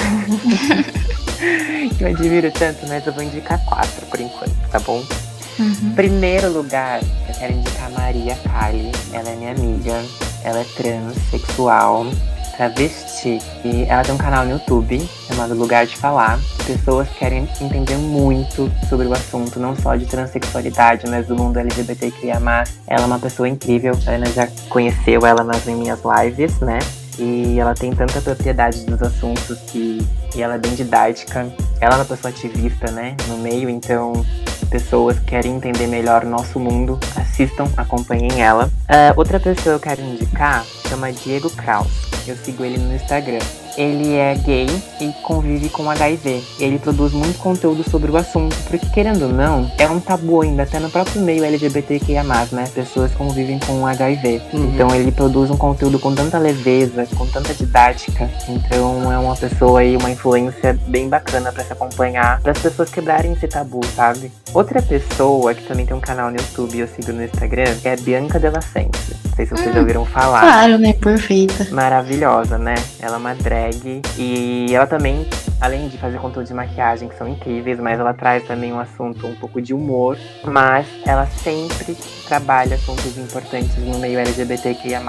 que 1.98 2.04
eu 2.04 2.08
admiro 2.08 2.50
tanto, 2.58 2.88
mas 2.88 3.06
eu 3.06 3.12
vou 3.12 3.24
indicar 3.24 3.60
quatro 3.66 4.06
por 4.06 4.22
enquanto, 4.22 4.56
tá 4.72 4.80
bom? 4.80 5.04
Uhum. 5.60 5.94
Primeiro 5.94 6.52
lugar, 6.52 7.02
eu 7.02 7.36
quero 7.38 7.54
indicar 7.54 7.88
a 7.88 7.90
Maria 7.90 8.36
Kali. 8.36 8.92
Ela 9.12 9.30
é 9.30 9.36
minha 9.36 9.52
amiga. 9.52 10.04
Ela 10.44 10.60
é 10.60 10.64
transexual, 10.64 12.06
travesti. 12.56 13.40
E 13.66 13.84
ela 13.90 14.04
tem 14.04 14.16
um 14.16 14.18
canal 14.18 14.46
no 14.46 14.52
YouTube 14.52 15.00
chamado 15.28 15.54
Lugar 15.54 15.86
de 15.86 15.98
Falar. 15.98 16.40
Pessoas 16.66 17.10
querem 17.10 17.48
entender 17.60 17.98
muito 17.98 18.72
sobre 18.88 19.08
o 19.08 19.14
assunto, 19.14 19.60
não 19.60 19.76
só 19.76 19.96
de 19.96 20.06
transexualidade, 20.06 21.10
mas 21.10 21.28
do 21.28 21.36
mundo 21.36 21.58
LGBTQIA. 21.58 22.36
Ela 22.88 23.04
é 23.04 23.06
uma 23.06 23.20
pessoa 23.20 23.50
incrível. 23.50 23.98
A 24.08 24.12
Ana 24.12 24.28
já 24.28 24.48
conheceu 24.70 25.26
ela 25.26 25.44
nas 25.44 25.66
minhas 25.66 26.00
lives, 26.04 26.58
né? 26.60 26.80
E 27.20 27.60
ela 27.60 27.74
tem 27.74 27.92
tanta 27.92 28.22
propriedade 28.22 28.86
dos 28.86 29.02
assuntos 29.02 29.60
que 29.68 30.08
e 30.36 30.42
ela 30.42 30.56
é 30.56 30.58
bem 30.58 30.74
didática. 30.74 31.48
Ela 31.82 31.96
é 31.96 31.98
uma 31.98 32.06
pessoa 32.06 32.32
ativista, 32.32 32.92
né? 32.92 33.16
No 33.28 33.38
meio, 33.38 33.70
então 33.70 34.26
pessoas 34.70 35.18
que 35.20 35.26
querem 35.26 35.56
entender 35.56 35.88
melhor 35.88 36.24
nosso 36.24 36.60
mundo, 36.60 37.00
assistam, 37.16 37.68
acompanhem 37.76 38.42
ela. 38.42 38.66
Uh, 38.66 39.18
outra 39.18 39.40
pessoa 39.40 39.80
que 39.80 39.88
eu 39.88 39.96
quero 39.96 40.02
indicar 40.02 40.64
chama 40.88 41.12
Diego 41.12 41.50
Kraus. 41.50 42.10
Eu 42.28 42.38
sigo 42.38 42.64
ele 42.64 42.78
no 42.78 42.94
Instagram 42.94 43.40
ele 43.78 44.16
é 44.16 44.36
gay 44.36 44.68
e 45.00 45.12
convive 45.24 45.70
com 45.70 45.90
HIV. 45.90 46.44
Ele 46.60 46.80
produz 46.80 47.14
muito 47.14 47.38
conteúdo 47.40 47.88
sobre 47.90 48.12
o 48.12 48.18
assunto, 48.18 48.56
porque 48.68 48.86
querendo 48.88 49.24
ou 49.24 49.34
não, 49.34 49.72
é 49.78 49.88
um 49.88 50.00
tabu 50.00 50.42
ainda, 50.42 50.64
até 50.64 50.80
no 50.80 50.90
próprio 50.90 51.22
meio 51.22 51.44
LGBTQIA+, 51.44 52.24
né? 52.52 52.68
Pessoas 52.74 53.12
convivem 53.14 53.60
com 53.60 53.86
HIV. 53.86 54.42
Uhum. 54.54 54.74
Então 54.74 54.94
ele 54.94 55.12
produz 55.12 55.50
um 55.50 55.58
conteúdo 55.58 56.00
com 56.00 56.14
tanta 56.14 56.38
leveza, 56.38 57.08
com 57.16 57.26
tanta 57.28 57.54
didática. 57.54 58.30
Então 58.48 59.12
é 59.12 59.18
uma 59.18 59.36
pessoa 59.36 59.80
aí, 59.82 59.96
uma 59.96 60.10
influência 60.10 60.78
bem 60.88 61.08
bacana 61.08 61.52
para 61.52 61.64
se 61.64 61.74
acompanhar, 61.74 62.42
para 62.42 62.52
as 62.52 62.60
pessoas 62.60 62.90
quebrarem 62.90 63.34
esse 63.34 63.48
tabu, 63.48 63.82
sabe? 63.96 64.32
Outra 64.54 64.82
pessoa 64.82 65.54
que 65.54 65.64
também 65.64 65.86
tem 65.86 65.96
um 65.96 66.02
canal 66.02 66.32
no 66.32 66.38
YouTube 66.38 66.76
e 66.76 66.80
eu 66.80 66.88
sigo 66.88 67.12
no 67.12 67.24
Instagram 67.24 67.76
é 67.84 67.94
a 67.94 67.96
Bianca 67.96 68.40
Della 68.40 68.62
Sense. 68.62 69.16
Não 69.26 69.36
sei 69.36 69.46
se 69.46 69.52
vocês 69.52 69.76
hum, 69.76 69.80
ouviram 69.80 70.06
falar. 70.06 70.42
Claro, 70.42 70.78
né? 70.78 70.94
Perfeita. 70.94 71.68
Maravilhosa, 71.72 72.58
né? 72.58 72.76
Ela 73.00 73.16
é 73.16 73.18
uma 73.18 73.36
drag 73.36 73.59
drag. 73.60 74.02
E 74.18 74.74
ela 74.74 74.88
também, 74.88 75.28
além 75.60 75.88
de 75.90 75.98
fazer 75.98 76.18
conteúdo 76.20 76.48
de 76.48 76.54
maquiagem, 76.54 77.10
que 77.10 77.16
são 77.16 77.28
incríveis, 77.28 77.80
mas 77.80 78.00
ela 78.00 78.14
traz 78.14 78.44
também 78.46 78.72
um 78.72 78.80
assunto 78.80 79.28
um 79.28 79.36
pouco 79.36 79.62
de 79.62 79.74
humor. 79.74 80.18
Mas 80.46 80.88
ela 81.06 81.26
sempre 81.26 81.98
trabalha 82.30 82.76
assuntos 82.76 83.18
importantes 83.18 83.76
no 83.78 83.98
meio 83.98 84.20
LGBTQIA. 84.20 85.02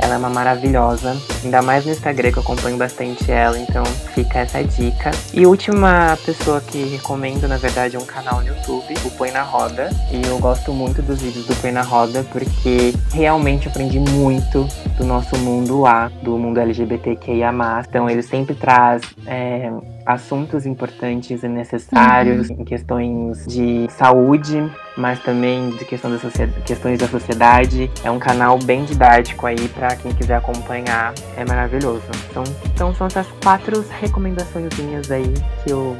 Ela 0.00 0.14
é 0.14 0.16
uma 0.16 0.30
maravilhosa. 0.30 1.16
Ainda 1.42 1.60
mais 1.60 1.84
no 1.84 1.90
Instagram, 1.90 2.30
que 2.30 2.38
eu 2.38 2.42
acompanho 2.42 2.76
bastante 2.76 3.30
ela, 3.30 3.58
então 3.58 3.84
fica 4.14 4.38
essa 4.38 4.62
dica. 4.62 5.10
E 5.34 5.44
última 5.44 6.16
pessoa 6.24 6.60
que 6.60 6.84
recomendo, 6.84 7.48
na 7.48 7.56
verdade, 7.56 7.96
é 7.96 7.98
um 7.98 8.06
canal 8.06 8.40
no 8.40 8.46
YouTube, 8.46 8.94
o 9.04 9.10
Põe 9.10 9.32
na 9.32 9.42
Roda. 9.42 9.90
E 10.12 10.24
eu 10.24 10.38
gosto 10.38 10.72
muito 10.72 11.02
dos 11.02 11.20
vídeos 11.20 11.46
do 11.46 11.56
Põe 11.56 11.72
na 11.72 11.82
Roda, 11.82 12.24
porque 12.30 12.94
realmente 13.12 13.66
aprendi 13.66 13.98
muito 13.98 14.68
do 14.96 15.04
nosso 15.04 15.36
mundo 15.36 15.80
lá, 15.80 16.12
do 16.22 16.38
mundo 16.38 16.60
LGBTQIA. 16.60 17.52
Então 17.88 18.08
ele 18.08 18.22
sempre 18.22 18.54
traz 18.54 19.02
é, 19.26 19.72
assuntos 20.06 20.64
importantes 20.64 21.42
e 21.42 21.48
necessários 21.48 22.48
uhum. 22.48 22.56
em 22.60 22.64
questões 22.64 23.44
de 23.46 23.88
saúde, 23.90 24.62
mas 24.98 25.20
também 25.20 25.70
de 25.70 25.84
questão 25.84 26.10
da 26.10 26.18
questões 26.66 26.98
da 26.98 27.06
sociedade. 27.06 27.88
É 28.02 28.10
um 28.10 28.18
canal 28.18 28.58
bem 28.58 28.84
didático 28.84 29.46
aí 29.46 29.68
para 29.68 29.94
quem 29.94 30.12
quiser 30.12 30.34
acompanhar. 30.34 31.14
É 31.36 31.44
maravilhoso. 31.44 32.02
Então, 32.28 32.42
então 32.64 32.94
são 32.94 33.06
essas 33.06 33.26
quatro 33.42 33.84
recomendações 34.00 34.68
aí 35.10 35.32
que 35.62 35.70
eu 35.70 35.96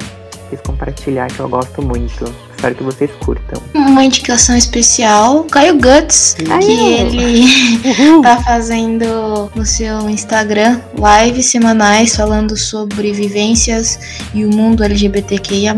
quis 0.51 0.61
compartilhar 0.61 1.29
que 1.29 1.39
eu 1.39 1.49
gosto 1.49 1.81
muito. 1.81 2.48
Espero 2.59 2.75
que 2.75 2.83
vocês 2.83 3.11
curtam. 3.21 3.63
Uma 3.73 4.03
indicação 4.03 4.57
especial, 4.57 5.45
Caio 5.45 5.75
Guts, 5.75 6.35
Ai, 6.51 6.59
que 6.59 6.73
ele 6.73 7.47
tá 8.21 8.43
fazendo 8.43 9.49
no 9.55 9.65
seu 9.65 10.11
Instagram 10.11 10.81
lives 10.97 11.47
semanais 11.47 12.17
falando 12.17 12.57
sobre 12.57 13.13
vivências 13.13 14.01
e 14.35 14.45
o 14.45 14.53
mundo 14.53 14.83
LGBTQIA+. 14.83 15.73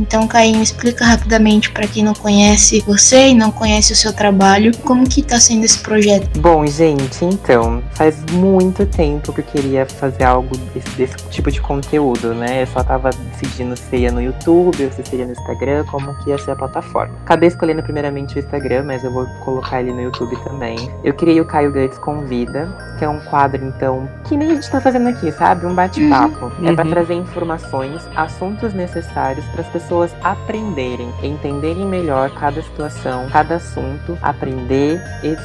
Então, 0.00 0.26
Caio, 0.26 0.60
explica 0.60 1.04
rapidamente 1.04 1.70
para 1.70 1.86
quem 1.86 2.02
não 2.02 2.14
conhece 2.14 2.82
você 2.84 3.28
e 3.28 3.34
não 3.34 3.52
conhece 3.52 3.92
o 3.92 3.96
seu 3.96 4.12
trabalho, 4.12 4.76
como 4.78 5.08
que 5.08 5.22
tá 5.22 5.38
sendo 5.38 5.64
esse 5.64 5.78
projeto. 5.78 6.40
Bom, 6.40 6.66
gente, 6.66 7.24
então, 7.24 7.80
faz 7.92 8.16
muito 8.32 8.84
tempo 8.86 9.32
que 9.32 9.40
eu 9.40 9.44
queria 9.44 9.86
fazer 9.86 10.24
algo 10.24 10.56
desse, 10.74 10.90
desse 10.96 11.14
tipo 11.30 11.52
de 11.52 11.60
conteúdo, 11.60 12.34
né? 12.34 12.62
Eu 12.62 12.66
só 12.66 12.82
tava 12.82 13.10
decidindo 13.10 13.76
se 13.76 13.98
ia 13.98 14.10
no 14.10 14.20
YouTube 14.20 14.84
ou 14.84 14.90
se 14.90 15.08
seria 15.08 15.26
no 15.26 15.32
Instagram, 15.32 15.84
como 15.84 16.23
que 16.24 16.30
ia 16.30 16.38
ser 16.38 16.52
a 16.52 16.56
plataforma. 16.56 17.14
Acabei 17.22 17.48
escolhendo 17.48 17.82
primeiramente 17.82 18.36
o 18.36 18.38
Instagram, 18.38 18.84
mas 18.84 19.04
eu 19.04 19.12
vou 19.12 19.26
colocar 19.44 19.80
ele 19.80 19.92
no 19.92 20.00
YouTube 20.00 20.36
também. 20.42 20.76
Eu 21.04 21.12
criei 21.14 21.40
o 21.40 21.44
Caio 21.44 21.70
Gates 21.70 21.98
Convida, 21.98 22.74
que 22.98 23.04
é 23.04 23.08
um 23.08 23.20
quadro, 23.20 23.64
então, 23.64 24.08
que 24.24 24.36
nem 24.36 24.52
a 24.52 24.54
gente 24.54 24.70
tá 24.70 24.80
fazendo 24.80 25.08
aqui, 25.08 25.30
sabe? 25.32 25.66
Um 25.66 25.74
bate-papo. 25.74 26.46
Uhum. 26.46 26.68
É 26.68 26.74
para 26.74 26.88
trazer 26.88 27.14
informações, 27.14 28.02
assuntos 28.16 28.72
necessários 28.72 29.44
para 29.46 29.60
as 29.60 29.68
pessoas 29.68 30.14
aprenderem, 30.22 31.12
entenderem 31.22 31.86
melhor 31.86 32.30
cada 32.30 32.62
situação, 32.62 33.28
cada 33.30 33.56
assunto, 33.56 34.16
aprender, 34.22 35.00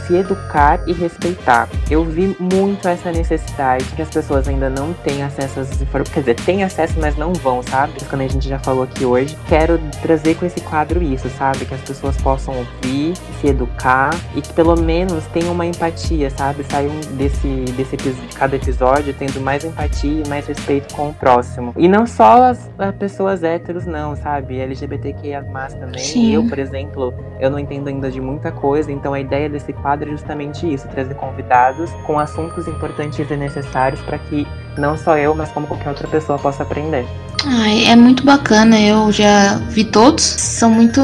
se 0.07 0.15
educar 0.15 0.79
e 0.87 0.93
respeitar. 0.93 1.67
Eu 1.89 2.05
vi 2.05 2.35
muito 2.39 2.87
essa 2.87 3.11
necessidade 3.11 3.83
que 3.95 4.01
as 4.01 4.09
pessoas 4.09 4.47
ainda 4.47 4.69
não 4.69 4.93
têm 4.93 5.23
acesso 5.23 5.59
às 5.59 5.81
informações, 5.81 6.13
quer 6.13 6.19
dizer, 6.21 6.35
têm 6.35 6.63
acesso, 6.63 6.99
mas 6.99 7.17
não 7.17 7.33
vão, 7.33 7.61
sabe? 7.63 7.93
Quando 8.09 8.21
a 8.21 8.27
gente 8.27 8.47
já 8.47 8.59
falou 8.59 8.83
aqui 8.83 9.03
hoje, 9.03 9.37
quero 9.47 9.79
trazer 10.01 10.35
com 10.35 10.45
esse 10.45 10.61
quadro 10.69 11.01
isso, 11.01 11.29
sabe? 11.29 11.65
Que 11.65 11.73
as 11.73 11.81
pessoas 11.81 12.15
possam 12.17 12.55
ouvir, 12.55 13.15
se 13.39 13.47
educar 13.47 14.11
e 14.35 14.41
que 14.41 14.53
pelo 14.53 14.79
menos 14.79 15.25
tenham 15.27 15.51
uma 15.51 15.65
empatia, 15.65 16.29
sabe? 16.29 16.63
Saiam 16.69 16.93
desse, 17.17 17.47
desse 17.75 17.97
de 17.97 18.13
cada 18.35 18.55
episódio 18.55 19.13
tendo 19.13 19.41
mais 19.41 19.63
empatia 19.65 20.23
e 20.25 20.29
mais 20.29 20.47
respeito 20.47 20.93
com 20.93 21.09
o 21.09 21.13
próximo. 21.13 21.73
E 21.77 21.87
não 21.87 22.05
só 22.05 22.43
as, 22.43 22.69
as 22.77 22.95
pessoas 22.95 23.43
héteros, 23.43 23.85
não, 23.85 24.15
sabe? 24.15 24.59
LGBTQIA 24.59 25.45
também. 25.79 25.99
Sim. 25.99 26.33
Eu, 26.33 26.47
por 26.47 26.59
exemplo, 26.59 27.13
eu 27.39 27.49
não 27.49 27.59
entendo 27.59 27.87
ainda 27.87 28.11
de 28.11 28.21
muita 28.21 28.51
coisa, 28.51 28.91
então 28.91 29.13
a 29.13 29.19
ideia 29.19 29.49
desse 29.49 29.73
quadro 29.73 30.09
é 30.09 30.11
justamente 30.11 30.71
isso: 30.71 30.87
trazer 30.87 31.15
convidados 31.15 31.91
com 32.05 32.19
assuntos 32.19 32.67
importantes 32.67 33.19
e 33.19 33.35
necessários 33.35 34.01
para 34.01 34.17
que 34.17 34.47
não 34.77 34.97
só 34.97 35.17
eu, 35.17 35.35
mas 35.35 35.51
como 35.51 35.67
qualquer 35.67 35.89
outra 35.89 36.07
pessoa 36.07 36.37
possa 36.39 36.63
aprender. 36.63 37.05
Ai, 37.45 37.85
é 37.85 37.95
muito 37.95 38.23
bacana, 38.23 38.79
eu 38.79 39.11
já 39.11 39.55
vi 39.69 39.83
todos, 39.83 40.23
são 40.23 40.69
muito 40.69 41.01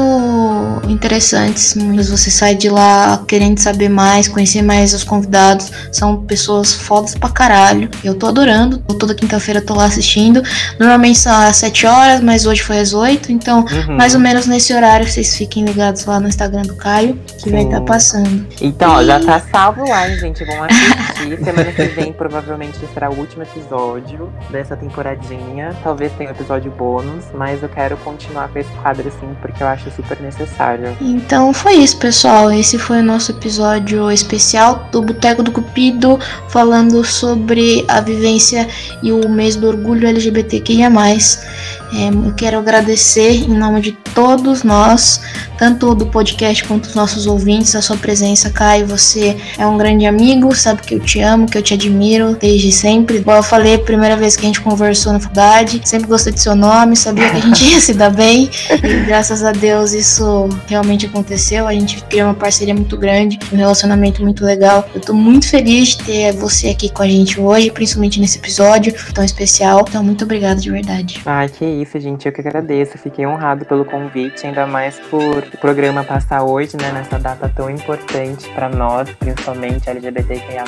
interessantes. 0.88 1.74
Você 2.08 2.30
sai 2.30 2.54
de 2.54 2.68
lá 2.68 3.22
querendo 3.26 3.58
saber 3.58 3.88
mais, 3.88 4.28
conhecer 4.28 4.62
mais 4.62 4.92
os 4.92 5.04
convidados, 5.04 5.70
são 5.90 6.22
pessoas 6.24 6.72
fodas 6.72 7.14
pra 7.14 7.28
caralho. 7.28 7.88
Eu 8.04 8.14
tô 8.14 8.26
adorando, 8.26 8.78
toda 8.98 9.14
quinta-feira 9.14 9.60
tô 9.60 9.74
lá 9.74 9.86
assistindo. 9.86 10.42
Normalmente 10.78 11.18
são 11.18 11.32
às 11.32 11.56
7 11.56 11.86
horas, 11.86 12.20
mas 12.20 12.46
hoje 12.46 12.62
foi 12.62 12.78
às 12.78 12.92
8, 12.92 13.32
então 13.32 13.64
uhum. 13.64 13.96
mais 13.96 14.14
ou 14.14 14.20
menos 14.20 14.46
nesse 14.46 14.74
horário 14.74 15.08
vocês 15.08 15.36
fiquem 15.36 15.64
ligados 15.64 16.04
lá 16.04 16.20
no 16.20 16.28
Instagram 16.28 16.62
do 16.62 16.76
Caio, 16.76 17.18
que 17.38 17.44
Sim. 17.44 17.50
vai 17.50 17.62
estar 17.62 17.80
tá 17.80 17.86
passando. 17.86 18.46
Então, 18.60 19.00
e... 19.02 19.06
já 19.06 19.20
tá 19.20 19.40
salvo 19.40 19.88
lá, 19.88 20.08
hein, 20.08 20.18
gente? 20.18 20.44
Vão 20.44 20.64
assistir. 20.64 21.44
Semana 21.44 21.72
que 21.72 21.82
vem 21.84 22.12
provavelmente 22.14 22.78
será 22.92 23.10
o 23.10 23.14
último 23.14 23.42
episódio 23.42 24.32
dessa 24.50 24.76
temporadinha. 24.76 25.74
Talvez 25.82 26.12
tenha 26.12 26.34
episódio 26.36 26.70
bônus, 26.70 27.24
mas 27.34 27.62
eu 27.62 27.68
quero 27.68 27.96
continuar 27.98 28.48
com 28.48 28.58
esse 28.58 28.70
quadro 28.82 29.08
assim, 29.08 29.34
porque 29.40 29.62
eu 29.62 29.66
acho 29.66 29.90
super 29.90 30.20
necessário. 30.20 30.96
Então 31.00 31.52
foi 31.52 31.74
isso, 31.74 31.98
pessoal. 31.98 32.50
Esse 32.50 32.78
foi 32.78 33.00
o 33.00 33.02
nosso 33.02 33.32
episódio 33.32 34.10
especial 34.10 34.86
do 34.92 35.02
Boteco 35.02 35.42
do 35.42 35.50
Cupido, 35.50 36.18
falando 36.48 37.02
sobre 37.04 37.84
a 37.88 38.00
vivência 38.00 38.68
e 39.02 39.12
o 39.12 39.28
mês 39.28 39.56
do 39.56 39.66
orgulho 39.66 40.06
LGBTQIA. 40.06 40.90
É, 41.92 42.08
eu 42.08 42.34
quero 42.34 42.58
agradecer 42.58 43.44
em 43.44 43.56
nome 43.56 43.80
de 43.80 43.92
todos 43.92 44.62
nós, 44.62 45.20
tanto 45.56 45.94
do 45.94 46.06
podcast 46.06 46.64
quanto 46.64 46.86
dos 46.86 46.94
nossos 46.94 47.26
ouvintes, 47.26 47.76
a 47.76 47.82
sua 47.82 47.96
presença, 47.96 48.50
Caio. 48.50 48.86
Você 48.86 49.36
é 49.56 49.66
um 49.66 49.78
grande 49.78 50.04
amigo, 50.04 50.54
sabe 50.54 50.82
que 50.82 50.94
eu 50.94 51.00
te 51.00 51.20
amo, 51.20 51.46
que 51.46 51.56
eu 51.56 51.62
te 51.62 51.74
admiro 51.74 52.36
desde 52.40 52.72
sempre. 52.72 53.18
Igual 53.18 53.38
eu 53.38 53.42
falei, 53.42 53.78
primeira 53.78 54.16
vez 54.16 54.34
que 54.34 54.42
a 54.42 54.46
gente 54.46 54.60
conversou 54.60 55.12
na 55.12 55.20
faculdade, 55.20 55.80
sempre 55.84 56.08
gostei 56.16 56.32
do 56.32 56.40
seu 56.40 56.56
nome, 56.56 56.96
sabia 56.96 57.28
que 57.28 57.36
a 57.36 57.40
gente 57.40 57.64
ia 57.64 57.78
se 57.78 57.92
dar 57.92 58.10
bem. 58.10 58.50
E 58.82 59.00
graças 59.06 59.44
a 59.44 59.52
Deus 59.52 59.92
isso 59.92 60.48
realmente 60.66 61.04
aconteceu. 61.04 61.68
A 61.68 61.72
gente 61.74 62.02
criou 62.04 62.28
uma 62.28 62.34
parceria 62.34 62.74
muito 62.74 62.96
grande, 62.96 63.38
um 63.52 63.56
relacionamento 63.56 64.22
muito 64.22 64.42
legal. 64.42 64.88
Eu 64.94 65.00
tô 65.00 65.12
muito 65.12 65.46
feliz 65.46 65.88
de 65.88 65.98
ter 66.04 66.32
você 66.32 66.68
aqui 66.68 66.88
com 66.88 67.02
a 67.02 67.06
gente 67.06 67.38
hoje, 67.38 67.70
principalmente 67.70 68.18
nesse 68.18 68.38
episódio 68.38 68.94
tão 69.12 69.22
especial. 69.22 69.84
Então, 69.86 70.02
muito 70.02 70.24
obrigada 70.24 70.58
de 70.58 70.70
verdade. 70.70 71.20
Ai, 71.26 71.48
que 71.50 71.64
isso, 71.64 72.00
gente. 72.00 72.26
Eu 72.26 72.32
que 72.32 72.40
agradeço. 72.40 72.96
Fiquei 72.96 73.26
honrado 73.26 73.66
pelo 73.66 73.84
convite, 73.84 74.46
ainda 74.46 74.66
mais 74.66 74.98
por 75.10 75.44
o 75.52 75.58
programa 75.58 76.02
passar 76.02 76.44
hoje, 76.44 76.76
né, 76.80 76.92
nessa 76.92 77.18
data 77.18 77.50
tão 77.54 77.68
importante 77.68 78.48
para 78.54 78.70
nós, 78.70 79.10
principalmente 79.18 79.90
LGBTQIA+. 79.90 80.64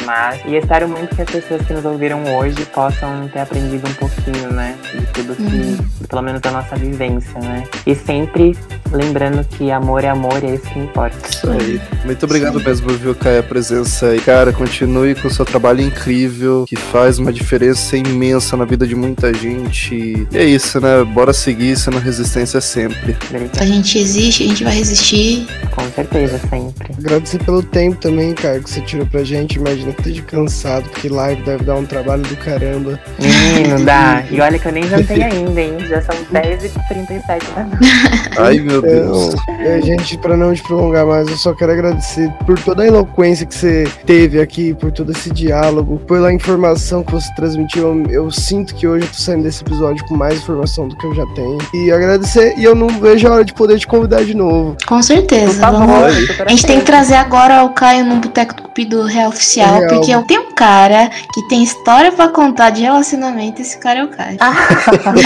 E 0.46 0.57
espero 0.57 0.88
muito 0.88 1.16
que 1.16 1.22
as 1.22 1.30
pessoas 1.30 1.62
que 1.62 1.72
nos 1.72 1.84
ouviram 1.86 2.22
hoje 2.36 2.66
possam 2.66 3.28
ter 3.28 3.40
aprendido 3.40 3.88
um 3.88 3.94
pouquinho, 3.94 4.53
né, 4.53 4.76
de 4.92 5.07
tudo 5.07 5.38
que, 5.39 6.07
pelo 6.09 6.22
menos 6.22 6.41
da 6.41 6.51
nossa 6.51 6.76
vivência, 6.76 7.39
né? 7.41 7.64
E 7.86 7.95
sempre 7.95 8.57
lembrando 8.91 9.45
que 9.45 9.70
amor 9.70 10.05
é 10.05 10.09
amor 10.09 10.43
e 10.43 10.47
é 10.47 10.55
isso 10.55 10.64
que 10.64 10.78
importa. 10.78 11.16
Isso 11.28 11.51
aí. 11.51 11.80
Muito 12.05 12.24
obrigado 12.24 12.61
mesmo, 12.61 12.89
viu, 12.91 13.14
Kai, 13.14 13.39
a 13.39 13.43
presença 13.43 14.07
aí. 14.07 14.20
Cara, 14.20 14.53
continue 14.53 15.14
com 15.14 15.28
o 15.28 15.30
seu 15.30 15.45
trabalho 15.45 15.80
incrível, 15.80 16.64
que 16.66 16.76
faz 16.76 17.18
uma 17.18 17.32
diferença 17.32 17.97
imensa 17.97 18.57
na 18.57 18.64
vida 18.64 18.86
de 18.86 18.95
muita 18.95 19.32
gente. 19.32 19.95
E 20.30 20.36
é 20.36 20.45
isso, 20.45 20.80
né? 20.80 21.05
Bora 21.05 21.32
seguir 21.32 21.76
sendo 21.76 21.99
resistência 21.99 22.61
sempre. 22.61 23.16
A 23.61 23.64
gente 23.64 23.99
existe, 23.99 24.45
a 24.45 24.47
gente 24.47 24.64
vai 24.64 24.74
resistir. 24.74 25.47
Com 25.70 25.89
certeza, 25.91 26.41
sempre. 26.51 26.93
Agradecer 26.99 27.39
pelo 27.45 27.62
tempo 27.62 27.97
também, 27.97 28.34
cara, 28.34 28.59
que 28.61 28.70
você 28.70 28.80
tirou 28.80 29.07
pra 29.07 29.22
gente. 29.22 29.59
Imagina 29.59 29.93
que 29.93 30.01
esteja 30.01 30.22
cansado, 30.22 30.89
porque 30.89 31.09
live 31.09 31.43
deve 31.43 31.64
dar 31.64 31.76
um 31.76 31.84
trabalho 31.84 32.22
do 32.22 32.36
caramba. 32.36 32.99
Menino, 33.18 33.84
dá. 33.84 34.24
E 34.30 34.41
olha 34.41 34.59
que 34.59 34.66
eu 34.66 34.72
nem 34.72 34.84
jantei 34.84 35.22
ainda, 35.29 35.61
hein? 35.61 35.79
Já 35.89 36.03
são 36.03 36.14
10h37 36.33 37.22
da 37.55 37.64
noite. 37.64 38.31
Ai, 38.39 38.59
meu 38.59 38.83
Deus. 38.83 39.35
Então, 39.49 39.83
gente, 39.83 40.18
pra 40.18 40.37
não 40.37 40.55
te 40.55 40.62
prolongar 40.62 41.07
mais, 41.07 41.29
eu 41.29 41.37
só 41.37 41.55
quero 41.55 41.72
agradecer 41.72 42.31
por 42.47 42.59
toda 42.59 42.83
a 42.83 42.87
eloquência 42.87 43.47
que 43.47 43.55
você 43.55 43.85
teve 44.05 44.41
aqui, 44.41 44.74
por 44.74 44.93
todo 44.93 45.12
esse 45.12 45.31
diálogo, 45.31 45.99
pela 46.01 46.33
informação 46.33 47.03
que 47.03 47.12
você 47.12 47.33
transmitiu. 47.35 47.83
Eu, 47.83 48.11
eu 48.11 48.31
sinto 48.31 48.74
que 48.74 48.87
hoje 48.87 49.07
eu 49.07 49.11
tô 49.11 49.18
saindo 49.18 49.43
desse 49.43 49.62
episódio 49.62 50.05
com 50.07 50.16
mais 50.16 50.39
informação 50.39 50.89
do 50.89 50.97
que 50.97 51.07
eu 51.07 51.14
já 51.14 51.26
tenho. 51.35 51.59
E 51.74 51.91
agradecer, 51.91 52.55
e 52.57 52.64
eu 52.64 52.74
não 52.74 52.89
vejo 52.89 53.29
a 53.29 53.33
hora 53.33 53.45
de 53.45 53.53
poder 53.53 53.79
te 53.79 53.87
convidar 53.87 54.24
de 54.24 54.35
novo. 54.35 54.76
Com 54.87 55.03
certeza. 55.03 55.61
Favor, 55.61 55.87
Vamos... 55.87 56.41
A 56.41 56.49
gente 56.49 56.66
tem 56.66 56.79
que 56.81 56.87
trazer 56.87 57.14
agora 57.14 57.64
o 57.64 57.70
Caio 57.70 58.05
no 58.05 58.16
Boteco 58.16 58.55
do 58.55 58.62
Cupido 58.62 59.03
Real 59.03 59.29
Oficial, 59.29 59.79
Real. 59.79 59.89
porque 59.89 60.11
eu 60.11 60.22
tenho 60.22 60.43
um 60.43 60.55
cara 60.55 61.11
que 61.33 61.49
tem 61.49 61.62
história 61.62 62.12
pra 62.12 62.29
contar 62.29 62.70
de 62.70 62.83
relacionamento, 62.83 63.61
esse 63.61 63.79
cara 63.79 64.01
é 64.01 64.05
o 64.05 64.09
Caio. 64.09 64.39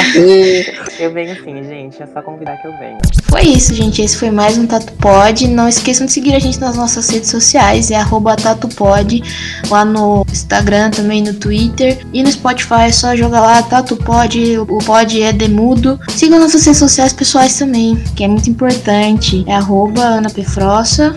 Eu 0.99 1.13
venho 1.13 1.35
sim, 1.43 1.63
gente. 1.65 2.03
É 2.03 2.07
só 2.07 2.23
convidar 2.23 2.57
que 2.59 2.67
eu 2.67 2.79
venho. 2.79 2.99
Foi 3.29 3.43
isso, 3.43 3.75
gente. 3.75 4.03
Esse 4.03 4.17
foi 4.17 4.31
mais 4.31 4.59
um 4.59 4.67
Tatu 4.67 4.93
Pod. 4.95 5.49
Não 5.49 5.69
esqueçam 5.69 6.07
de 6.07 6.13
seguir 6.13 6.35
a 6.35 6.39
gente 6.39 6.61
nas 6.61 6.77
nossas 6.77 7.09
redes 7.09 7.31
sociais, 7.31 7.91
é 7.91 7.97
arroba 7.97 8.37
TatuPod, 8.37 9.23
lá 9.71 9.85
no 9.85 10.25
Instagram, 10.31 10.91
também 10.91 11.23
no 11.23 11.35
Twitter. 11.35 11.99
E 12.13 12.23
no 12.23 12.31
Spotify 12.31 12.83
é 12.89 12.93
só 12.93 13.17
jogar 13.17 13.41
lá 13.41 13.63
Tatu 13.63 13.97
Pod, 13.97 14.59
o 14.59 14.79
pod 14.79 15.23
é 15.23 15.33
demudo. 15.33 15.99
Sigam 16.09 16.39
nossas 16.39 16.65
redes 16.65 16.79
sociais 16.79 17.13
pessoais 17.13 17.59
também, 17.59 17.97
que 18.15 18.25
é 18.25 18.29
muito 18.29 18.49
importante. 18.51 19.45
É 19.47 19.55
arroba 19.55 20.03
Ana. 20.03 20.29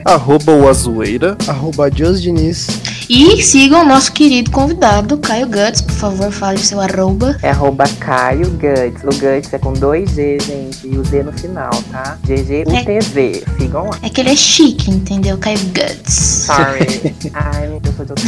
Arroba 0.06 0.52
o 0.52 0.68
Azueira. 0.70 1.38
Arroba 1.48 1.90
Diniz. 1.92 2.68
E 3.10 3.42
sigam 3.44 3.84
o 3.84 3.86
nosso 3.86 4.12
querido 4.12 4.50
convidado, 4.52 5.18
Caio 5.18 5.48
Guts. 5.48 5.82
Por 5.82 5.94
favor, 5.94 6.32
fale 6.32 6.58
o 6.58 6.62
seu 6.62 6.80
arroba. 6.82 7.38
É 7.42 7.50
arroba 7.52 7.86
Caio 8.00 8.50
Guts. 8.52 9.04
O 9.04 9.10
Guts 9.20 9.54
é 9.54 9.60
com 9.60 9.74
dois 9.74 10.10
G, 10.12 10.38
gente. 10.40 10.88
E 10.88 10.98
o 10.98 11.04
Z 11.04 11.24
no 11.24 11.32
final, 11.34 11.70
tá? 11.92 12.18
GG-UTZ. 12.26 13.44
Sigam 13.58 13.90
lá. 13.90 13.98
É 14.02 14.10
que 14.10 14.22
ele 14.22 14.32
é 14.32 14.36
chique, 14.36 14.90
entendeu? 14.90 15.38
Caio 15.38 15.60
Guts. 15.60 16.14
Sorry. 16.14 17.16
Ai, 17.34 17.68
eu 17.68 17.82
sou 17.96 18.06
de 18.06 18.12
outro. 18.12 18.26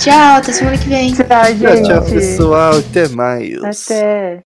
Tchau, 0.00 0.36
até 0.36 0.52
semana 0.52 0.78
que 0.78 0.88
vem. 0.88 1.12
Tchau, 1.12 1.26
Tchau, 1.26 1.44
gente. 1.54 1.86
tchau, 1.86 2.02
pessoal. 2.02 2.78
Até 2.78 3.08
mais. 3.08 3.62
Até. 3.62 4.38